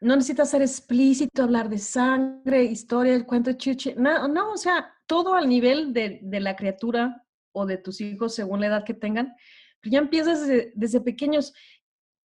no 0.00 0.14
necesita 0.14 0.44
ser 0.44 0.62
explícito, 0.62 1.42
hablar 1.42 1.68
de 1.68 1.78
sangre, 1.78 2.64
historia, 2.64 3.14
el 3.14 3.26
cuento 3.26 3.50
de 3.50 3.56
chiche. 3.56 3.94
No, 3.96 4.28
no, 4.28 4.52
o 4.52 4.56
sea, 4.56 4.92
todo 5.06 5.34
al 5.34 5.48
nivel 5.48 5.92
de, 5.92 6.20
la 6.22 6.54
criatura 6.54 7.24
o 7.52 7.66
de 7.66 7.78
tus 7.78 8.00
hijos 8.00 8.34
según 8.34 8.60
la 8.60 8.66
edad 8.66 8.84
que 8.84 8.94
tengan. 8.94 9.34
Pero 9.80 9.92
ya 9.92 9.98
empiezas 9.98 10.46
desde, 10.46 11.00
pequeños. 11.00 11.54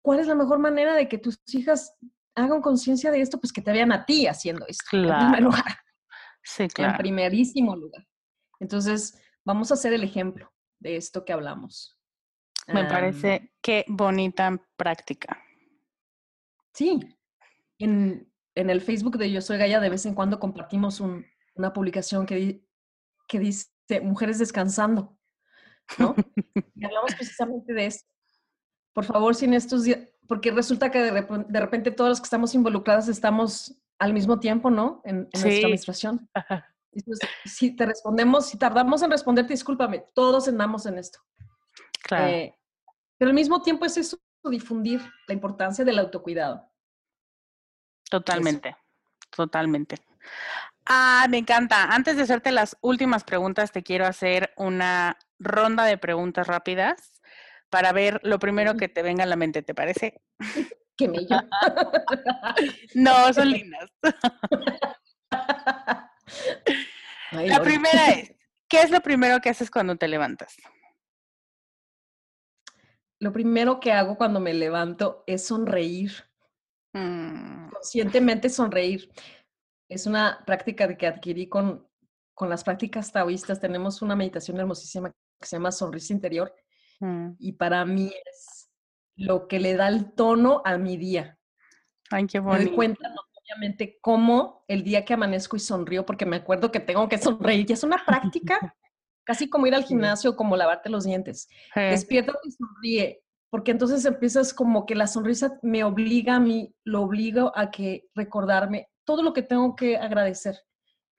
¿Cuál 0.03 0.21
es 0.21 0.27
la 0.27 0.35
mejor 0.35 0.59
manera 0.59 0.95
de 0.95 1.09
que 1.09 1.19
tus 1.19 1.39
hijas 1.55 1.97
hagan 2.35 2.63
conciencia 2.63 3.11
de 3.11 3.21
esto? 3.21 3.39
Pues 3.41 3.53
que 3.53 3.63
te 3.63 3.73
vean 3.73 3.93
a 3.93 4.05
ti 4.05 4.27
haciendo 4.27 4.67
esto. 4.67 4.85
Claro. 4.91 5.13
En 5.13 5.19
primer 5.19 5.43
lugar. 5.43 5.79
Sí, 6.43 6.69
claro. 6.75 6.93
En 6.93 6.99
primerísimo 6.99 7.77
lugar. 7.77 8.07
Entonces, 8.61 9.21
vamos 9.45 9.71
a 9.71 9.75
hacer 9.75 9.93
el 9.93 10.03
ejemplo 10.03 10.53
de 10.79 10.97
esto 10.97 11.25
que 11.25 11.33
hablamos. 11.33 11.99
Me 12.69 12.85
parece 12.85 13.53
que 13.61 13.85
bonita 13.89 14.61
práctica. 14.77 15.43
Sí, 16.73 17.01
en, 17.79 18.31
el 18.55 18.81
Facebook 18.81 19.19
de 19.19 19.31
Yo 19.31 19.41
Soy 19.41 19.59
Gaya 19.59 19.81
de 19.81 19.91
vez 19.91 20.07
en 20.07 20.15
cuando 20.15 20.39
compartimos 20.39 21.01
una 21.01 21.73
publicación 21.73 22.27
que, 22.27 22.65
que 23.27 23.39
dice 23.39 23.71
Mujeres 24.03 24.39
descansando, 24.39 25.19
¿no? 25.99 26.15
y 26.77 26.85
hablamos 26.85 27.15
precisamente 27.17 27.73
de 27.73 27.87
eso. 27.87 28.07
Por 28.93 29.05
favor, 29.05 29.35
sin 29.35 29.55
estos 29.55 29.85
días, 29.85 30.01
porque 30.27 30.51
resulta 30.51 30.91
que 30.91 31.01
de, 31.01 31.61
repente 31.61 31.91
todos 31.91 32.11
los 32.11 32.21
que 32.21 32.25
estamos 32.25 32.55
involucrados 32.55 33.09
estamos 33.09 33.77
al 33.99 34.13
mismo 34.13 34.39
tiempo, 34.41 34.71
¿no? 34.71 35.03
En, 35.05 35.29
nuestra 35.33 35.69
menstruación. 35.69 36.29
si 37.45 37.75
te 37.77 37.87
respondemos, 37.87 38.49
si 38.49 38.59
tardamos 38.59 39.03
en 39.03 39.11
responderte, 39.11 39.53
discúlpame, 39.53 40.05
todos 40.15 40.49
andamos 40.49 40.87
en 40.87 40.99
esto. 40.99 41.21
Claro. 42.03 42.27
Eh, 42.27 42.55
pero 43.19 43.29
al 43.31 43.35
mismo 43.35 43.61
tiempo 43.63 43.85
es 43.85 43.97
eso, 43.97 44.19
difundir 44.45 45.01
la 45.27 45.35
importancia 45.35 45.85
del 45.85 45.99
autocuidado. 45.99 46.67
Totalmente, 48.09 48.77
totalmente. 49.31 49.97
Ah, 50.87 51.27
me 51.29 51.39
encanta. 51.39 51.85
Antes 51.85 52.17
de 52.17 52.23
hacerte 52.23 52.51
las 52.51 52.77
últimas 52.81 53.25
preguntas, 53.25 53.71
te 53.71 53.83
quiero 53.83 54.07
hacer 54.07 54.53
una 54.57 55.19
ronda 55.39 55.85
de 55.85 55.99
preguntas 55.99 56.47
rápidas 56.47 57.20
para 57.71 57.93
ver 57.93 58.21
lo 58.25 58.39
primero 58.39 58.77
que 58.77 58.89
te 58.89 59.03
venga 59.03 59.25
a 59.25 59.27
la 59.27 59.37
mente, 59.37 59.63
¿te 59.63 59.75
parece? 59.75 60.21
Qué 60.97 61.09
mello. 61.09 61.37
no, 62.95 63.33
son 63.33 63.51
lindas. 63.51 63.91
la 67.33 67.63
primera 67.63 68.11
es, 68.11 68.35
¿qué 68.69 68.83
es 68.83 68.91
lo 68.91 69.01
primero 69.01 69.41
que 69.41 69.49
haces 69.49 69.71
cuando 69.71 69.97
te 69.97 70.09
levantas? 70.09 70.57
Lo 73.19 73.33
primero 73.33 73.81
que 73.81 73.93
hago 73.93 74.19
cuando 74.19 74.41
me 74.41 74.53
levanto 74.53 75.25
es 75.27 75.47
sonreír. 75.47 76.13
Mm. 76.93 77.71
Conscientemente 77.71 78.51
sonreír. 78.51 79.11
Es 79.89 80.07
una 80.07 80.43
práctica 80.45 80.99
que 80.99 81.07
adquirí 81.07 81.49
con, 81.49 81.89
con 82.35 82.51
las 82.51 82.63
prácticas 82.63 83.11
taoístas. 83.11 83.59
Tenemos 83.59 84.03
una 84.03 84.17
meditación 84.17 84.61
hermosísima 84.61 85.11
que 85.11 85.47
se 85.47 85.57
llama 85.57 85.73
Sonrisa 85.73 86.13
Interior. 86.13 86.55
Mm. 87.01 87.31
Y 87.39 87.53
para 87.53 87.85
mí 87.85 88.13
es 88.31 88.71
lo 89.17 89.49
que 89.49 89.59
le 89.59 89.75
da 89.75 89.89
el 89.89 90.13
tono 90.13 90.63
a 90.65 90.79
mi 90.79 90.97
día. 90.97 91.39
Ay, 92.11 92.27
qué 92.27 92.39
bonito. 92.39 92.59
Me 92.59 92.67
doy 92.67 92.75
cuenta, 92.75 93.15
obviamente, 93.43 93.99
cómo 94.01 94.65
el 94.69 94.83
día 94.83 95.05
que 95.05 95.15
amanezco 95.15 95.57
y 95.57 95.61
sonrío, 95.61 96.07
porque 96.07 96.27
me 96.27 96.37
acuerdo 96.37 96.71
que 96.71 96.81
tengo 96.81 97.09
que 97.09 97.19
sonreír. 97.19 97.67
Y 97.69 97.73
es 97.73 97.83
una 97.83 98.05
práctica, 98.05 98.59
casi 99.25 99.49
como 99.49 99.67
ir 99.67 99.75
al 99.75 99.85
gimnasio, 99.85 100.37
como 100.37 100.57
lavarte 100.57 100.89
los 100.89 101.05
dientes. 101.05 101.49
Despierta 101.75 102.33
y 102.45 102.53
sonríe, 102.53 103.23
porque 103.51 103.73
entonces 103.73 104.05
empiezas 104.05 104.55
como 104.55 104.87
que 104.87 104.95
la 104.95 105.07
sonrisa 105.07 105.59
me 105.63 105.85
obliga 105.85 106.37
a 106.37 106.41
mí, 106.41 106.75
lo 106.85 107.03
obligo 107.03 107.53
a 107.55 107.71
que 107.71 108.09
recordarme 108.15 108.89
todo 109.05 109.23
lo 109.23 109.33
que 109.33 109.43
tengo 109.43 109.75
que 109.75 109.97
agradecer, 109.97 110.57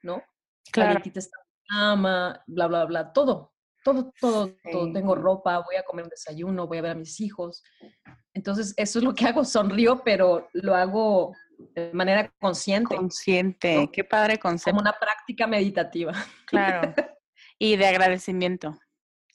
¿no? 0.01 0.23
Claro. 0.71 1.01
está 1.03 1.37
ama, 1.71 2.43
bla, 2.47 2.67
bla, 2.67 2.85
bla, 2.85 3.13
todo, 3.13 3.50
todo, 3.83 4.13
todo, 4.19 4.55
todo. 4.71 4.93
Tengo 4.93 5.15
ropa, 5.15 5.59
voy 5.59 5.75
a 5.75 5.83
comer 5.83 6.05
un 6.05 6.09
desayuno, 6.09 6.67
voy 6.67 6.79
a 6.79 6.81
ver 6.81 6.91
a 6.91 6.95
mis 6.95 7.19
hijos. 7.19 7.63
Entonces, 8.33 8.73
eso 8.77 8.99
es 8.99 9.05
lo 9.05 9.13
que 9.13 9.25
hago, 9.27 9.43
sonrío, 9.45 10.01
pero 10.03 10.47
lo 10.53 10.75
hago 10.75 11.33
de 11.75 11.91
manera 11.93 12.31
consciente. 12.39 12.95
Consciente, 12.95 13.89
qué 13.91 14.03
padre 14.03 14.37
concepto. 14.37 14.71
Como 14.71 14.81
una 14.81 14.97
práctica 14.97 15.47
meditativa. 15.47 16.13
Claro. 16.45 16.93
Y 17.63 17.75
de 17.75 17.85
agradecimiento. 17.85 18.75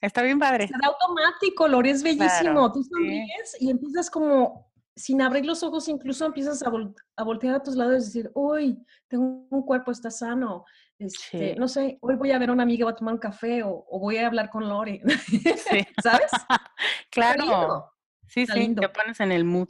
Está 0.01 0.21
bien 0.23 0.41
padre. 0.41 0.65
Es 0.65 0.71
automático, 0.83 1.69
Lore, 1.69 1.91
es 1.91 2.03
bellísimo. 2.03 2.73
Tú 2.73 2.83
sonríes 2.83 3.57
y 3.61 3.71
empiezas 3.71 4.11
como, 4.11 4.69
sin 4.97 5.23
abrir 5.23 5.47
los 5.47 5.63
ojos, 5.63 5.89
incluso 5.89 6.27
empiezas 6.27 6.61
a, 6.65 6.73
a, 7.17 7.23
voltear 7.23 7.55
a 7.55 7.63
tus 7.63 7.77
lados 7.77 8.03
y 8.03 8.07
decir, 8.07 8.31
uy, 8.35 8.85
tengo 9.07 9.47
un 9.49 9.63
cuerpo, 9.63 9.93
está 9.93 10.11
sano. 10.11 10.65
Este, 10.99 11.55
No 11.57 11.69
sé, 11.69 11.99
hoy 12.01 12.17
voy 12.17 12.31
a 12.31 12.39
ver 12.39 12.49
a 12.49 12.53
una 12.53 12.63
amiga, 12.63 12.87
voy 12.87 12.93
a 12.93 12.97
tomar 12.97 13.15
un 13.15 13.21
café 13.21 13.63
o, 13.63 13.87
voy 13.99 14.17
a 14.17 14.27
hablar 14.27 14.49
con 14.51 14.69
Lore. 14.69 15.03
¿Sabes? 16.03 16.31
claro. 17.11 17.93
Sí, 18.27 18.47
sí, 18.47 18.75
te 18.75 18.89
pones 18.89 19.21
en 19.21 19.33
el 19.33 19.45
mood. 19.45 19.69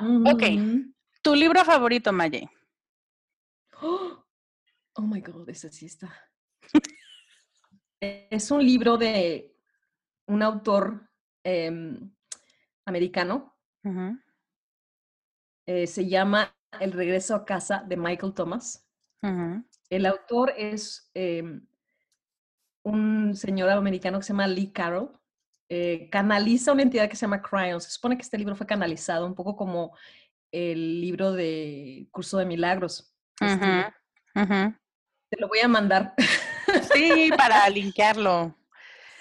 Ok. 0.00 0.42
¿Tu 1.22 1.34
libro 1.34 1.64
favorito, 1.64 2.12
Maye? 2.12 2.50
Oh, 3.80 5.02
my 5.02 5.20
God, 5.20 5.48
ese 5.48 5.70
sí 5.70 5.86
está. 5.86 6.12
es 8.00 8.50
un 8.50 8.64
libro 8.64 8.96
de 8.96 9.56
un 10.26 10.42
autor 10.42 11.10
em, 11.42 12.12
americano. 12.86 13.56
Eh, 15.66 15.86
se 15.86 16.08
llama 16.08 16.54
El 16.80 16.92
regreso 16.92 17.34
a 17.34 17.44
casa 17.44 17.84
de 17.86 17.96
Michael 17.96 18.34
Thomas. 18.34 18.86
El 19.94 20.06
autor 20.06 20.52
es 20.56 21.08
em, 21.14 21.64
un 22.82 23.36
señor 23.36 23.70
americano 23.70 24.18
que 24.18 24.24
se 24.24 24.32
llama 24.32 24.48
Lee 24.48 24.72
Carroll. 24.72 25.12
Eh, 25.68 26.08
canaliza 26.10 26.72
una 26.72 26.82
entidad 26.82 27.08
que 27.08 27.14
se 27.14 27.22
llama 27.22 27.40
Cryon. 27.40 27.80
Se 27.80 27.92
supone 27.92 28.16
que 28.16 28.22
este 28.22 28.36
libro 28.36 28.56
fue 28.56 28.66
canalizado 28.66 29.24
un 29.24 29.36
poco 29.36 29.54
como 29.54 29.96
el 30.50 31.00
libro 31.00 31.30
de 31.32 32.08
Curso 32.10 32.38
de 32.38 32.44
Milagros. 32.44 33.14
Te 35.30 35.40
lo 35.40 35.46
voy 35.46 35.60
a 35.60 35.68
mandar. 35.68 36.14
Sí, 36.92 37.30
para 37.36 37.68
linkearlo. 37.68 38.56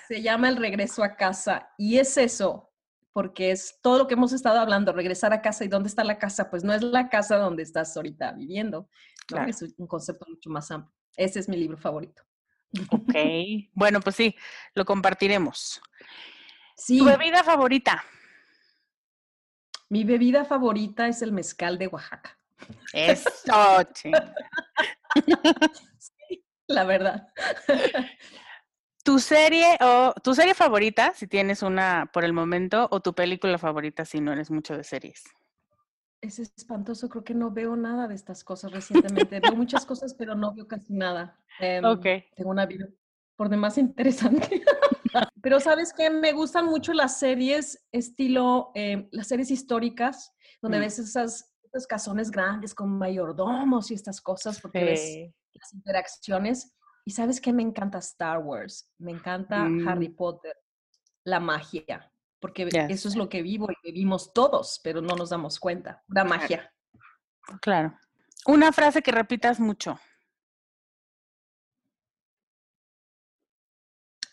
Se 0.07 0.24
llama 0.24 0.49
El 0.49 0.57
regreso 0.57 1.03
a 1.03 1.15
casa 1.15 1.69
y 1.78 1.99
es 1.99 2.17
eso, 2.17 2.71
porque 3.11 3.51
es 3.51 3.80
todo 3.82 3.99
lo 3.99 4.07
que 4.07 4.15
hemos 4.15 4.34
estado 4.34 4.59
hablando, 4.59 4.91
regresar 4.91 5.34
a 5.34 5.41
casa. 5.43 5.63
¿Y 5.63 5.67
dónde 5.67 5.89
está 5.89 6.03
la 6.03 6.17
casa? 6.17 6.49
Pues 6.49 6.63
no 6.63 6.74
es 6.74 6.82
la 6.82 7.09
casa 7.09 7.38
donde 7.38 7.61
estás 7.61 7.95
ahorita 7.95 8.32
viviendo. 8.32 8.89
Es 9.47 9.61
un 9.78 9.88
concepto 9.88 10.26
mucho 10.28 10.49
más 10.49 10.69
amplio. 10.71 10.93
Ese 11.15 11.39
es 11.39 11.49
mi 11.49 11.57
libro 11.57 11.78
favorito. 11.78 12.24
Ok, 12.89 13.13
bueno, 13.74 14.01
pues 14.01 14.15
sí, 14.15 14.36
lo 14.74 14.86
compartiremos. 14.86 15.82
Sí. 16.76 16.97
¿Tu 16.97 17.05
bebida 17.05 17.43
favorita? 17.43 18.03
Mi 19.89 20.03
bebida 20.03 20.43
favorita 20.43 21.07
es 21.07 21.21
el 21.21 21.32
mezcal 21.32 21.78
de 21.78 21.88
Oaxaca. 21.88 22.38
Eso, 22.93 23.30
sí, 25.99 26.45
la 26.67 26.84
verdad. 26.84 27.28
¿Tu 29.03 29.19
serie 29.19 29.78
o 29.82 30.13
tu 30.24 30.34
serie 30.34 30.55
favorita, 30.55 31.13
si 31.13 31.28
tienes 31.28 31.61
una 31.61 32.09
por 32.11 32.24
el 32.24 32.34
momento, 32.34 32.88
o 32.89 33.01
tu 33.01 33.13
película 33.13 33.57
favorita 33.57 34.05
si 34.05 34.21
no 34.21 34.32
eres 34.32 34.49
mucho 34.49 34.78
de 34.78 34.84
series? 34.84 35.24
Es 36.24 36.39
espantoso, 36.39 37.09
creo 37.09 37.24
que 37.26 37.34
no 37.34 37.51
veo 37.51 37.76
nada 37.76 38.07
de 38.07 38.15
estas 38.15 38.45
cosas 38.45 38.71
recientemente. 38.71 39.41
veo 39.41 39.55
muchas 39.57 39.86
cosas, 39.86 40.13
pero 40.13 40.36
no 40.36 40.53
veo 40.55 40.65
casi 40.65 40.93
nada. 40.93 41.38
Em, 41.59 41.84
ok. 41.84 42.05
Tengo 42.38 42.49
una 42.49 42.65
vida 42.65 42.88
por 43.36 43.49
demás 43.49 43.78
interesante. 43.78 44.63
pero 45.41 45.59
sabes 45.59 45.91
que 45.91 46.09
me 46.09 46.32
gustan 46.32 46.65
mucho 46.65 46.93
las 46.93 47.19
series 47.19 47.86
estilo, 47.91 48.71
em, 48.74 49.09
las 49.11 49.28
series 49.28 49.51
históricas, 49.51 50.34
donde 50.61 50.78
mm. 50.78 50.82
ves 50.82 50.99
esas, 50.99 51.53
esos 51.61 51.86
casones 51.86 52.32
grandes 52.32 52.74
con 52.74 52.97
mayordomos 52.97 53.91
y 53.91 53.93
estas 53.93 54.21
cosas, 54.21 54.61
porque 54.61 54.86
ves 54.86 55.34
las 55.51 55.74
interacciones. 55.74 56.74
Y 57.03 57.11
sabes 57.11 57.41
que 57.41 57.51
me 57.51 57.63
encanta 57.63 57.97
Star 57.97 58.39
Wars, 58.39 58.89
me 58.97 59.11
encanta 59.11 59.63
Harry 59.86 60.07
mm. 60.07 60.15
Potter, 60.15 60.55
la 61.26 61.41
magia 61.41 62.12
porque 62.43 62.67
eso 62.89 63.07
es 63.07 63.15
lo 63.15 63.29
que 63.29 63.41
vivo 63.41 63.69
y 63.71 63.75
vivimos 63.81 64.33
todos, 64.33 64.81
pero 64.83 64.99
no 64.99 65.15
nos 65.15 65.29
damos 65.29 65.61
cuenta. 65.61 66.03
La 66.09 66.25
magia. 66.25 66.73
Claro. 67.61 67.97
Una 68.45 68.73
frase 68.73 69.01
que 69.01 69.13
repitas 69.13 69.61
mucho. 69.61 69.97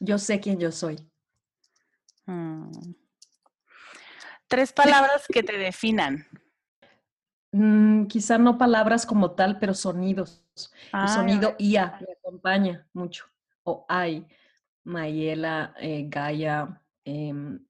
Yo 0.01 0.19
sé 0.19 0.41
quién 0.41 0.59
yo 0.59 0.73
soy. 0.73 0.97
Mm. 2.27 2.73
Tres 4.49 4.73
palabras 4.73 5.27
que 5.29 5.45
te 5.45 5.57
definan. 5.57 6.27
Mm, 7.53 8.07
quizá 8.07 8.39
no 8.39 8.59
palabras 8.59 9.07
como 9.07 9.37
tal, 9.37 9.61
pero 9.61 9.73
sonidos. 9.73 10.45
El 10.93 11.09
sonido 11.09 11.55
IA 11.59 12.01
me 12.01 12.15
acompaña 12.19 12.89
mucho. 12.93 13.27
O 13.63 13.87
ay, 13.89 14.27
Mayela, 14.83 15.75
eh, 15.79 16.07
Gaia, 16.09 16.83
em, 17.05 17.70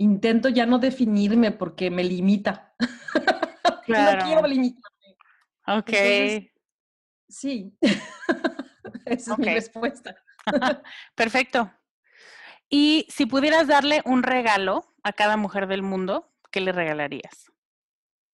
intento 0.00 0.48
ya 0.48 0.66
no 0.66 0.78
definirme 0.78 1.52
porque 1.52 1.90
me 1.90 2.02
limita. 2.04 2.74
Claro. 3.84 4.20
no 4.20 4.24
quiero 4.24 4.46
limitarme. 4.46 5.16
Ok. 5.66 5.90
sí, 7.28 7.76
esa 9.04 9.32
es 9.32 9.38
mi 9.38 9.46
respuesta. 9.46 10.14
Perfecto. 11.16 11.72
Y 12.68 13.06
si 13.08 13.26
pudieras 13.26 13.66
darle 13.66 14.00
un 14.04 14.22
regalo 14.22 14.84
a 15.02 15.12
cada 15.12 15.36
mujer 15.36 15.66
del 15.66 15.82
mundo, 15.82 16.32
¿qué 16.52 16.60
le 16.60 16.70
regalarías? 16.70 17.50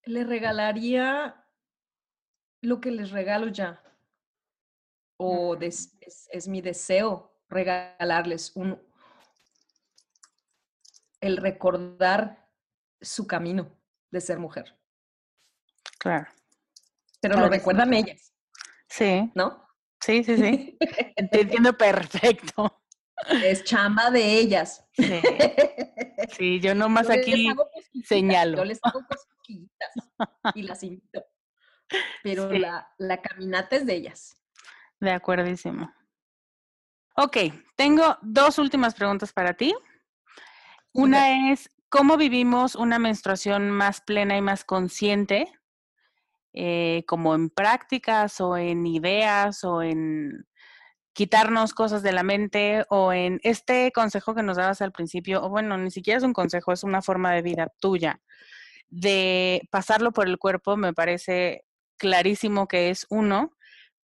Le 0.05 0.25
regalaría 0.25 1.47
lo 2.61 2.79
que 2.83 2.91
les 2.91 3.11
regalo 3.11 3.49
ya. 3.49 3.83
O 5.17 5.57
es, 5.57 5.97
es 6.31 6.49
mi 6.49 6.61
deseo 6.61 7.35
regalarles 7.49 8.55
un, 8.55 8.79
el 11.27 11.37
recordar 11.37 12.49
su 13.01 13.27
camino 13.27 13.71
de 14.11 14.21
ser 14.21 14.39
mujer. 14.39 14.79
Claro. 15.99 16.27
Pero 17.21 17.39
lo 17.39 17.49
recuerdan 17.49 17.93
ellas. 17.95 18.33
Sí. 18.89 19.31
¿No? 19.35 19.67
Sí, 20.01 20.23
sí, 20.25 20.37
sí. 20.37 20.79
Te 21.31 21.41
entiendo 21.41 21.77
perfecto. 21.77 22.83
Es 23.43 23.65
chamba 23.65 24.11
de 24.11 24.39
ellas. 24.39 24.85
Sí, 24.93 25.21
sí 26.37 26.61
yo 26.61 26.75
nomás 26.75 27.09
aquí 27.11 27.49
señalo. 28.05 28.59
Yo 28.59 28.65
les 28.65 28.79
hago 28.83 29.01
cosquillitas 29.07 29.95
y 30.55 30.63
las 30.63 30.83
invito. 30.83 31.25
Pero 32.23 32.51
la, 32.51 32.93
la 32.99 33.23
caminata 33.23 33.77
es 33.77 33.87
de 33.87 33.95
ellas. 33.95 34.37
De 35.01 35.11
acuerdísimo. 35.13 35.93
Ok, 37.17 37.37
tengo 37.77 38.19
dos 38.21 38.59
últimas 38.59 38.95
preguntas 38.95 39.33
para 39.33 39.55
ti. 39.55 39.75
Una 40.97 41.53
es, 41.53 41.71
¿cómo 41.91 42.17
vivimos 42.17 42.75
una 42.75 42.99
menstruación 42.99 43.71
más 43.71 44.01
plena 44.01 44.37
y 44.37 44.41
más 44.41 44.65
consciente? 44.65 45.53
Eh, 46.55 47.05
como 47.07 47.35
en 47.35 47.51
prácticas 47.51 48.41
o 48.41 48.57
en 48.57 48.87
ideas 48.87 49.63
o 49.63 49.83
en 49.83 50.47
quitarnos 51.13 51.75
cosas 51.75 52.03
de 52.03 52.13
la 52.13 52.23
mente 52.23 52.87
o 52.89 53.13
en 53.13 53.41
este 53.43 53.93
consejo 53.93 54.35
que 54.35 54.43
nos 54.43 54.57
dabas 54.57 54.81
al 54.81 54.93
principio, 54.93 55.45
o 55.45 55.51
bueno, 55.51 55.77
ni 55.77 55.91
siquiera 55.91 56.17
es 56.17 56.25
un 56.25 56.33
consejo, 56.33 56.73
es 56.73 56.83
una 56.83 57.03
forma 57.03 57.33
de 57.33 57.43
vida 57.43 57.73
tuya, 57.79 58.23
de 58.89 59.69
pasarlo 59.71 60.13
por 60.13 60.27
el 60.27 60.39
cuerpo, 60.39 60.79
me 60.79 60.95
parece 60.95 61.65
clarísimo 61.99 62.69
que 62.69 62.89
es 62.89 63.07
uno, 63.11 63.51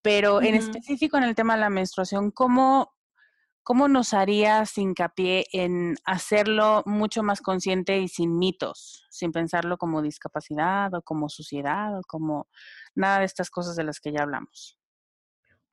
pero 0.03 0.43
en 0.43 0.57
específico 0.57 1.17
en 1.17 1.25
el 1.25 1.35
tema 1.35 1.55
de 1.55 1.61
la 1.61 1.71
menstruación, 1.71 2.31
¿cómo, 2.33 2.93
¿cómo 3.63 3.89
nos 3.89 4.15
harías 4.15 4.77
hincapié 4.77 5.47
en 5.53 5.97
hacerlo 6.05 6.83
mucho 6.87 7.23
más 7.23 7.41
consciente 7.41 7.99
y 7.99 8.09
sin 8.09 8.39
mitos, 8.39 9.07
sin 9.11 9.33
pensarlo 9.33 9.79
como 9.79 10.03
discapacidad 10.03 10.93
o 10.95 11.03
como 11.03 11.29
suciedad 11.29 11.99
o 11.99 12.03
como 12.07 12.49
nada 12.95 13.21
de 13.21 13.25
estas 13.25 13.51
cosas 13.51 13.77
de 13.77 13.85
las 13.85 14.01
que 14.01 14.13
ya 14.13 14.23
hablamos? 14.23 14.79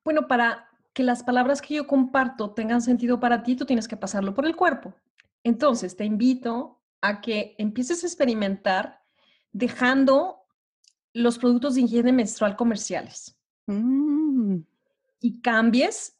Bueno, 0.04 0.26
para 0.28 0.68
que 0.92 1.02
las 1.02 1.22
palabras 1.22 1.62
que 1.62 1.74
yo 1.74 1.86
comparto 1.86 2.52
tengan 2.52 2.82
sentido 2.82 3.20
para 3.20 3.42
ti, 3.42 3.56
tú 3.56 3.64
tienes 3.64 3.88
que 3.88 3.96
pasarlo 3.96 4.34
por 4.34 4.46
el 4.46 4.56
cuerpo. 4.56 4.94
Entonces, 5.44 5.96
te 5.96 6.04
invito 6.04 6.80
a 7.00 7.20
que 7.20 7.54
empieces 7.58 8.02
a 8.02 8.06
experimentar 8.06 9.00
dejando 9.52 10.40
los 11.12 11.38
productos 11.38 11.74
de 11.74 11.82
higiene 11.82 12.12
menstrual 12.12 12.56
comerciales 12.56 13.36
mm. 13.66 14.58
y 15.20 15.40
cambies 15.40 16.16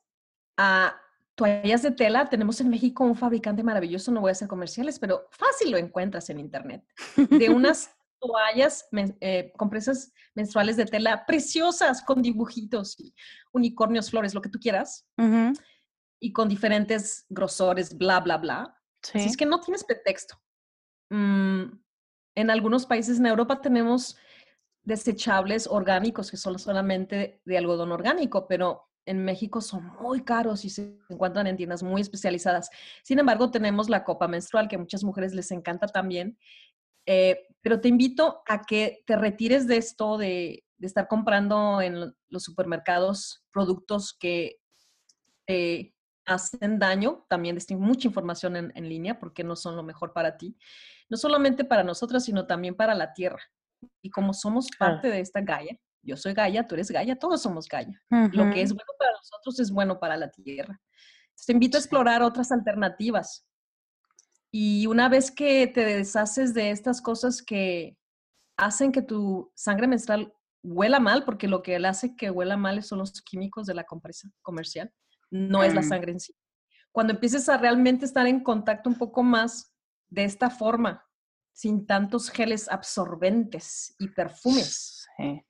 a 0.56 1.00
toallas 1.40 1.82
de 1.82 1.90
tela. 1.90 2.28
Tenemos 2.28 2.60
en 2.60 2.68
México 2.68 3.02
un 3.02 3.16
fabricante 3.16 3.62
maravilloso, 3.62 4.12
no 4.12 4.20
voy 4.20 4.28
a 4.28 4.32
hacer 4.32 4.46
comerciales, 4.46 4.98
pero 4.98 5.26
fácil 5.30 5.70
lo 5.70 5.78
encuentras 5.78 6.28
en 6.28 6.38
internet, 6.38 6.84
de 7.16 7.48
unas 7.48 7.90
toallas, 8.20 8.86
eh, 9.20 9.50
compresas 9.56 10.12
menstruales 10.34 10.76
de 10.76 10.84
tela 10.84 11.24
preciosas 11.24 12.02
con 12.02 12.20
dibujitos 12.20 13.00
y 13.00 13.14
unicornios, 13.52 14.10
flores, 14.10 14.34
lo 14.34 14.42
que 14.42 14.50
tú 14.50 14.58
quieras, 14.58 15.06
y 16.20 16.32
con 16.34 16.50
diferentes 16.50 17.24
grosores, 17.30 17.96
bla, 17.96 18.20
bla, 18.20 18.36
bla. 18.36 18.76
Así 19.14 19.26
es 19.26 19.36
que 19.38 19.46
no 19.46 19.60
tienes 19.60 19.82
pretexto. 19.82 20.38
Mm, 21.08 21.62
en 22.34 22.50
algunos 22.50 22.84
países 22.84 23.18
en 23.18 23.24
Europa 23.24 23.62
tenemos 23.62 24.18
desechables 24.82 25.66
orgánicos 25.66 26.30
que 26.30 26.36
son 26.36 26.58
solamente 26.58 27.40
de 27.46 27.56
algodón 27.56 27.92
orgánico, 27.92 28.46
pero 28.46 28.89
en 29.10 29.24
México 29.24 29.60
son 29.60 29.92
muy 30.00 30.22
caros 30.22 30.64
y 30.64 30.70
se 30.70 30.98
encuentran 31.08 31.46
en 31.46 31.56
tiendas 31.56 31.82
muy 31.82 32.00
especializadas. 32.00 32.70
Sin 33.02 33.18
embargo, 33.18 33.50
tenemos 33.50 33.88
la 33.88 34.04
copa 34.04 34.28
menstrual 34.28 34.68
que 34.68 34.76
a 34.76 34.78
muchas 34.78 35.04
mujeres 35.04 35.34
les 35.34 35.50
encanta 35.50 35.86
también 35.86 36.38
eh, 37.06 37.46
pero 37.62 37.80
te 37.80 37.88
invito 37.88 38.42
a 38.46 38.62
que 38.62 39.02
te 39.06 39.16
retires 39.16 39.66
de 39.66 39.76
esto 39.76 40.16
de, 40.18 40.64
estar 40.80 41.08
comprando 41.08 41.82
en 41.82 42.14
los 42.28 42.42
supermercados 42.42 43.44
productos 43.52 44.16
que 44.18 44.60
te 45.44 45.94
hacen 46.24 46.78
daño. 46.78 47.26
También 47.28 47.58
tengo 47.66 47.82
mucha 47.82 48.08
información 48.08 48.56
en, 48.56 48.88
línea 48.88 49.18
porque 49.18 49.44
no 49.44 49.56
son 49.56 49.76
lo 49.76 49.82
mejor 49.82 50.14
para 50.14 50.38
ti. 50.38 50.56
No 51.10 51.18
solamente 51.18 51.64
para 51.64 51.84
nosotras, 51.84 52.24
sino 52.24 52.46
también 52.46 52.76
para 52.76 52.94
la 52.94 53.12
tierra. 53.12 53.42
Y 54.00 54.10
como 54.10 54.32
somos 54.32 54.68
parte 54.78 55.08
de 55.08 55.20
esta 55.20 55.42
Gaia, 55.42 55.78
yo 56.02 56.16
soy 56.16 56.34
Gaia, 56.34 56.66
tú 56.66 56.74
eres 56.74 56.90
Gaia, 56.90 57.16
todos 57.16 57.42
somos 57.42 57.68
Gaia. 57.68 58.02
Lo 58.10 58.50
que 58.50 58.62
es 58.62 58.72
bueno 58.72 58.92
para 58.98 59.12
nosotros 59.12 59.60
es 59.60 59.70
bueno 59.70 59.98
para 59.98 60.16
la 60.16 60.30
tierra. 60.30 60.80
te 61.46 61.52
invito 61.52 61.76
a 61.76 61.80
explorar 61.80 62.22
otras 62.22 62.52
alternativas. 62.52 63.46
Y 64.52 64.86
una 64.86 65.08
vez 65.08 65.30
que 65.30 65.66
te 65.68 65.84
deshaces 65.84 66.54
de 66.54 66.70
estas 66.70 67.00
cosas 67.00 67.42
que 67.42 67.96
hacen 68.56 68.92
que 68.92 69.02
tu 69.02 69.52
sangre 69.54 69.86
menstrual 69.86 70.32
huela 70.62 71.00
mal, 71.00 71.24
porque 71.24 71.48
lo 71.48 71.62
que 71.62 71.78
le 71.78 71.88
hace 71.88 72.16
que 72.16 72.30
huela 72.30 72.56
mal 72.56 72.82
son 72.82 72.98
los 72.98 73.22
químicos 73.22 73.66
de 73.66 73.74
la 73.74 73.84
compresa 73.84 74.28
comercial, 74.42 74.92
no 75.30 75.62
es 75.62 75.74
la 75.74 75.80
mm. 75.82 75.88
sangre 75.88 76.12
en 76.12 76.20
sí. 76.20 76.34
Cuando 76.92 77.12
empieces 77.12 77.48
a 77.48 77.56
realmente 77.56 78.04
estar 78.04 78.26
en 78.26 78.42
contacto 78.42 78.90
un 78.90 78.98
poco 78.98 79.22
más 79.22 79.72
de 80.08 80.24
esta 80.24 80.50
forma, 80.50 81.06
sin 81.52 81.86
tantos 81.86 82.30
geles 82.30 82.68
absorbentes 82.68 83.94
y 83.98 84.08
perfumes, 84.08 84.99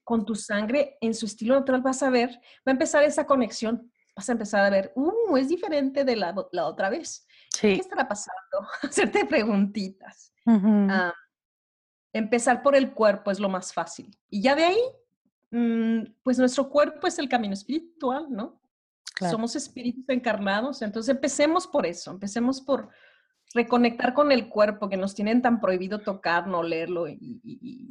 con 0.04 0.24
tu 0.24 0.34
sangre 0.34 0.96
en 1.00 1.14
su 1.14 1.26
estilo 1.26 1.54
natural, 1.54 1.82
vas 1.82 2.02
a 2.02 2.10
ver, 2.10 2.30
va 2.30 2.68
a 2.68 2.70
empezar 2.72 3.02
esa 3.04 3.26
conexión, 3.26 3.92
vas 4.14 4.28
a 4.28 4.32
empezar 4.32 4.64
a 4.64 4.70
ver, 4.70 4.92
uh, 4.96 5.36
es 5.36 5.48
diferente 5.48 6.04
de 6.04 6.16
la, 6.16 6.34
la 6.52 6.66
otra 6.66 6.90
vez. 6.90 7.26
¿Qué 7.60 7.74
estará 7.74 8.06
pasando? 8.06 8.68
Hacerte 8.82 9.24
preguntitas. 9.26 10.32
Ah, 10.46 11.14
empezar 12.12 12.62
por 12.62 12.74
el 12.74 12.92
cuerpo 12.92 13.30
es 13.30 13.38
lo 13.38 13.48
más 13.48 13.72
fácil. 13.72 14.16
Y 14.28 14.42
ya 14.42 14.54
de 14.54 14.64
ahí, 14.64 14.82
mm, 15.50 16.12
pues 16.22 16.38
nuestro 16.38 16.68
cuerpo 16.68 17.06
es 17.06 17.18
el 17.18 17.28
camino 17.28 17.54
espiritual, 17.54 18.26
¿no? 18.30 18.60
Somos 19.28 19.54
espíritus 19.54 20.08
encarnados, 20.08 20.80
entonces 20.80 21.14
empecemos 21.14 21.66
por 21.66 21.84
eso, 21.84 22.10
empecemos 22.10 22.58
por 22.62 22.88
reconectar 23.52 24.14
con 24.14 24.32
el 24.32 24.48
cuerpo 24.48 24.88
que 24.88 24.96
nos 24.96 25.14
tienen 25.14 25.42
tan 25.42 25.60
prohibido 25.60 26.00
tocar, 26.00 26.46
no 26.46 26.62
leerlo 26.62 27.06
y, 27.06 27.40
y, 27.42 27.88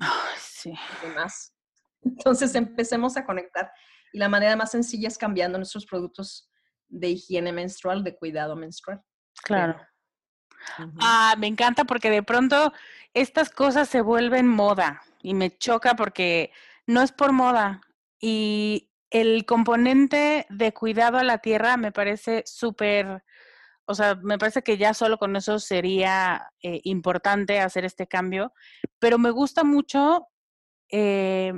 demás. 1.03 1.53
Entonces 2.01 2.55
empecemos 2.55 3.17
a 3.17 3.25
conectar. 3.25 3.71
Y 4.11 4.19
la 4.19 4.29
manera 4.29 4.55
más 4.55 4.71
sencilla 4.71 5.07
es 5.07 5.17
cambiando 5.17 5.57
nuestros 5.57 5.85
productos 5.85 6.49
de 6.87 7.09
higiene 7.09 7.51
menstrual, 7.51 8.03
de 8.03 8.15
cuidado 8.15 8.55
menstrual. 8.55 9.01
Claro. 9.43 9.79
Ah, 10.99 11.35
me 11.37 11.47
encanta 11.47 11.85
porque 11.85 12.09
de 12.09 12.23
pronto 12.23 12.73
estas 13.13 13.49
cosas 13.49 13.87
se 13.87 14.01
vuelven 14.01 14.47
moda 14.47 15.01
y 15.21 15.33
me 15.33 15.57
choca 15.57 15.95
porque 15.95 16.51
no 16.85 17.01
es 17.01 17.11
por 17.11 17.31
moda 17.31 17.81
y 18.19 18.91
el 19.09 19.45
componente 19.45 20.45
de 20.49 20.73
cuidado 20.73 21.17
a 21.17 21.23
la 21.23 21.39
tierra 21.39 21.77
me 21.77 21.91
parece 21.91 22.43
súper, 22.45 23.23
o 23.85 23.95
sea, 23.95 24.15
me 24.15 24.37
parece 24.37 24.61
que 24.61 24.77
ya 24.77 24.93
solo 24.93 25.17
con 25.17 25.35
eso 25.35 25.59
sería 25.59 26.51
eh, 26.61 26.81
importante 26.83 27.59
hacer 27.59 27.85
este 27.85 28.07
cambio, 28.07 28.53
pero 28.99 29.17
me 29.17 29.31
gusta 29.31 29.63
mucho 29.63 30.27
eh, 30.91 31.53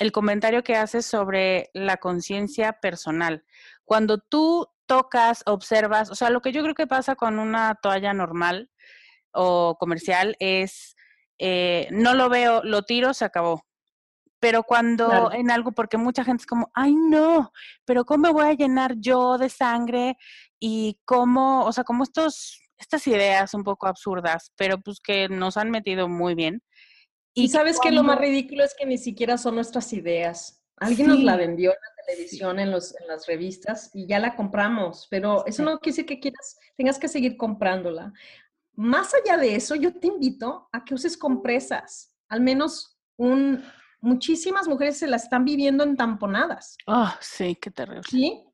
el 0.00 0.12
comentario 0.12 0.64
que 0.64 0.76
haces 0.76 1.04
sobre 1.04 1.70
la 1.74 1.98
conciencia 1.98 2.72
personal. 2.72 3.44
Cuando 3.84 4.18
tú 4.18 4.66
tocas, 4.86 5.42
observas, 5.44 6.10
o 6.10 6.14
sea, 6.14 6.30
lo 6.30 6.40
que 6.40 6.52
yo 6.52 6.62
creo 6.62 6.74
que 6.74 6.86
pasa 6.86 7.16
con 7.16 7.38
una 7.38 7.74
toalla 7.82 8.14
normal 8.14 8.70
o 9.30 9.76
comercial 9.78 10.36
es, 10.40 10.96
eh, 11.38 11.86
no 11.92 12.14
lo 12.14 12.30
veo, 12.30 12.62
lo 12.64 12.82
tiro, 12.82 13.12
se 13.12 13.26
acabó. 13.26 13.62
Pero 14.40 14.62
cuando 14.62 15.30
en 15.32 15.50
algo, 15.50 15.72
porque 15.72 15.98
mucha 15.98 16.24
gente 16.24 16.42
es 16.42 16.46
como, 16.46 16.70
ay 16.72 16.94
no, 16.94 17.52
pero 17.84 18.06
¿cómo 18.06 18.22
me 18.22 18.32
voy 18.32 18.46
a 18.46 18.54
llenar 18.54 18.94
yo 18.96 19.36
de 19.36 19.50
sangre? 19.50 20.16
Y 20.58 20.98
cómo, 21.04 21.66
o 21.66 21.72
sea, 21.72 21.84
como 21.84 22.04
estos, 22.04 22.58
estas 22.78 23.06
ideas 23.06 23.52
un 23.52 23.64
poco 23.64 23.86
absurdas, 23.86 24.50
pero 24.56 24.80
pues 24.80 24.98
que 24.98 25.28
nos 25.28 25.58
han 25.58 25.70
metido 25.70 26.08
muy 26.08 26.34
bien. 26.34 26.62
Y, 27.34 27.48
sabes 27.48 27.78
que 27.80 27.92
lo 27.92 28.02
más 28.02 28.18
ridículo 28.18 28.64
es 28.64 28.74
que 28.74 28.86
ni 28.86 28.98
siquiera 28.98 29.38
son 29.38 29.54
nuestras 29.54 29.92
ideas. 29.92 30.64
Alguien 30.76 31.08
nos 31.08 31.22
la 31.22 31.36
vendió 31.36 31.70
en 31.70 31.76
la 31.76 32.04
televisión, 32.06 32.58
en, 32.58 32.70
los, 32.70 32.98
en 32.98 33.06
las 33.06 33.26
revistas, 33.26 33.90
y 33.94 34.06
ya 34.06 34.18
la 34.18 34.34
compramos, 34.34 35.06
pero 35.10 35.46
eso 35.46 35.62
no 35.62 35.78
quiere 35.78 35.96
decir 35.96 36.06
que 36.06 36.20
quieras, 36.20 36.58
tengas 36.76 36.98
que 36.98 37.06
seguir 37.06 37.36
comprándola. 37.36 38.12
Más 38.74 39.12
allá 39.14 39.36
de 39.36 39.54
eso, 39.54 39.74
yo 39.74 39.94
te 39.94 40.08
invito 40.08 40.68
a 40.72 40.84
que 40.84 40.94
uses 40.94 41.16
compresas. 41.16 42.16
Al 42.28 42.40
menos 42.40 42.98
un, 43.16 43.62
muchísimas 44.00 44.66
mujeres 44.66 44.98
se 44.98 45.06
la 45.06 45.16
están 45.16 45.44
viviendo 45.44 45.84
en 45.84 45.96
tamponadas. 45.96 46.76
Ah, 46.86 47.18
sí, 47.20 47.56
qué 47.60 47.70
terrible. 47.70 48.02
Sí. 48.08 48.44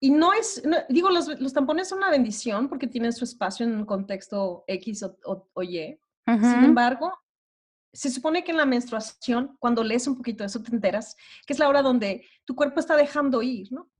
Y 0.00 0.10
no 0.10 0.32
es, 0.32 0.62
digo, 0.88 1.10
los, 1.10 1.40
los, 1.40 1.52
tampones 1.52 1.88
son 1.88 1.98
una 1.98 2.10
bendición 2.10 2.68
porque 2.68 2.86
tienen 2.86 3.12
su 3.12 3.24
espacio 3.24 3.66
en 3.66 3.74
un 3.74 3.84
contexto 3.84 4.64
X 4.66 5.04
o, 5.24 5.62
Y. 5.62 5.98
Sin 6.26 6.64
embargo, 6.64 7.12
se 7.98 8.10
supone 8.10 8.44
que 8.44 8.52
en 8.52 8.58
la 8.58 8.64
menstruación, 8.64 9.56
cuando 9.58 9.82
lees 9.82 10.06
un 10.06 10.16
poquito 10.16 10.44
de 10.44 10.46
eso, 10.46 10.62
te 10.62 10.72
enteras 10.72 11.16
que 11.44 11.52
es 11.52 11.58
la 11.58 11.68
hora 11.68 11.82
donde 11.82 12.24
tu 12.44 12.54
cuerpo 12.54 12.78
está 12.78 12.94
dejando 12.94 13.42
ir, 13.42 13.72
¿no? 13.72 13.90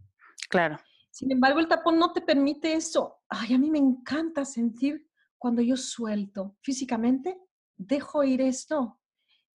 Claro. 0.49 0.78
Sin 1.11 1.32
embargo, 1.32 1.59
el 1.59 1.66
tapón 1.66 1.99
no 1.99 2.12
te 2.12 2.20
permite 2.20 2.74
eso. 2.74 3.16
Ay, 3.28 3.55
a 3.55 3.59
mí 3.59 3.72
me 3.72 3.78
encanta 3.78 4.44
sentir 4.44 5.05
cuando 5.36 5.62
yo 5.62 5.76
suelto 5.76 6.57
físicamente, 6.62 7.40
dejo 7.76 8.22
ir 8.22 8.40
esto. 8.40 9.01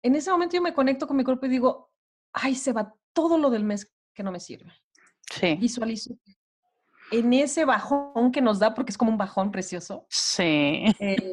En 0.03 0.17
ese 0.17 0.33
momento 0.33 0.57
yo 0.57 0.63
me 0.63 0.75
conecto 0.75 1.07
con 1.07 1.17
mi 1.17 1.23
cuerpo 1.23 1.47
y 1.47 1.51
digo, 1.51 1.93
ay, 2.33 2.57
se 2.57 2.73
va 2.73 2.93
todo 3.13 3.39
lo 3.39 3.49
del 3.49 3.63
mes 3.63 3.95
que 4.13 4.25
no 4.25 4.33
me 4.33 4.41
sirve. 4.41 4.73
Sí. 5.31 5.55
Visualizo. 5.55 6.19
en 7.13 7.33
ese 7.33 7.65
bajón 7.65 8.33
que 8.33 8.41
nos 8.41 8.59
da, 8.59 8.75
porque 8.75 8.91
es 8.91 8.99
como 8.99 9.13
un 9.13 9.19
bajón 9.19 9.53
precioso. 9.53 10.05
Sí. 10.09 10.85
Eh, 10.99 11.31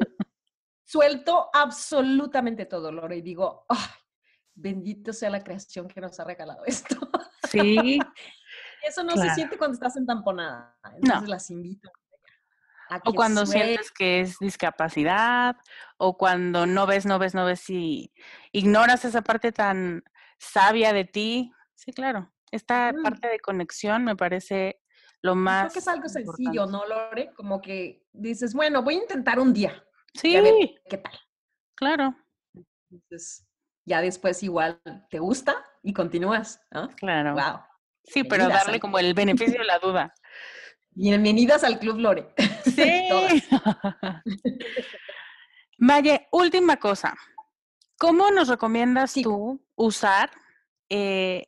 suelto 0.90 1.50
absolutamente 1.52 2.66
todo, 2.66 2.90
Lore, 2.90 3.18
y 3.18 3.22
digo, 3.22 3.64
¡ay! 3.68 3.78
bendito 4.54 5.12
sea 5.12 5.30
la 5.30 5.42
creación 5.42 5.88
que 5.88 6.00
nos 6.00 6.18
ha 6.20 6.24
regalado 6.24 6.64
esto. 6.66 6.96
Sí. 7.48 7.98
Eso 8.82 9.04
no 9.04 9.14
se 9.16 9.34
siente 9.34 9.58
cuando 9.58 9.74
estás 9.74 9.96
entamponada. 9.96 10.76
Entonces 10.96 11.28
las 11.28 11.50
invito. 11.50 11.90
A 12.88 13.00
o 13.04 13.12
cuando 13.12 13.46
sientes 13.46 13.92
que 13.92 14.20
es 14.20 14.38
discapacidad, 14.40 15.56
o 15.96 16.16
cuando 16.16 16.66
no 16.66 16.86
ves, 16.86 17.06
no 17.06 17.18
ves, 17.18 17.34
no 17.34 17.44
ves 17.44 17.68
y 17.70 18.12
ignoras 18.52 19.04
esa 19.04 19.22
parte 19.22 19.52
tan 19.52 20.02
sabia 20.38 20.92
de 20.92 21.04
ti. 21.04 21.52
Sí, 21.76 21.92
claro. 21.92 22.32
Esta 22.50 22.92
parte 23.02 23.28
de 23.28 23.38
conexión 23.38 24.04
me 24.04 24.16
parece 24.16 24.80
lo 25.22 25.36
más. 25.36 25.64
Creo 25.64 25.72
que 25.74 25.78
es 25.78 25.88
algo 25.88 26.08
sencillo, 26.08 26.66
¿no, 26.66 26.84
Lore? 26.86 27.32
Como 27.36 27.60
que 27.60 28.06
dices, 28.12 28.54
bueno, 28.54 28.82
voy 28.82 28.94
a 28.96 29.02
intentar 29.02 29.38
un 29.38 29.52
día. 29.52 29.84
Sí. 30.14 30.76
qué 30.88 30.98
tal. 30.98 31.18
Claro. 31.74 32.14
Entonces, 32.90 33.46
ya 33.84 34.00
después 34.00 34.42
igual 34.42 34.80
te 35.10 35.18
gusta 35.18 35.64
y 35.82 35.92
continúas, 35.92 36.60
¿no? 36.70 36.88
Claro. 36.90 37.34
Wow. 37.34 37.60
Sí, 38.04 38.24
pero 38.24 38.48
darle 38.48 38.80
como 38.80 38.98
el 38.98 39.14
beneficio 39.14 39.60
de 39.60 39.66
la 39.66 39.78
duda. 39.78 40.14
Bienvenidas 40.90 41.64
al 41.64 41.78
Club 41.78 41.98
Lore. 41.98 42.34
Sí. 42.64 43.08
Maye, 45.78 46.28
última 46.32 46.76
cosa. 46.76 47.16
¿Cómo 47.98 48.30
nos 48.30 48.48
recomiendas 48.48 49.14
tú 49.14 49.62
usar 49.76 50.30
eh, 50.88 51.46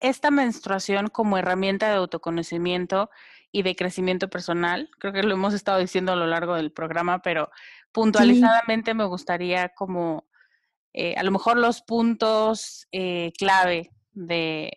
esta 0.00 0.30
menstruación 0.30 1.08
como 1.08 1.38
herramienta 1.38 1.88
de 1.88 1.96
autoconocimiento 1.96 3.10
y 3.52 3.62
de 3.62 3.76
crecimiento 3.76 4.28
personal? 4.28 4.90
Creo 4.98 5.12
que 5.12 5.22
lo 5.22 5.34
hemos 5.34 5.54
estado 5.54 5.78
diciendo 5.78 6.12
a 6.12 6.16
lo 6.16 6.26
largo 6.26 6.54
del 6.54 6.72
programa, 6.72 7.22
pero 7.22 7.50
puntualizadamente 7.94 8.92
me 8.92 9.04
gustaría 9.04 9.70
como 9.70 10.28
eh, 10.92 11.14
a 11.16 11.22
lo 11.22 11.30
mejor 11.30 11.56
los 11.56 11.80
puntos 11.80 12.88
eh, 12.92 13.32
clave 13.38 13.92
de, 14.12 14.72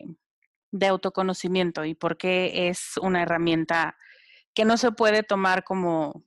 de 0.71 0.87
autoconocimiento 0.87 1.83
y 1.83 1.95
por 1.95 2.17
qué 2.17 2.69
es 2.69 2.95
una 3.01 3.23
herramienta 3.23 3.97
que 4.53 4.65
no 4.65 4.77
se 4.77 4.91
puede 4.91 5.23
tomar 5.23 5.63
como, 5.63 6.23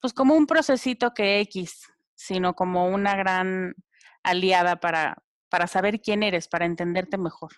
pues 0.00 0.12
como 0.12 0.34
un 0.34 0.46
procesito 0.46 1.14
que 1.14 1.40
X, 1.40 1.88
sino 2.14 2.54
como 2.54 2.86
una 2.88 3.16
gran 3.16 3.74
aliada 4.22 4.76
para, 4.76 5.22
para 5.48 5.66
saber 5.66 6.00
quién 6.00 6.22
eres, 6.22 6.48
para 6.48 6.66
entenderte 6.66 7.16
mejor. 7.16 7.52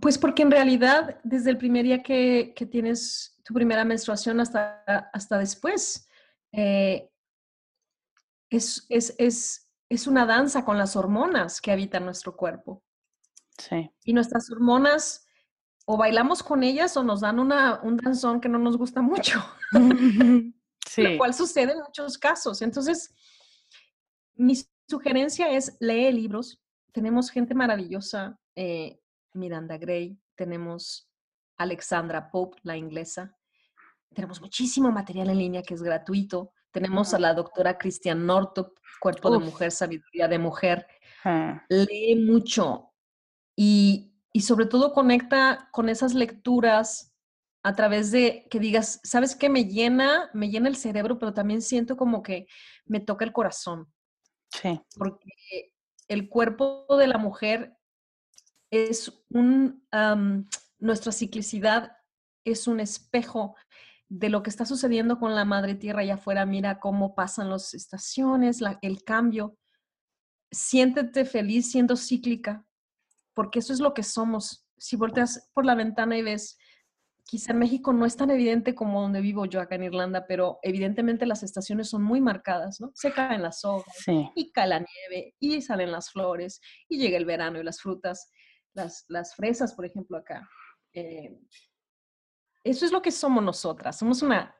Pues 0.00 0.18
porque 0.18 0.42
en 0.42 0.50
realidad 0.50 1.20
desde 1.24 1.50
el 1.50 1.58
primer 1.58 1.84
día 1.84 2.02
que, 2.02 2.52
que 2.54 2.66
tienes 2.66 3.38
tu 3.44 3.54
primera 3.54 3.84
menstruación 3.84 4.40
hasta, 4.40 4.82
hasta 5.12 5.38
después, 5.38 6.08
eh, 6.52 7.10
es, 8.50 8.86
es, 8.88 9.14
es, 9.18 9.70
es 9.88 10.06
una 10.06 10.26
danza 10.26 10.64
con 10.64 10.78
las 10.78 10.96
hormonas 10.96 11.60
que 11.60 11.72
habitan 11.72 12.04
nuestro 12.04 12.36
cuerpo. 12.36 12.82
Y 14.04 14.12
nuestras 14.12 14.50
hormonas 14.50 15.26
o 15.86 15.96
bailamos 15.96 16.42
con 16.42 16.62
ellas 16.62 16.96
o 16.96 17.02
nos 17.02 17.22
dan 17.22 17.38
una, 17.38 17.80
un 17.82 17.96
danzón 17.96 18.40
que 18.40 18.48
no 18.48 18.58
nos 18.58 18.76
gusta 18.76 19.00
mucho. 19.00 19.42
sí. 20.86 21.02
Lo 21.02 21.18
cual 21.18 21.34
sucede 21.34 21.72
en 21.72 21.80
muchos 21.80 22.18
casos. 22.18 22.62
Entonces, 22.62 23.14
mi 24.34 24.54
sugerencia 24.88 25.50
es 25.50 25.76
lee 25.80 26.12
libros. 26.12 26.62
Tenemos 26.92 27.30
gente 27.30 27.54
maravillosa, 27.54 28.38
eh, 28.54 29.00
Miranda 29.32 29.78
Gray, 29.78 30.18
tenemos 30.34 31.10
Alexandra 31.56 32.30
Pope, 32.30 32.58
la 32.62 32.76
inglesa. 32.76 33.36
Tenemos 34.14 34.40
muchísimo 34.40 34.90
material 34.90 35.30
en 35.30 35.38
línea 35.38 35.62
que 35.62 35.74
es 35.74 35.82
gratuito. 35.82 36.52
Tenemos 36.70 37.14
a 37.14 37.18
la 37.18 37.34
doctora 37.34 37.76
Christian 37.78 38.26
Nortop, 38.26 38.78
Cuerpo 39.00 39.30
de 39.30 39.38
Mujer, 39.38 39.70
Sabiduría 39.70 40.28
de 40.28 40.38
Mujer. 40.38 40.86
Lee 41.68 42.16
mucho, 42.16 42.88
y, 43.60 44.12
sobre 44.40 44.66
todo 44.66 44.92
conecta 44.92 45.68
con 45.72 45.88
esas 45.88 46.14
lecturas 46.14 47.12
a 47.64 47.74
través 47.74 48.12
de 48.12 48.46
que 48.48 48.60
digas, 48.60 49.00
¿sabes 49.02 49.34
qué? 49.34 49.48
Me 49.48 49.64
llena, 49.64 50.30
me 50.32 50.48
llena 50.48 50.68
el 50.68 50.76
cerebro, 50.76 51.18
pero 51.18 51.34
también 51.34 51.60
siento 51.60 51.96
como 51.96 52.22
que 52.22 52.46
me 52.86 53.00
toca 53.00 53.24
el 53.24 53.32
corazón. 53.32 53.92
Sí. 54.52 54.80
Porque 54.96 55.74
el 56.06 56.28
cuerpo 56.28 56.86
de 56.96 57.08
la 57.08 57.18
mujer 57.18 57.76
es 58.70 59.12
un, 59.30 59.84
nuestra 60.78 61.12
ciclicidad 61.12 61.92
es 62.44 62.66
un 62.66 62.80
espejo 62.80 63.54
de 64.08 64.30
lo 64.30 64.42
que 64.42 64.50
está 64.50 64.64
sucediendo 64.64 65.18
con 65.18 65.34
la 65.34 65.44
madre 65.44 65.74
tierra 65.74 66.00
allá 66.00 66.14
afuera. 66.14 66.46
Mira 66.46 66.80
cómo 66.80 67.14
pasan 67.14 67.50
las 67.50 67.74
estaciones, 67.74 68.60
el 68.82 69.04
cambio. 69.04 69.56
Siéntete 70.50 71.24
feliz 71.24 71.70
siendo 71.70 71.96
cíclica, 71.96 72.64
porque 73.34 73.58
eso 73.58 73.72
es 73.72 73.80
lo 73.80 73.92
que 73.92 74.02
somos. 74.02 74.66
Si 74.78 74.96
volteas 74.96 75.50
por 75.52 75.66
la 75.66 75.74
ventana 75.74 76.16
y 76.16 76.22
ves, 76.22 76.56
quizá 77.24 77.52
en 77.52 77.58
México 77.58 77.92
no 77.92 78.06
es 78.06 78.16
tan 78.16 78.30
evidente 78.30 78.74
como 78.74 79.02
donde 79.02 79.20
vivo 79.20 79.44
yo 79.44 79.60
acá 79.60 79.74
en 79.74 79.84
Irlanda, 79.84 80.26
pero 80.26 80.58
evidentemente 80.62 81.26
las 81.26 81.42
estaciones 81.42 81.90
son 81.90 82.02
muy 82.02 82.22
marcadas, 82.22 82.80
¿no? 82.80 82.90
Se 82.94 83.12
caen 83.12 83.42
las 83.42 83.66
hojas 83.66 83.94
y 84.34 84.50
cae 84.52 84.68
la 84.68 84.78
nieve 84.78 85.34
y 85.38 85.60
salen 85.60 85.92
las 85.92 86.10
flores 86.10 86.62
y 86.88 86.96
llega 86.96 87.18
el 87.18 87.26
verano 87.26 87.60
y 87.60 87.64
las 87.64 87.82
frutas, 87.82 88.30
las, 88.78 89.04
las 89.08 89.34
fresas, 89.34 89.74
por 89.74 89.84
ejemplo, 89.84 90.16
acá. 90.16 90.48
Eh, 90.94 91.38
eso 92.64 92.86
es 92.86 92.92
lo 92.92 93.02
que 93.02 93.10
somos 93.10 93.44
nosotras, 93.44 93.98
somos 93.98 94.22
una, 94.22 94.54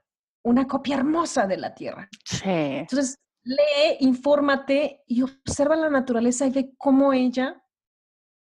una 0.44 0.66
copia 0.66 0.96
hermosa 0.96 1.46
de 1.46 1.56
la 1.56 1.74
tierra. 1.74 2.08
Sí. 2.24 2.42
Entonces, 2.44 3.16
lee, 3.44 3.96
infórmate 4.00 5.02
y 5.06 5.22
observa 5.22 5.76
la 5.76 5.90
naturaleza 5.90 6.46
y 6.46 6.50
ve 6.50 6.74
cómo 6.76 7.12
ella 7.12 7.62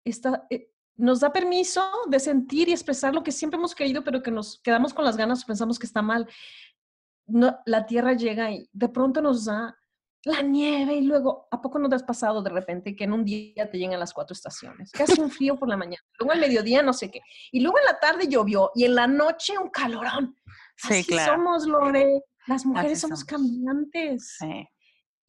eh, 0.06 0.72
nos 0.96 1.20
da 1.20 1.32
permiso 1.32 1.84
de 2.08 2.20
sentir 2.20 2.70
y 2.70 2.74
expresar 2.74 3.14
lo 3.14 3.24
que 3.24 3.32
siempre 3.32 3.58
hemos 3.58 3.74
querido, 3.74 4.04
pero 4.04 4.22
que 4.22 4.32
nos 4.32 4.62
quedamos 4.62 4.94
con 4.94 5.06
las 5.06 5.18
ganas 5.18 5.44
o 5.44 5.48
pensamos 5.48 5.80
que 5.80 5.88
está 5.88 6.02
mal. 6.02 6.28
No, 7.28 7.58
la 7.66 7.86
tierra 7.86 8.14
llega 8.14 8.52
y 8.52 8.70
de 8.72 8.90
pronto 8.90 9.22
nos 9.22 9.46
da 9.46 9.78
la 10.24 10.42
nieve 10.42 10.96
y 10.96 11.02
luego, 11.02 11.48
¿a 11.52 11.62
poco 11.62 11.80
no 11.80 11.90
te 11.90 11.96
has 11.96 12.04
pasado 12.04 12.42
de 12.42 12.50
repente 12.50 12.96
que 12.96 13.06
en 13.06 13.14
un 13.14 13.26
día 13.26 13.70
te 13.70 13.78
llegan 13.78 14.00
las 14.00 14.14
cuatro 14.14 14.34
estaciones? 14.34 14.92
Que 14.92 15.04
hace 15.04 15.22
un 15.22 15.32
frío 15.32 15.58
por 15.58 15.68
la 15.68 15.78
mañana, 15.78 16.04
luego 16.20 16.34
al 16.34 16.40
mediodía 16.40 16.84
no 16.84 16.94
sé 16.94 17.10
qué, 17.10 17.22
y 17.52 17.62
luego 17.62 17.80
en 17.80 17.86
la 17.86 18.00
tarde 18.00 18.28
llovió 18.28 18.72
y 18.76 18.86
en 18.86 18.96
la 18.96 19.08
noche 19.08 19.58
un 19.58 19.70
calorón. 19.70 20.36
Sí, 20.76 21.00
Así 21.00 21.18
somos, 21.26 21.66
Lore. 21.66 22.22
Las 22.48 22.66
mujeres 22.66 23.00
somos, 23.00 23.24
cambiantes. 23.24 24.38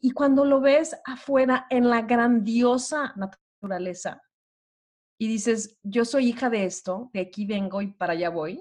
Y 0.00 0.10
cuando 0.12 0.44
lo 0.44 0.60
ves 0.60 0.96
afuera 1.04 1.66
en 1.70 1.88
la 1.88 2.02
grandiosa 2.02 3.14
naturaleza, 3.16 4.20
y 5.18 5.28
dices, 5.28 5.78
yo 5.84 6.04
soy 6.04 6.30
hija 6.30 6.50
de 6.50 6.64
esto, 6.64 7.08
de 7.12 7.20
aquí 7.20 7.46
vengo 7.46 7.80
y 7.80 7.92
para 7.92 8.14
allá 8.14 8.28
voy, 8.28 8.60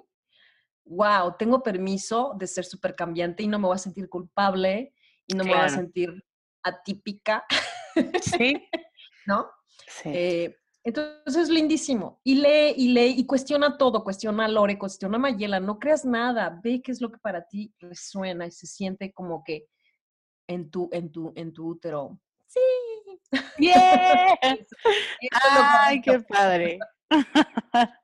wow, 0.86 1.36
tengo 1.38 1.64
permiso 1.64 2.36
de 2.38 2.46
ser 2.46 2.66
súper 2.66 2.96
cambiante 2.96 3.42
y 3.42 3.48
no 3.48 3.58
me 3.58 3.66
voy 3.66 3.76
a 3.76 3.80
sentir 3.80 4.08
culpable 4.08 4.94
y 5.28 5.36
no 5.36 5.44
me 5.44 5.52
voy 5.52 5.60
a 5.60 5.70
sentir 5.70 6.24
atípica. 6.64 7.46
Sí. 8.22 8.54
¿No? 9.26 9.50
Sí. 9.88 10.10
Eh, 10.10 10.58
entonces 10.84 11.44
es 11.44 11.50
lindísimo. 11.50 12.20
Y 12.24 12.36
lee 12.36 12.74
y 12.76 12.94
lee 12.94 13.16
y 13.18 13.26
cuestiona 13.26 13.78
todo, 13.78 14.04
cuestiona 14.04 14.46
a 14.46 14.48
Lore, 14.48 14.78
cuestiona 14.78 15.18
a 15.18 15.20
Mayela, 15.20 15.60
no 15.60 15.78
creas 15.78 16.06
nada, 16.06 16.60
ve 16.64 16.82
qué 16.82 16.92
es 16.92 17.02
lo 17.02 17.12
que 17.12 17.20
para 17.20 17.46
ti 17.46 17.74
resuena 17.80 18.48
y 18.48 18.52
se 18.52 18.66
siente 18.66 19.12
como 19.14 19.44
que 19.44 19.68
en 20.48 20.70
tu, 20.72 20.90
en 20.92 21.12
tu, 21.12 21.32
en 21.36 21.54
tu 21.54 21.68
útero. 21.68 22.20
Sí, 22.48 22.60
¡Bien! 23.58 23.72
¡Ay, 25.32 26.02
qué 26.02 26.20
padre! 26.22 26.80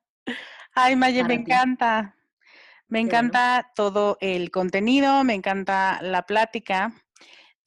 Ay, 0.74 0.96
Maye, 0.96 1.24
me 1.24 1.36
encanta. 1.36 2.16
Me 2.88 3.02
encanta 3.02 3.72
todo 3.76 4.18
el 4.22 4.50
contenido, 4.50 5.24
me 5.26 5.34
encanta 5.34 6.00
la 6.02 6.22
plática. 6.22 6.94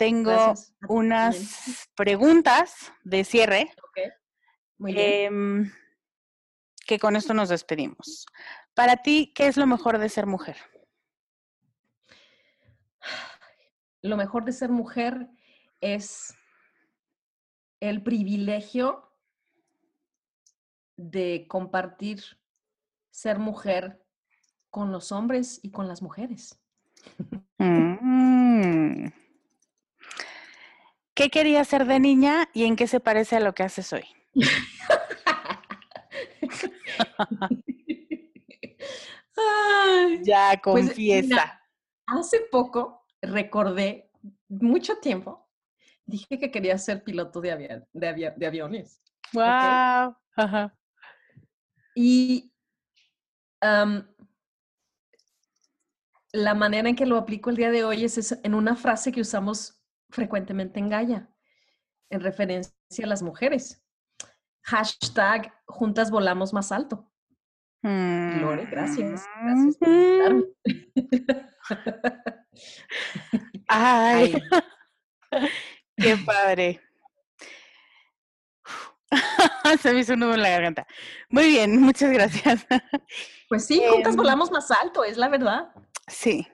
Tengo 0.01 0.55
unas 0.89 1.87
preguntas 1.95 2.91
de 3.05 3.23
cierre. 3.23 3.71
Muy 4.79 4.95
bien. 4.95 5.25
Em, 5.27 5.73
que 6.87 6.99
con 6.99 7.17
esto 7.17 7.35
nos 7.35 7.51
despedimos. 7.51 8.25
Para 8.73 8.97
ti, 8.97 9.31
¿qué 9.35 9.47
es 9.47 9.59
lo 9.59 9.67
mejor 9.67 9.99
de 9.99 10.09
ser 10.09 10.25
mujer? 10.25 10.57
Lo 14.01 14.17
mejor 14.17 14.47
de 14.47 14.53
ser 14.53 14.71
mujer 14.71 15.29
es 15.83 16.35
el 17.81 18.03
privilegio 18.03 19.13
de 20.97 21.45
compartir 21.47 22.23
ser 23.11 23.39
mujer 23.39 24.03
con 24.71 24.93
los 24.93 25.13
hombres 25.13 25.61
y 25.63 25.71
con 25.71 25.89
las 25.89 26.01
mujeres. 26.01 26.59
Mm. 27.59 28.20
¿Qué 31.21 31.29
quería 31.29 31.63
ser 31.65 31.85
de 31.85 32.01
niña 32.01 32.49
y 32.55 32.65
en 32.65 32.77
qué 32.77 32.87
se 32.87 32.99
parece 32.99 33.37
a 33.37 33.41
lo 33.41 33.53
que 33.53 33.63
haces 33.63 33.93
hoy? 33.93 34.07
ya 40.23 40.59
Pues, 40.63 40.87
confiesa. 40.87 41.29
mira, 41.29 41.63
hace 42.07 42.41
poco 42.51 43.05
recordé, 43.21 44.11
mucho 44.49 44.97
tiempo, 44.97 45.47
dije 46.07 46.39
que 46.39 46.51
quería 46.51 46.79
ser 46.79 47.05
piloto 47.05 47.43
de, 47.43 47.53
avia- 47.53 47.87
de, 47.93 48.47
aviones. 48.47 49.03
wow. 49.35 50.17
Ajá. 50.37 50.75
Y 51.95 52.51
la 56.33 56.55
manera 56.55 56.89
en 56.89 56.97
que 56.97 57.05
lo 57.05 57.19
aplico 57.19 57.51
el 57.51 57.57
día 57.57 57.71
de 57.71 57.85
hoy 57.85 58.05
es, 58.05 58.17
es 58.17 58.39
en 58.43 58.55
una 58.55 58.75
frase 58.75 59.13
que 59.13 59.21
usamos 59.21 59.80
frecuentemente 60.11 60.79
en 60.79 60.89
Gaia, 60.89 61.31
en 62.11 62.21
referencia 62.21 63.05
a 63.05 63.07
las 63.07 63.23
mujeres. 63.23 63.83
Hashtag 64.63 65.55
juntas 65.67 66.11
volamos 66.11 66.53
más 66.53 66.73
alto. 66.73 67.11
Lore, 67.83 68.67
gracias. 68.67 69.25
Gracias 69.43 69.77
por 69.79 69.89
invitarme. 69.89 70.45
Ay, 73.69 74.35
qué 75.97 76.17
padre. 76.27 76.81
Se 79.81 79.93
me 79.93 80.01
hizo 80.01 80.13
un 80.15 80.21
nudo 80.21 80.35
en 80.35 80.43
la 80.43 80.51
garganta. 80.51 80.87
Muy 81.31 81.49
bien, 81.49 81.81
muchas 81.81 82.13
gracias. 82.13 82.67
Pues 83.49 83.67
sí, 83.67 83.83
juntas 83.89 84.13
Em, 84.13 84.17
volamos 84.17 84.51
más 84.51 84.71
alto, 84.71 85.05
es 85.05 85.17
la 85.17 85.29
verdad. 85.29 85.73
Sí, 86.07 86.47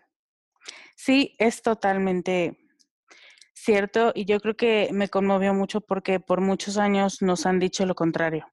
sí, 0.95 1.35
es 1.39 1.61
totalmente 1.63 2.66
cierto 3.67 4.13
y 4.15 4.25
yo 4.25 4.41
creo 4.41 4.57
que 4.57 4.89
me 4.93 5.09
conmovió 5.09 5.53
mucho 5.53 5.81
porque 5.83 6.21
por 6.21 6.41
muchos 6.41 6.79
años 6.79 7.21
nos 7.21 7.45
han 7.47 7.59
dicho 7.59 7.85
lo 7.85 7.95
contrario 7.95 8.47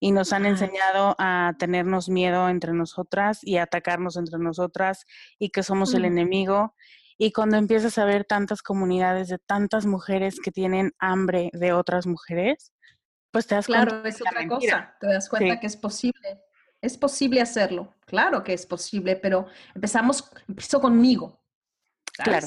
y 0.00 0.12
nos 0.12 0.32
han 0.32 0.46
enseñado 0.46 1.14
a 1.18 1.52
tenernos 1.58 2.08
miedo 2.08 2.48
entre 2.48 2.72
nosotras 2.72 3.40
y 3.42 3.56
a 3.58 3.64
atacarnos 3.64 4.16
entre 4.16 4.38
nosotras 4.38 5.04
y 5.38 5.50
que 5.50 5.62
somos 5.62 5.92
el 5.94 6.02
Mm. 6.02 6.06
enemigo. 6.06 6.74
Y 7.18 7.32
cuando 7.32 7.56
empiezas 7.56 7.96
a 7.98 8.04
ver 8.04 8.24
tantas 8.24 8.60
comunidades 8.62 9.28
de 9.28 9.38
tantas 9.38 9.86
mujeres 9.86 10.38
que 10.38 10.52
tienen 10.52 10.92
hambre 10.98 11.48
de 11.54 11.72
otras 11.72 12.06
mujeres, 12.06 12.72
pues 13.32 13.46
te 13.46 13.54
das 13.54 13.66
Claro, 13.66 13.90
cuenta 14.02 14.08
es 14.10 14.18
de 14.18 14.24
la 14.24 14.30
otra 14.30 14.40
mentira. 14.46 14.76
cosa. 14.76 14.96
Te 15.00 15.06
das 15.06 15.28
cuenta 15.30 15.54
Sí. 15.54 15.60
que 15.60 15.66
es 15.66 15.76
posible. 15.78 16.42
Es 16.82 16.98
posible 16.98 17.40
hacerlo. 17.40 17.94
Claro 18.06 18.42
que 18.44 18.52
es 18.52 18.66
posible, 18.66 19.16
pero 19.16 19.46
empezamos, 19.74 20.30
empezó 20.46 20.78
conmigo. 20.80 21.40
Claro. 22.22 22.46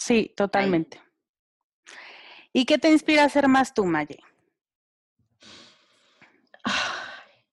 Sí, 0.00 0.32
totalmente. 0.34 0.98
¿Y 2.54 2.64
qué 2.64 2.78
te 2.78 2.88
inspira 2.90 3.22
a 3.24 3.28
ser 3.28 3.48
más 3.48 3.74
tú, 3.74 3.84
Maye? 3.84 4.18
Ay, 6.64 7.44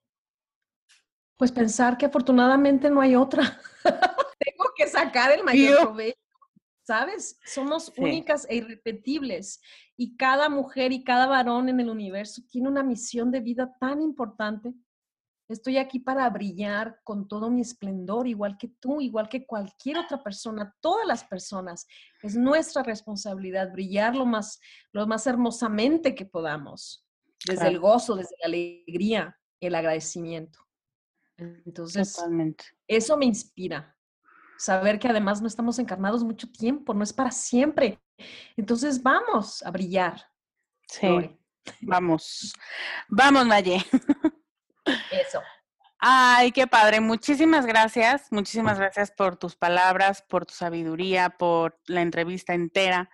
Pues 1.35 1.51
pensar 1.51 1.97
que 1.97 2.05
afortunadamente 2.05 2.89
no 2.89 3.01
hay 3.01 3.17
otra. 3.17 3.59
Tengo 4.39 4.63
que 4.77 4.87
sacar 4.87 5.31
el 5.31 5.43
mayor 5.43 5.73
Yo- 5.77 5.81
provecho. 5.87 6.17
¿Sabes? 6.83 7.37
Somos 7.43 7.87
Sí. 7.87 8.01
únicas 8.01 8.47
e 8.49 8.55
irrepetibles. 8.55 9.59
Y 9.97 10.15
cada 10.15 10.47
mujer 10.47 10.93
y 10.93 11.03
cada 11.03 11.27
varón 11.27 11.67
en 11.67 11.81
el 11.81 11.89
universo 11.89 12.41
tiene 12.49 12.69
una 12.69 12.81
misión 12.81 13.29
de 13.29 13.41
vida 13.41 13.75
tan 13.77 14.01
importante. 14.01 14.73
Estoy 15.49 15.77
aquí 15.77 15.99
para 15.99 16.29
brillar 16.29 16.99
con 17.05 17.27
todo 17.27 17.49
mi 17.49 17.61
esplendor, 17.61 18.27
igual 18.27 18.57
que 18.57 18.67
tú, 18.67 18.99
igual 18.99 19.29
que 19.29 19.45
cualquier 19.45 19.97
otra 19.99 20.21
persona, 20.21 20.75
todas 20.81 21.07
las 21.07 21.23
personas. 21.23 21.87
Es 22.21 22.35
nuestra 22.35 22.83
responsabilidad 22.83 23.71
brillar 23.71 24.13
lo 24.15 24.25
más, 24.25 24.59
lo 24.91 25.07
más 25.07 25.25
hermosamente 25.25 26.15
que 26.15 26.25
podamos, 26.25 27.05
desde 27.45 27.67
el 27.67 27.79
gozo, 27.79 28.15
desde 28.15 28.35
la 28.41 28.47
alegría, 28.47 29.39
el 29.61 29.75
agradecimiento. 29.75 30.59
Entonces, 31.37 32.13
Totalmente. 32.13 32.65
eso 32.85 33.15
me 33.15 33.25
inspira. 33.25 33.95
Saber 34.57 34.99
que 34.99 35.07
además 35.07 35.41
no 35.41 35.47
estamos 35.47 35.79
encarnados 35.79 36.23
mucho 36.23 36.51
tiempo, 36.51 36.93
no 36.93 37.03
es 37.03 37.13
para 37.13 37.31
siempre. 37.31 38.01
Entonces, 38.57 39.01
vamos 39.01 39.63
a 39.63 39.71
brillar. 39.71 40.29
Sí, 40.89 41.07
Lore. 41.07 41.39
vamos. 41.81 42.53
Vamos, 43.07 43.45
Maye. 43.45 43.77
Eso. 45.19 45.41
Ay, 45.99 46.51
qué 46.51 46.67
padre. 46.67 47.01
Muchísimas 47.01 47.65
gracias. 47.65 48.31
Muchísimas 48.31 48.77
gracias 48.77 49.11
por 49.11 49.37
tus 49.37 49.55
palabras, 49.55 50.21
por 50.21 50.45
tu 50.45 50.53
sabiduría, 50.53 51.31
por 51.31 51.79
la 51.87 52.01
entrevista 52.01 52.53
entera. 52.53 53.09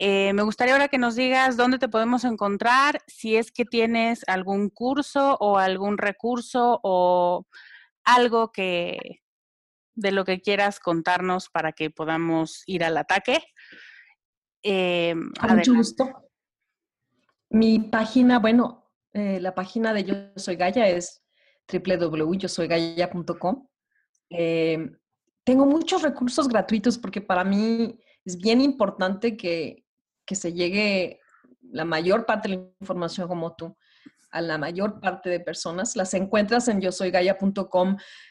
Eh, 0.00 0.32
me 0.32 0.42
gustaría 0.42 0.74
ahora 0.74 0.88
que 0.88 0.98
nos 0.98 1.16
digas 1.16 1.56
dónde 1.56 1.78
te 1.78 1.88
podemos 1.88 2.24
encontrar, 2.24 3.00
si 3.08 3.36
es 3.36 3.50
que 3.50 3.64
tienes 3.64 4.22
algún 4.28 4.70
curso 4.70 5.36
o 5.40 5.58
algún 5.58 5.98
recurso 5.98 6.80
o 6.82 7.46
algo 8.04 8.52
que 8.52 9.22
de 9.94 10.12
lo 10.12 10.24
que 10.24 10.40
quieras 10.40 10.78
contarnos 10.78 11.48
para 11.48 11.72
que 11.72 11.90
podamos 11.90 12.62
ir 12.66 12.84
al 12.84 12.96
ataque. 12.96 13.42
Eh, 14.62 15.14
Con 15.40 15.56
mucho 15.56 15.74
gusto. 15.74 16.30
Mi 17.50 17.80
página, 17.80 18.38
bueno, 18.38 18.92
eh, 19.12 19.40
la 19.40 19.54
página 19.54 19.92
de 19.92 20.04
Yo 20.04 20.14
Soy 20.36 20.54
Gaia 20.54 20.86
es 20.86 21.24
www.yosoygaya.com. 21.72 23.66
Eh, 24.30 24.90
tengo 25.44 25.66
muchos 25.66 26.02
recursos 26.02 26.48
gratuitos 26.48 26.98
porque 26.98 27.20
para 27.20 27.44
mí 27.44 27.98
es 28.24 28.36
bien 28.38 28.60
importante 28.60 29.36
que, 29.36 29.84
que 30.26 30.34
se 30.34 30.52
llegue 30.52 31.20
la 31.62 31.84
mayor 31.84 32.26
parte 32.26 32.48
de 32.48 32.56
la 32.56 32.62
información 32.80 33.28
como 33.28 33.54
tú 33.54 33.76
a 34.30 34.42
la 34.42 34.58
mayor 34.58 35.00
parte 35.00 35.30
de 35.30 35.40
personas. 35.40 35.96
Las 35.96 36.12
encuentras 36.12 36.68
en 36.68 36.82
yo 36.82 36.92
soy 36.92 37.10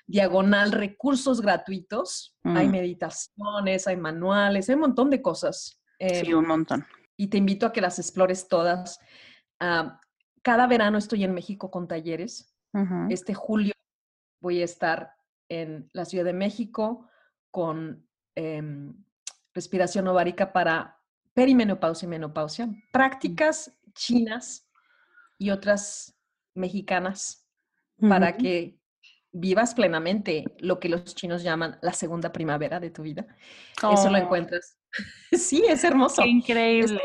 diagonal 0.05 0.71
recursos 0.71 1.41
gratuitos. 1.41 2.38
Hay 2.43 2.67
Mm. 2.67 2.71
meditaciones, 2.71 3.88
hay 3.88 3.97
manuales, 3.97 4.69
hay 4.69 4.75
un 4.75 4.81
montón 4.81 5.09
de 5.09 5.23
cosas. 5.23 5.81
Sí, 5.99 6.05
Em, 6.29 6.38
un 6.38 6.45
montón. 6.47 6.85
y 7.17 7.27
te 7.27 7.38
invito 7.38 7.65
a 7.65 7.73
que 7.73 7.81
las 7.81 7.97
explores 7.97 8.47
todas. 8.47 8.99
Ah, 9.59 9.99
cada 10.43 10.67
verano 10.67 10.99
estoy 10.99 11.23
en 11.23 11.33
México 11.33 11.71
con 11.71 11.88
talleres. 11.88 12.53
Este 13.09 13.34
julio 13.34 13.73
voy 14.41 14.61
a 14.61 14.65
estar 14.65 15.13
en 15.49 15.89
la 15.93 16.05
Ciudad 16.05 16.25
de 16.25 16.34
México 16.34 17.07
con 17.51 18.07
em, 18.36 18.93
respiración 19.53 20.07
ovárica 20.07 20.53
para 20.53 20.99
perimenopausia 21.34 22.05
y 22.05 22.09
menopausia, 22.09 22.69
prácticas 22.91 23.71
chinas 23.93 24.69
y 25.38 25.49
otras 25.49 26.15
mexicanas 26.53 27.47
para 27.99 28.38
que 28.38 28.80
vivas 29.32 29.73
plenamente 29.73 30.43
lo 30.59 30.80
que 30.80 30.89
los 30.89 31.15
chinos 31.15 31.43
llaman 31.43 31.78
la 31.82 31.93
segunda 31.93 32.32
primavera 32.32 32.80
de 32.80 32.91
tu 32.91 33.03
vida. 33.03 33.25
Eso 33.78 34.09
lo 34.09 34.17
Oh, 34.17 34.21
encuentras. 34.21 34.78
Sí, 35.32 35.63
es 35.67 35.84
hermoso. 35.84 36.21
Qué 36.21 36.30
increíble. 36.30 37.01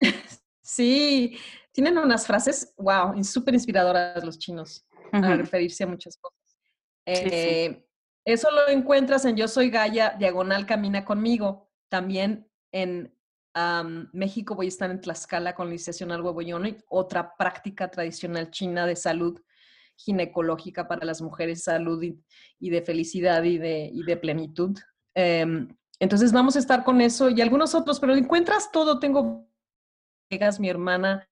Sí, 0.66 1.38
tienen 1.72 1.98
unas 1.98 2.26
frases, 2.26 2.74
wow, 2.78 3.22
súper 3.22 3.52
inspiradoras 3.52 4.24
los 4.24 4.38
chinos 4.38 4.86
a 5.14 5.18
Ujú. 5.18 5.36
referirse 5.38 5.84
a 5.84 5.86
muchas 5.86 6.16
cosas. 6.16 6.56
Sí, 7.06 7.14
sí. 7.14 7.30
Eh, 7.30 7.86
Eso 8.24 8.50
lo 8.50 8.68
encuentras 8.68 9.24
en 9.26 9.36
Yo 9.36 9.46
Soy 9.48 9.70
Gaia, 9.70 10.16
diagonal 10.18 10.66
Camina 10.66 11.04
conmigo. 11.04 11.70
También 11.90 12.50
en 12.72 13.14
México 14.12 14.54
voy 14.54 14.66
a 14.66 14.68
estar 14.68 14.90
en 14.90 15.00
Tlaxcala 15.00 15.54
con 15.54 15.66
la 15.68 15.74
iniciación 15.74 16.10
al 16.10 16.22
huevo 16.22 16.42
yono, 16.42 16.68
otra 16.88 17.36
práctica 17.36 17.90
tradicional 17.90 18.50
china 18.50 18.86
de 18.86 18.96
salud 18.96 19.40
ginecológica 19.96 20.88
para 20.88 21.06
las 21.06 21.22
mujeres, 21.22 21.62
salud 21.62 22.02
y, 22.02 22.18
y 22.58 22.70
de 22.70 22.82
felicidad 22.82 23.44
y 23.44 23.58
de, 23.58 23.90
y 23.92 24.02
de 24.02 24.16
plenitud. 24.16 24.76
Em, 25.14 25.68
entonces 26.00 26.32
vamos 26.32 26.56
a 26.56 26.58
estar 26.58 26.82
con 26.82 27.00
eso 27.00 27.30
y 27.30 27.40
algunos 27.40 27.76
otros, 27.76 28.00
pero 28.00 28.16
encuentras 28.16 28.72
todo. 28.72 28.98
Tengo 28.98 29.48
mi 30.58 30.68
hermana 30.68 31.28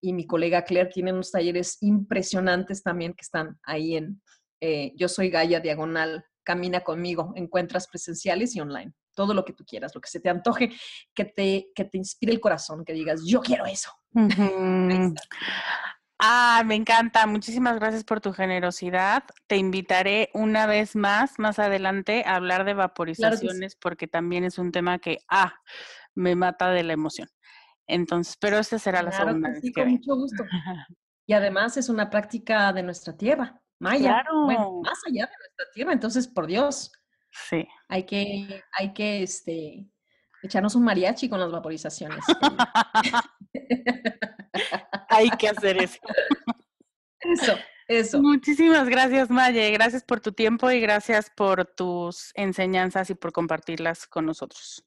y 0.00 0.12
mi 0.12 0.26
colega 0.26 0.64
Claire 0.64 0.90
tienen 0.90 1.14
unos 1.14 1.30
talleres 1.30 1.78
impresionantes 1.80 2.82
también 2.82 3.14
que 3.14 3.22
están 3.22 3.58
ahí 3.62 3.96
en 3.96 4.22
eh, 4.60 4.92
Yo 4.96 5.08
Soy 5.08 5.30
Gaia 5.30 5.60
Diagonal, 5.60 6.24
Camina 6.42 6.80
conmigo, 6.80 7.32
encuentras 7.36 7.86
presenciales 7.88 8.56
y 8.56 8.60
online. 8.60 8.92
Todo 9.14 9.34
lo 9.34 9.44
que 9.44 9.52
tú 9.52 9.64
quieras, 9.64 9.94
lo 9.94 10.00
que 10.00 10.08
se 10.08 10.20
te 10.20 10.30
antoje, 10.30 10.70
que 11.14 11.24
te, 11.24 11.68
que 11.74 11.84
te 11.84 11.98
inspire 11.98 12.32
el 12.32 12.40
corazón, 12.40 12.84
que 12.84 12.92
digas, 12.92 13.22
yo 13.26 13.40
quiero 13.40 13.66
eso. 13.66 13.90
Ah, 16.20 16.64
me 16.66 16.74
encanta. 16.74 17.26
Muchísimas 17.26 17.78
gracias 17.78 18.02
por 18.02 18.20
tu 18.20 18.32
generosidad. 18.32 19.22
Te 19.46 19.56
invitaré 19.56 20.30
una 20.34 20.66
vez 20.66 20.96
más, 20.96 21.38
más 21.38 21.60
adelante, 21.60 22.24
a 22.26 22.34
hablar 22.34 22.64
de 22.64 22.74
vaporizaciones 22.74 23.76
porque 23.76 24.08
también 24.08 24.42
es 24.42 24.58
un 24.58 24.72
tema 24.72 24.98
que, 24.98 25.18
ah, 25.28 25.54
me 26.16 26.34
mata 26.34 26.70
de 26.70 26.82
la 26.82 26.92
emoción. 26.92 27.28
Entonces, 27.88 28.36
pero 28.40 28.58
esta 28.58 28.78
será 28.78 29.02
la 29.02 29.10
Claro 29.10 29.26
segunda 29.30 29.48
que 29.48 29.52
vez 29.54 29.62
sí, 29.62 29.72
que 29.72 29.80
con 29.82 29.90
mucho 29.90 30.14
gusto. 30.14 30.44
Y 31.26 31.34
además 31.34 31.76
es 31.76 31.90
una 31.90 32.08
práctica 32.08 32.72
de 32.72 32.82
nuestra 32.82 33.14
tierra, 33.14 33.60
maya. 33.80 34.22
Bueno, 34.24 34.46
Claro. 34.46 34.80
más 34.82 34.98
allá 35.06 35.26
de 35.26 35.32
nuestra 35.38 35.66
tierra. 35.74 35.92
Entonces, 35.92 36.26
por 36.26 36.46
Dios, 36.46 36.90
Sí. 37.32 37.68
hay 37.88 38.06
que, 38.06 38.62
hay 38.78 38.94
que 38.94 39.22
este, 39.22 39.86
echarnos 40.42 40.74
un 40.74 40.84
mariachi 40.84 41.28
con 41.28 41.38
las 41.38 41.52
vaporizaciones. 41.52 42.24
Hay 45.10 45.28
que 45.38 45.48
hacer 45.48 45.82
eso. 45.82 45.98
Eso. 47.20 47.54
Eso. 47.88 48.22
Muchísimas 48.22 48.88
gracias, 48.88 49.30
Maye. 49.30 49.70
Gracias 49.70 50.04
por 50.04 50.20
tu 50.20 50.32
tiempo 50.32 50.70
y 50.70 50.80
gracias 50.80 51.30
por 51.34 51.64
tus 51.66 52.30
enseñanzas 52.34 53.10
y 53.10 53.14
por 53.14 53.32
compartirlas 53.32 54.06
con 54.06 54.26
nosotros. 54.26 54.84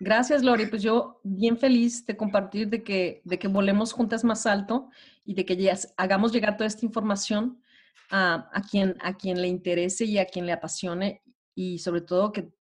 Gracias, 0.00 0.42
Lori. 0.42 0.66
Pues 0.66 0.82
yo 0.82 1.20
bien 1.24 1.58
feliz 1.58 2.06
de 2.06 2.16
compartir 2.16 2.68
de 2.68 2.84
que, 2.84 3.20
de 3.24 3.38
que 3.38 3.48
volemos 3.48 3.92
juntas 3.92 4.24
más 4.24 4.46
alto 4.46 4.90
y 5.24 5.34
de 5.34 5.44
que 5.44 5.56
ya 5.56 5.76
hagamos 5.96 6.32
llegar 6.32 6.56
toda 6.56 6.68
esta 6.68 6.86
información 6.86 7.62
a, 8.10 8.48
a, 8.52 8.62
quien, 8.62 8.96
a 9.00 9.16
quien 9.16 9.42
le 9.42 9.48
interese 9.48 10.04
y 10.04 10.18
a 10.18 10.26
quien 10.26 10.46
le 10.46 10.52
apasione 10.52 11.22
y 11.54 11.78
sobre 11.80 12.02
todo 12.02 12.32
que 12.32 12.52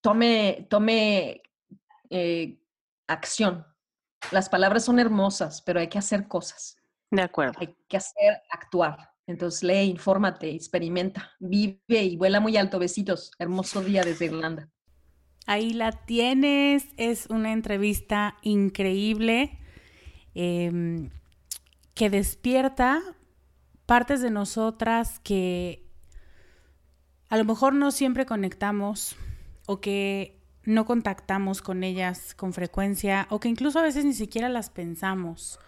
tome, 0.00 0.66
tome 0.68 1.42
eh, 2.10 2.60
acción. 3.06 3.64
Las 4.30 4.48
palabras 4.48 4.84
son 4.84 4.98
hermosas, 4.98 5.62
pero 5.62 5.80
hay 5.80 5.88
que 5.88 5.98
hacer 5.98 6.28
cosas. 6.28 6.76
De 7.10 7.22
acuerdo. 7.22 7.54
Hay 7.58 7.76
que 7.88 7.96
hacer, 7.96 8.42
actuar. 8.50 9.10
Entonces 9.26 9.62
lee, 9.62 9.84
infórmate, 9.84 10.50
experimenta, 10.50 11.30
vive 11.38 11.80
y 11.88 12.16
vuela 12.16 12.40
muy 12.40 12.56
alto. 12.56 12.78
Besitos. 12.78 13.30
Hermoso 13.38 13.80
día 13.80 14.02
desde 14.02 14.26
Irlanda. 14.26 14.68
Ahí 15.46 15.72
la 15.72 15.92
tienes. 15.92 16.86
Es 16.96 17.26
una 17.26 17.52
entrevista 17.52 18.36
increíble 18.42 19.58
em, 20.34 21.10
que 21.94 22.10
despierta 22.10 23.02
partes 23.86 24.20
de 24.22 24.30
nosotras 24.30 25.18
que 25.20 25.84
a 27.28 27.36
lo 27.36 27.44
mejor 27.44 27.74
no 27.74 27.90
siempre 27.90 28.26
conectamos 28.26 29.16
o 29.66 29.80
que 29.80 30.38
no 30.64 30.84
contactamos 30.84 31.60
con 31.62 31.82
ellas 31.82 32.34
con 32.34 32.52
frecuencia 32.52 33.26
o 33.30 33.40
que 33.40 33.48
incluso 33.48 33.78
a 33.78 33.82
veces 33.82 34.04
ni 34.04 34.12
siquiera 34.12 34.48
las 34.48 34.70
pensamos. 34.70 35.58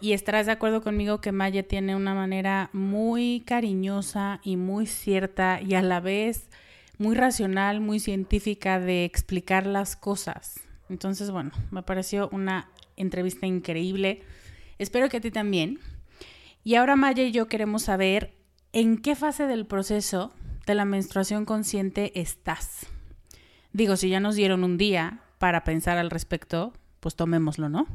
Y 0.00 0.12
estarás 0.12 0.46
de 0.46 0.52
acuerdo 0.52 0.82
conmigo 0.82 1.20
que 1.20 1.30
Maya 1.30 1.62
tiene 1.62 1.94
una 1.94 2.14
manera 2.14 2.68
muy 2.72 3.44
cariñosa 3.46 4.40
y 4.42 4.56
muy 4.56 4.86
cierta 4.86 5.60
y 5.62 5.74
a 5.74 5.82
la 5.82 6.00
vez 6.00 6.50
muy 7.02 7.16
racional, 7.16 7.80
muy 7.80 7.98
científica 7.98 8.78
de 8.78 9.04
explicar 9.04 9.66
las 9.66 9.96
cosas. 9.96 10.60
Entonces, 10.88 11.30
bueno, 11.30 11.50
me 11.70 11.82
pareció 11.82 12.28
una 12.32 12.68
entrevista 12.96 13.46
increíble. 13.46 14.22
Espero 14.78 15.08
que 15.08 15.16
a 15.16 15.20
ti 15.20 15.30
también. 15.30 15.80
Y 16.64 16.76
ahora 16.76 16.96
Maya 16.96 17.24
y 17.24 17.32
yo 17.32 17.48
queremos 17.48 17.82
saber 17.82 18.34
en 18.72 18.98
qué 18.98 19.16
fase 19.16 19.46
del 19.46 19.66
proceso 19.66 20.32
de 20.64 20.74
la 20.76 20.84
menstruación 20.84 21.44
consciente 21.44 22.18
estás. 22.20 22.86
Digo, 23.72 23.96
si 23.96 24.08
ya 24.08 24.20
nos 24.20 24.36
dieron 24.36 24.62
un 24.62 24.78
día 24.78 25.22
para 25.38 25.64
pensar 25.64 25.98
al 25.98 26.10
respecto, 26.10 26.72
pues 27.00 27.16
tomémoslo, 27.16 27.68
¿no? 27.68 27.86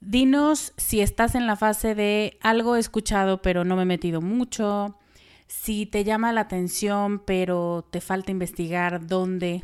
Dinos 0.00 0.74
si 0.76 1.00
estás 1.00 1.34
en 1.34 1.46
la 1.46 1.56
fase 1.56 1.94
de 1.94 2.36
algo 2.42 2.76
he 2.76 2.78
escuchado 2.78 3.40
pero 3.40 3.64
no 3.64 3.76
me 3.76 3.82
he 3.82 3.86
metido 3.86 4.20
mucho, 4.20 4.98
si 5.46 5.86
te 5.86 6.04
llama 6.04 6.32
la 6.32 6.42
atención 6.42 7.22
pero 7.24 7.86
te 7.90 8.00
falta 8.00 8.30
investigar 8.30 9.06
dónde, 9.06 9.62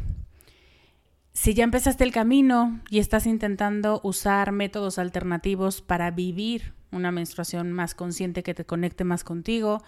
si 1.33 1.55
ya 1.55 1.65
empezaste 1.65 2.05
el 2.05 2.13
camino 2.13 2.81
y 2.91 2.99
estás 2.99 3.27
intentando 3.27 4.01
usar 4.05 4.53
métodos 4.53 4.99
alternativos 4.99 5.81
para 5.81 6.11
vivir 6.11 6.75
una 6.91 7.11
menstruación 7.11 7.73
más 7.73 7.95
consciente 7.95 8.43
que 8.43 8.55
te 8.55 8.67
conecte 8.67 9.05
más 9.05 9.25
contigo, 9.25 9.83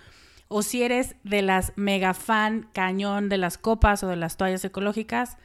o 0.49 0.63
si 0.63 0.83
eres 0.83 1.17
de 1.23 1.43
las 1.43 1.73
mega 1.77 2.15
fan 2.15 2.69
cañón 2.73 3.29
de 3.29 3.39
las 3.39 3.59
copas 3.59 4.03
o 4.03 4.09
de 4.09 4.17
las 4.17 4.37
toallas 4.37 4.65
ecológicas, 4.65 5.37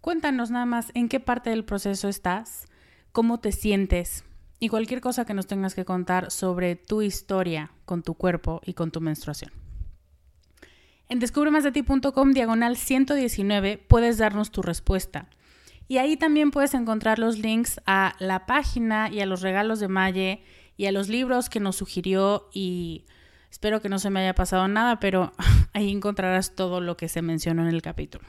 cuéntanos 0.00 0.50
nada 0.50 0.66
más 0.66 0.90
en 0.94 1.08
qué 1.08 1.20
parte 1.20 1.50
del 1.50 1.64
proceso 1.64 2.08
estás, 2.08 2.66
cómo 3.12 3.40
te 3.40 3.52
sientes 3.52 4.24
y 4.58 4.68
cualquier 4.68 5.00
cosa 5.00 5.24
que 5.24 5.34
nos 5.34 5.46
tengas 5.46 5.74
que 5.74 5.84
contar 5.84 6.30
sobre 6.30 6.76
tu 6.76 7.02
historia 7.02 7.72
con 7.84 8.02
tu 8.02 8.14
cuerpo 8.14 8.60
y 8.64 8.72
con 8.72 8.90
tu 8.90 9.00
menstruación. 9.00 9.61
En 11.12 11.18
descubremasdeti.com 11.18 12.32
diagonal 12.32 12.78
119 12.78 13.76
puedes 13.76 14.16
darnos 14.16 14.50
tu 14.50 14.62
respuesta. 14.62 15.28
Y 15.86 15.98
ahí 15.98 16.16
también 16.16 16.50
puedes 16.50 16.72
encontrar 16.72 17.18
los 17.18 17.38
links 17.38 17.82
a 17.84 18.14
la 18.18 18.46
página 18.46 19.10
y 19.10 19.20
a 19.20 19.26
los 19.26 19.42
regalos 19.42 19.78
de 19.78 19.88
Maye 19.88 20.42
y 20.78 20.86
a 20.86 20.90
los 20.90 21.10
libros 21.10 21.50
que 21.50 21.60
nos 21.60 21.76
sugirió 21.76 22.48
y 22.54 23.04
Espero 23.50 23.82
que 23.82 23.90
no 23.90 23.98
se 23.98 24.08
me 24.08 24.20
haya 24.20 24.34
pasado 24.34 24.66
nada, 24.68 25.00
pero 25.00 25.34
ahí 25.74 25.90
encontrarás 25.90 26.54
todo 26.54 26.80
lo 26.80 26.96
que 26.96 27.10
se 27.10 27.20
mencionó 27.20 27.60
en 27.60 27.68
el 27.68 27.82
capítulo. 27.82 28.24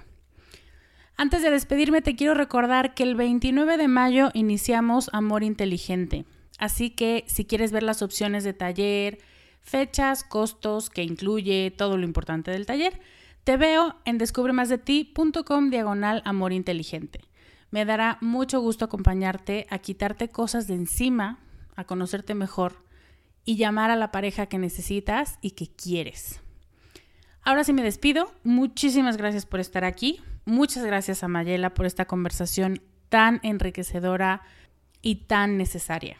Antes 1.16 1.42
de 1.42 1.52
despedirme, 1.52 2.02
te 2.02 2.18
quiero 2.18 2.34
recordar 2.34 2.96
que 2.96 3.04
el 3.04 3.16
29 3.16 3.78
de 3.78 3.88
mayo 3.88 4.30
iniciamos 4.34 5.10
Amor 5.14 5.44
Inteligente. 5.44 6.26
Así 6.60 6.90
que 6.90 7.24
si 7.28 7.46
quieres 7.46 7.72
ver 7.72 7.84
las 7.84 8.02
opciones 8.02 8.44
de 8.44 8.52
taller, 8.52 9.20
fechas, 9.64 10.24
costos, 10.24 10.89
que 10.89 11.03
incluye 11.03 11.72
todo 11.72 11.97
lo 11.97 12.03
importante 12.03 12.51
del 12.51 12.66
taller, 12.66 12.99
te 13.43 13.57
veo 13.57 13.95
en 14.05 14.18
descubremasdeti.com 14.18 15.70
diagonal 15.70 16.22
Amor 16.26 16.53
Inteligente. 16.53 17.22
Me 17.72 17.86
dará 17.86 18.18
mucho 18.22 18.59
gusto 18.59 18.86
acompañarte 18.86 19.66
a 19.70 19.80
quitarte 19.80 20.30
cosas 20.30 20.68
de 20.68 20.76
encima, 20.76 21.39
a 21.76 21.86
conocerte 21.86 22.36
mejor 22.36 22.84
y 23.45 23.57
llamar 23.57 23.89
a 23.89 23.95
la 23.95 24.11
pareja 24.11 24.45
que 24.45 24.59
necesitas 24.59 25.39
y 25.41 25.51
que 25.51 25.68
quieres. 25.68 26.39
Ahora 27.41 27.64
sí 27.64 27.74
me 27.74 27.84
despido. 27.84 28.32
Muchísimas 28.43 29.18
gracias 29.18 29.45
por 29.45 29.59
estar 29.59 29.84
aquí. 29.84 30.22
Muchas 30.45 30.86
gracias 30.86 31.24
a 31.24 31.28
Mayela 31.28 31.74
por 31.74 31.86
esta 31.86 32.05
conversación 32.05 32.82
tan 33.09 33.39
enriquecedora 33.43 34.41
y 35.01 35.16
tan 35.16 35.57
necesaria. 35.57 36.18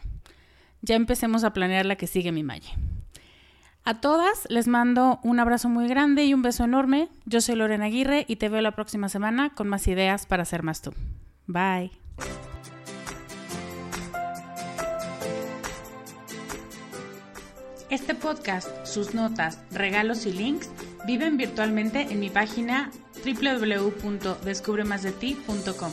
Ya 0.82 0.96
empecemos 0.96 1.44
a 1.44 1.52
planear 1.52 1.86
la 1.86 1.96
que 1.96 2.06
sigue 2.06 2.30
mi 2.30 2.42
Maye. 2.42 2.74
A 3.86 4.00
todas 4.00 4.46
les 4.48 4.66
mando 4.66 5.20
un 5.22 5.38
abrazo 5.40 5.68
muy 5.68 5.86
grande 5.88 6.24
y 6.24 6.32
un 6.32 6.40
beso 6.40 6.64
enorme. 6.64 7.10
Yo 7.26 7.42
soy 7.42 7.56
Lorena 7.56 7.84
Aguirre 7.84 8.24
y 8.26 8.36
te 8.36 8.48
veo 8.48 8.62
la 8.62 8.72
próxima 8.72 9.10
semana 9.10 9.50
con 9.50 9.68
más 9.68 9.86
ideas 9.86 10.24
para 10.24 10.46
ser 10.46 10.62
más 10.62 10.80
tú. 10.80 10.94
Bye. 11.46 11.90
Este 17.90 18.14
podcast, 18.14 18.86
sus 18.86 19.12
notas, 19.12 19.60
regalos 19.70 20.24
y 20.24 20.32
links 20.32 20.70
viven 21.06 21.36
virtualmente 21.36 22.06
en 22.10 22.20
mi 22.20 22.30
página 22.30 22.90
www.descubremasdeti.com. 23.22 25.92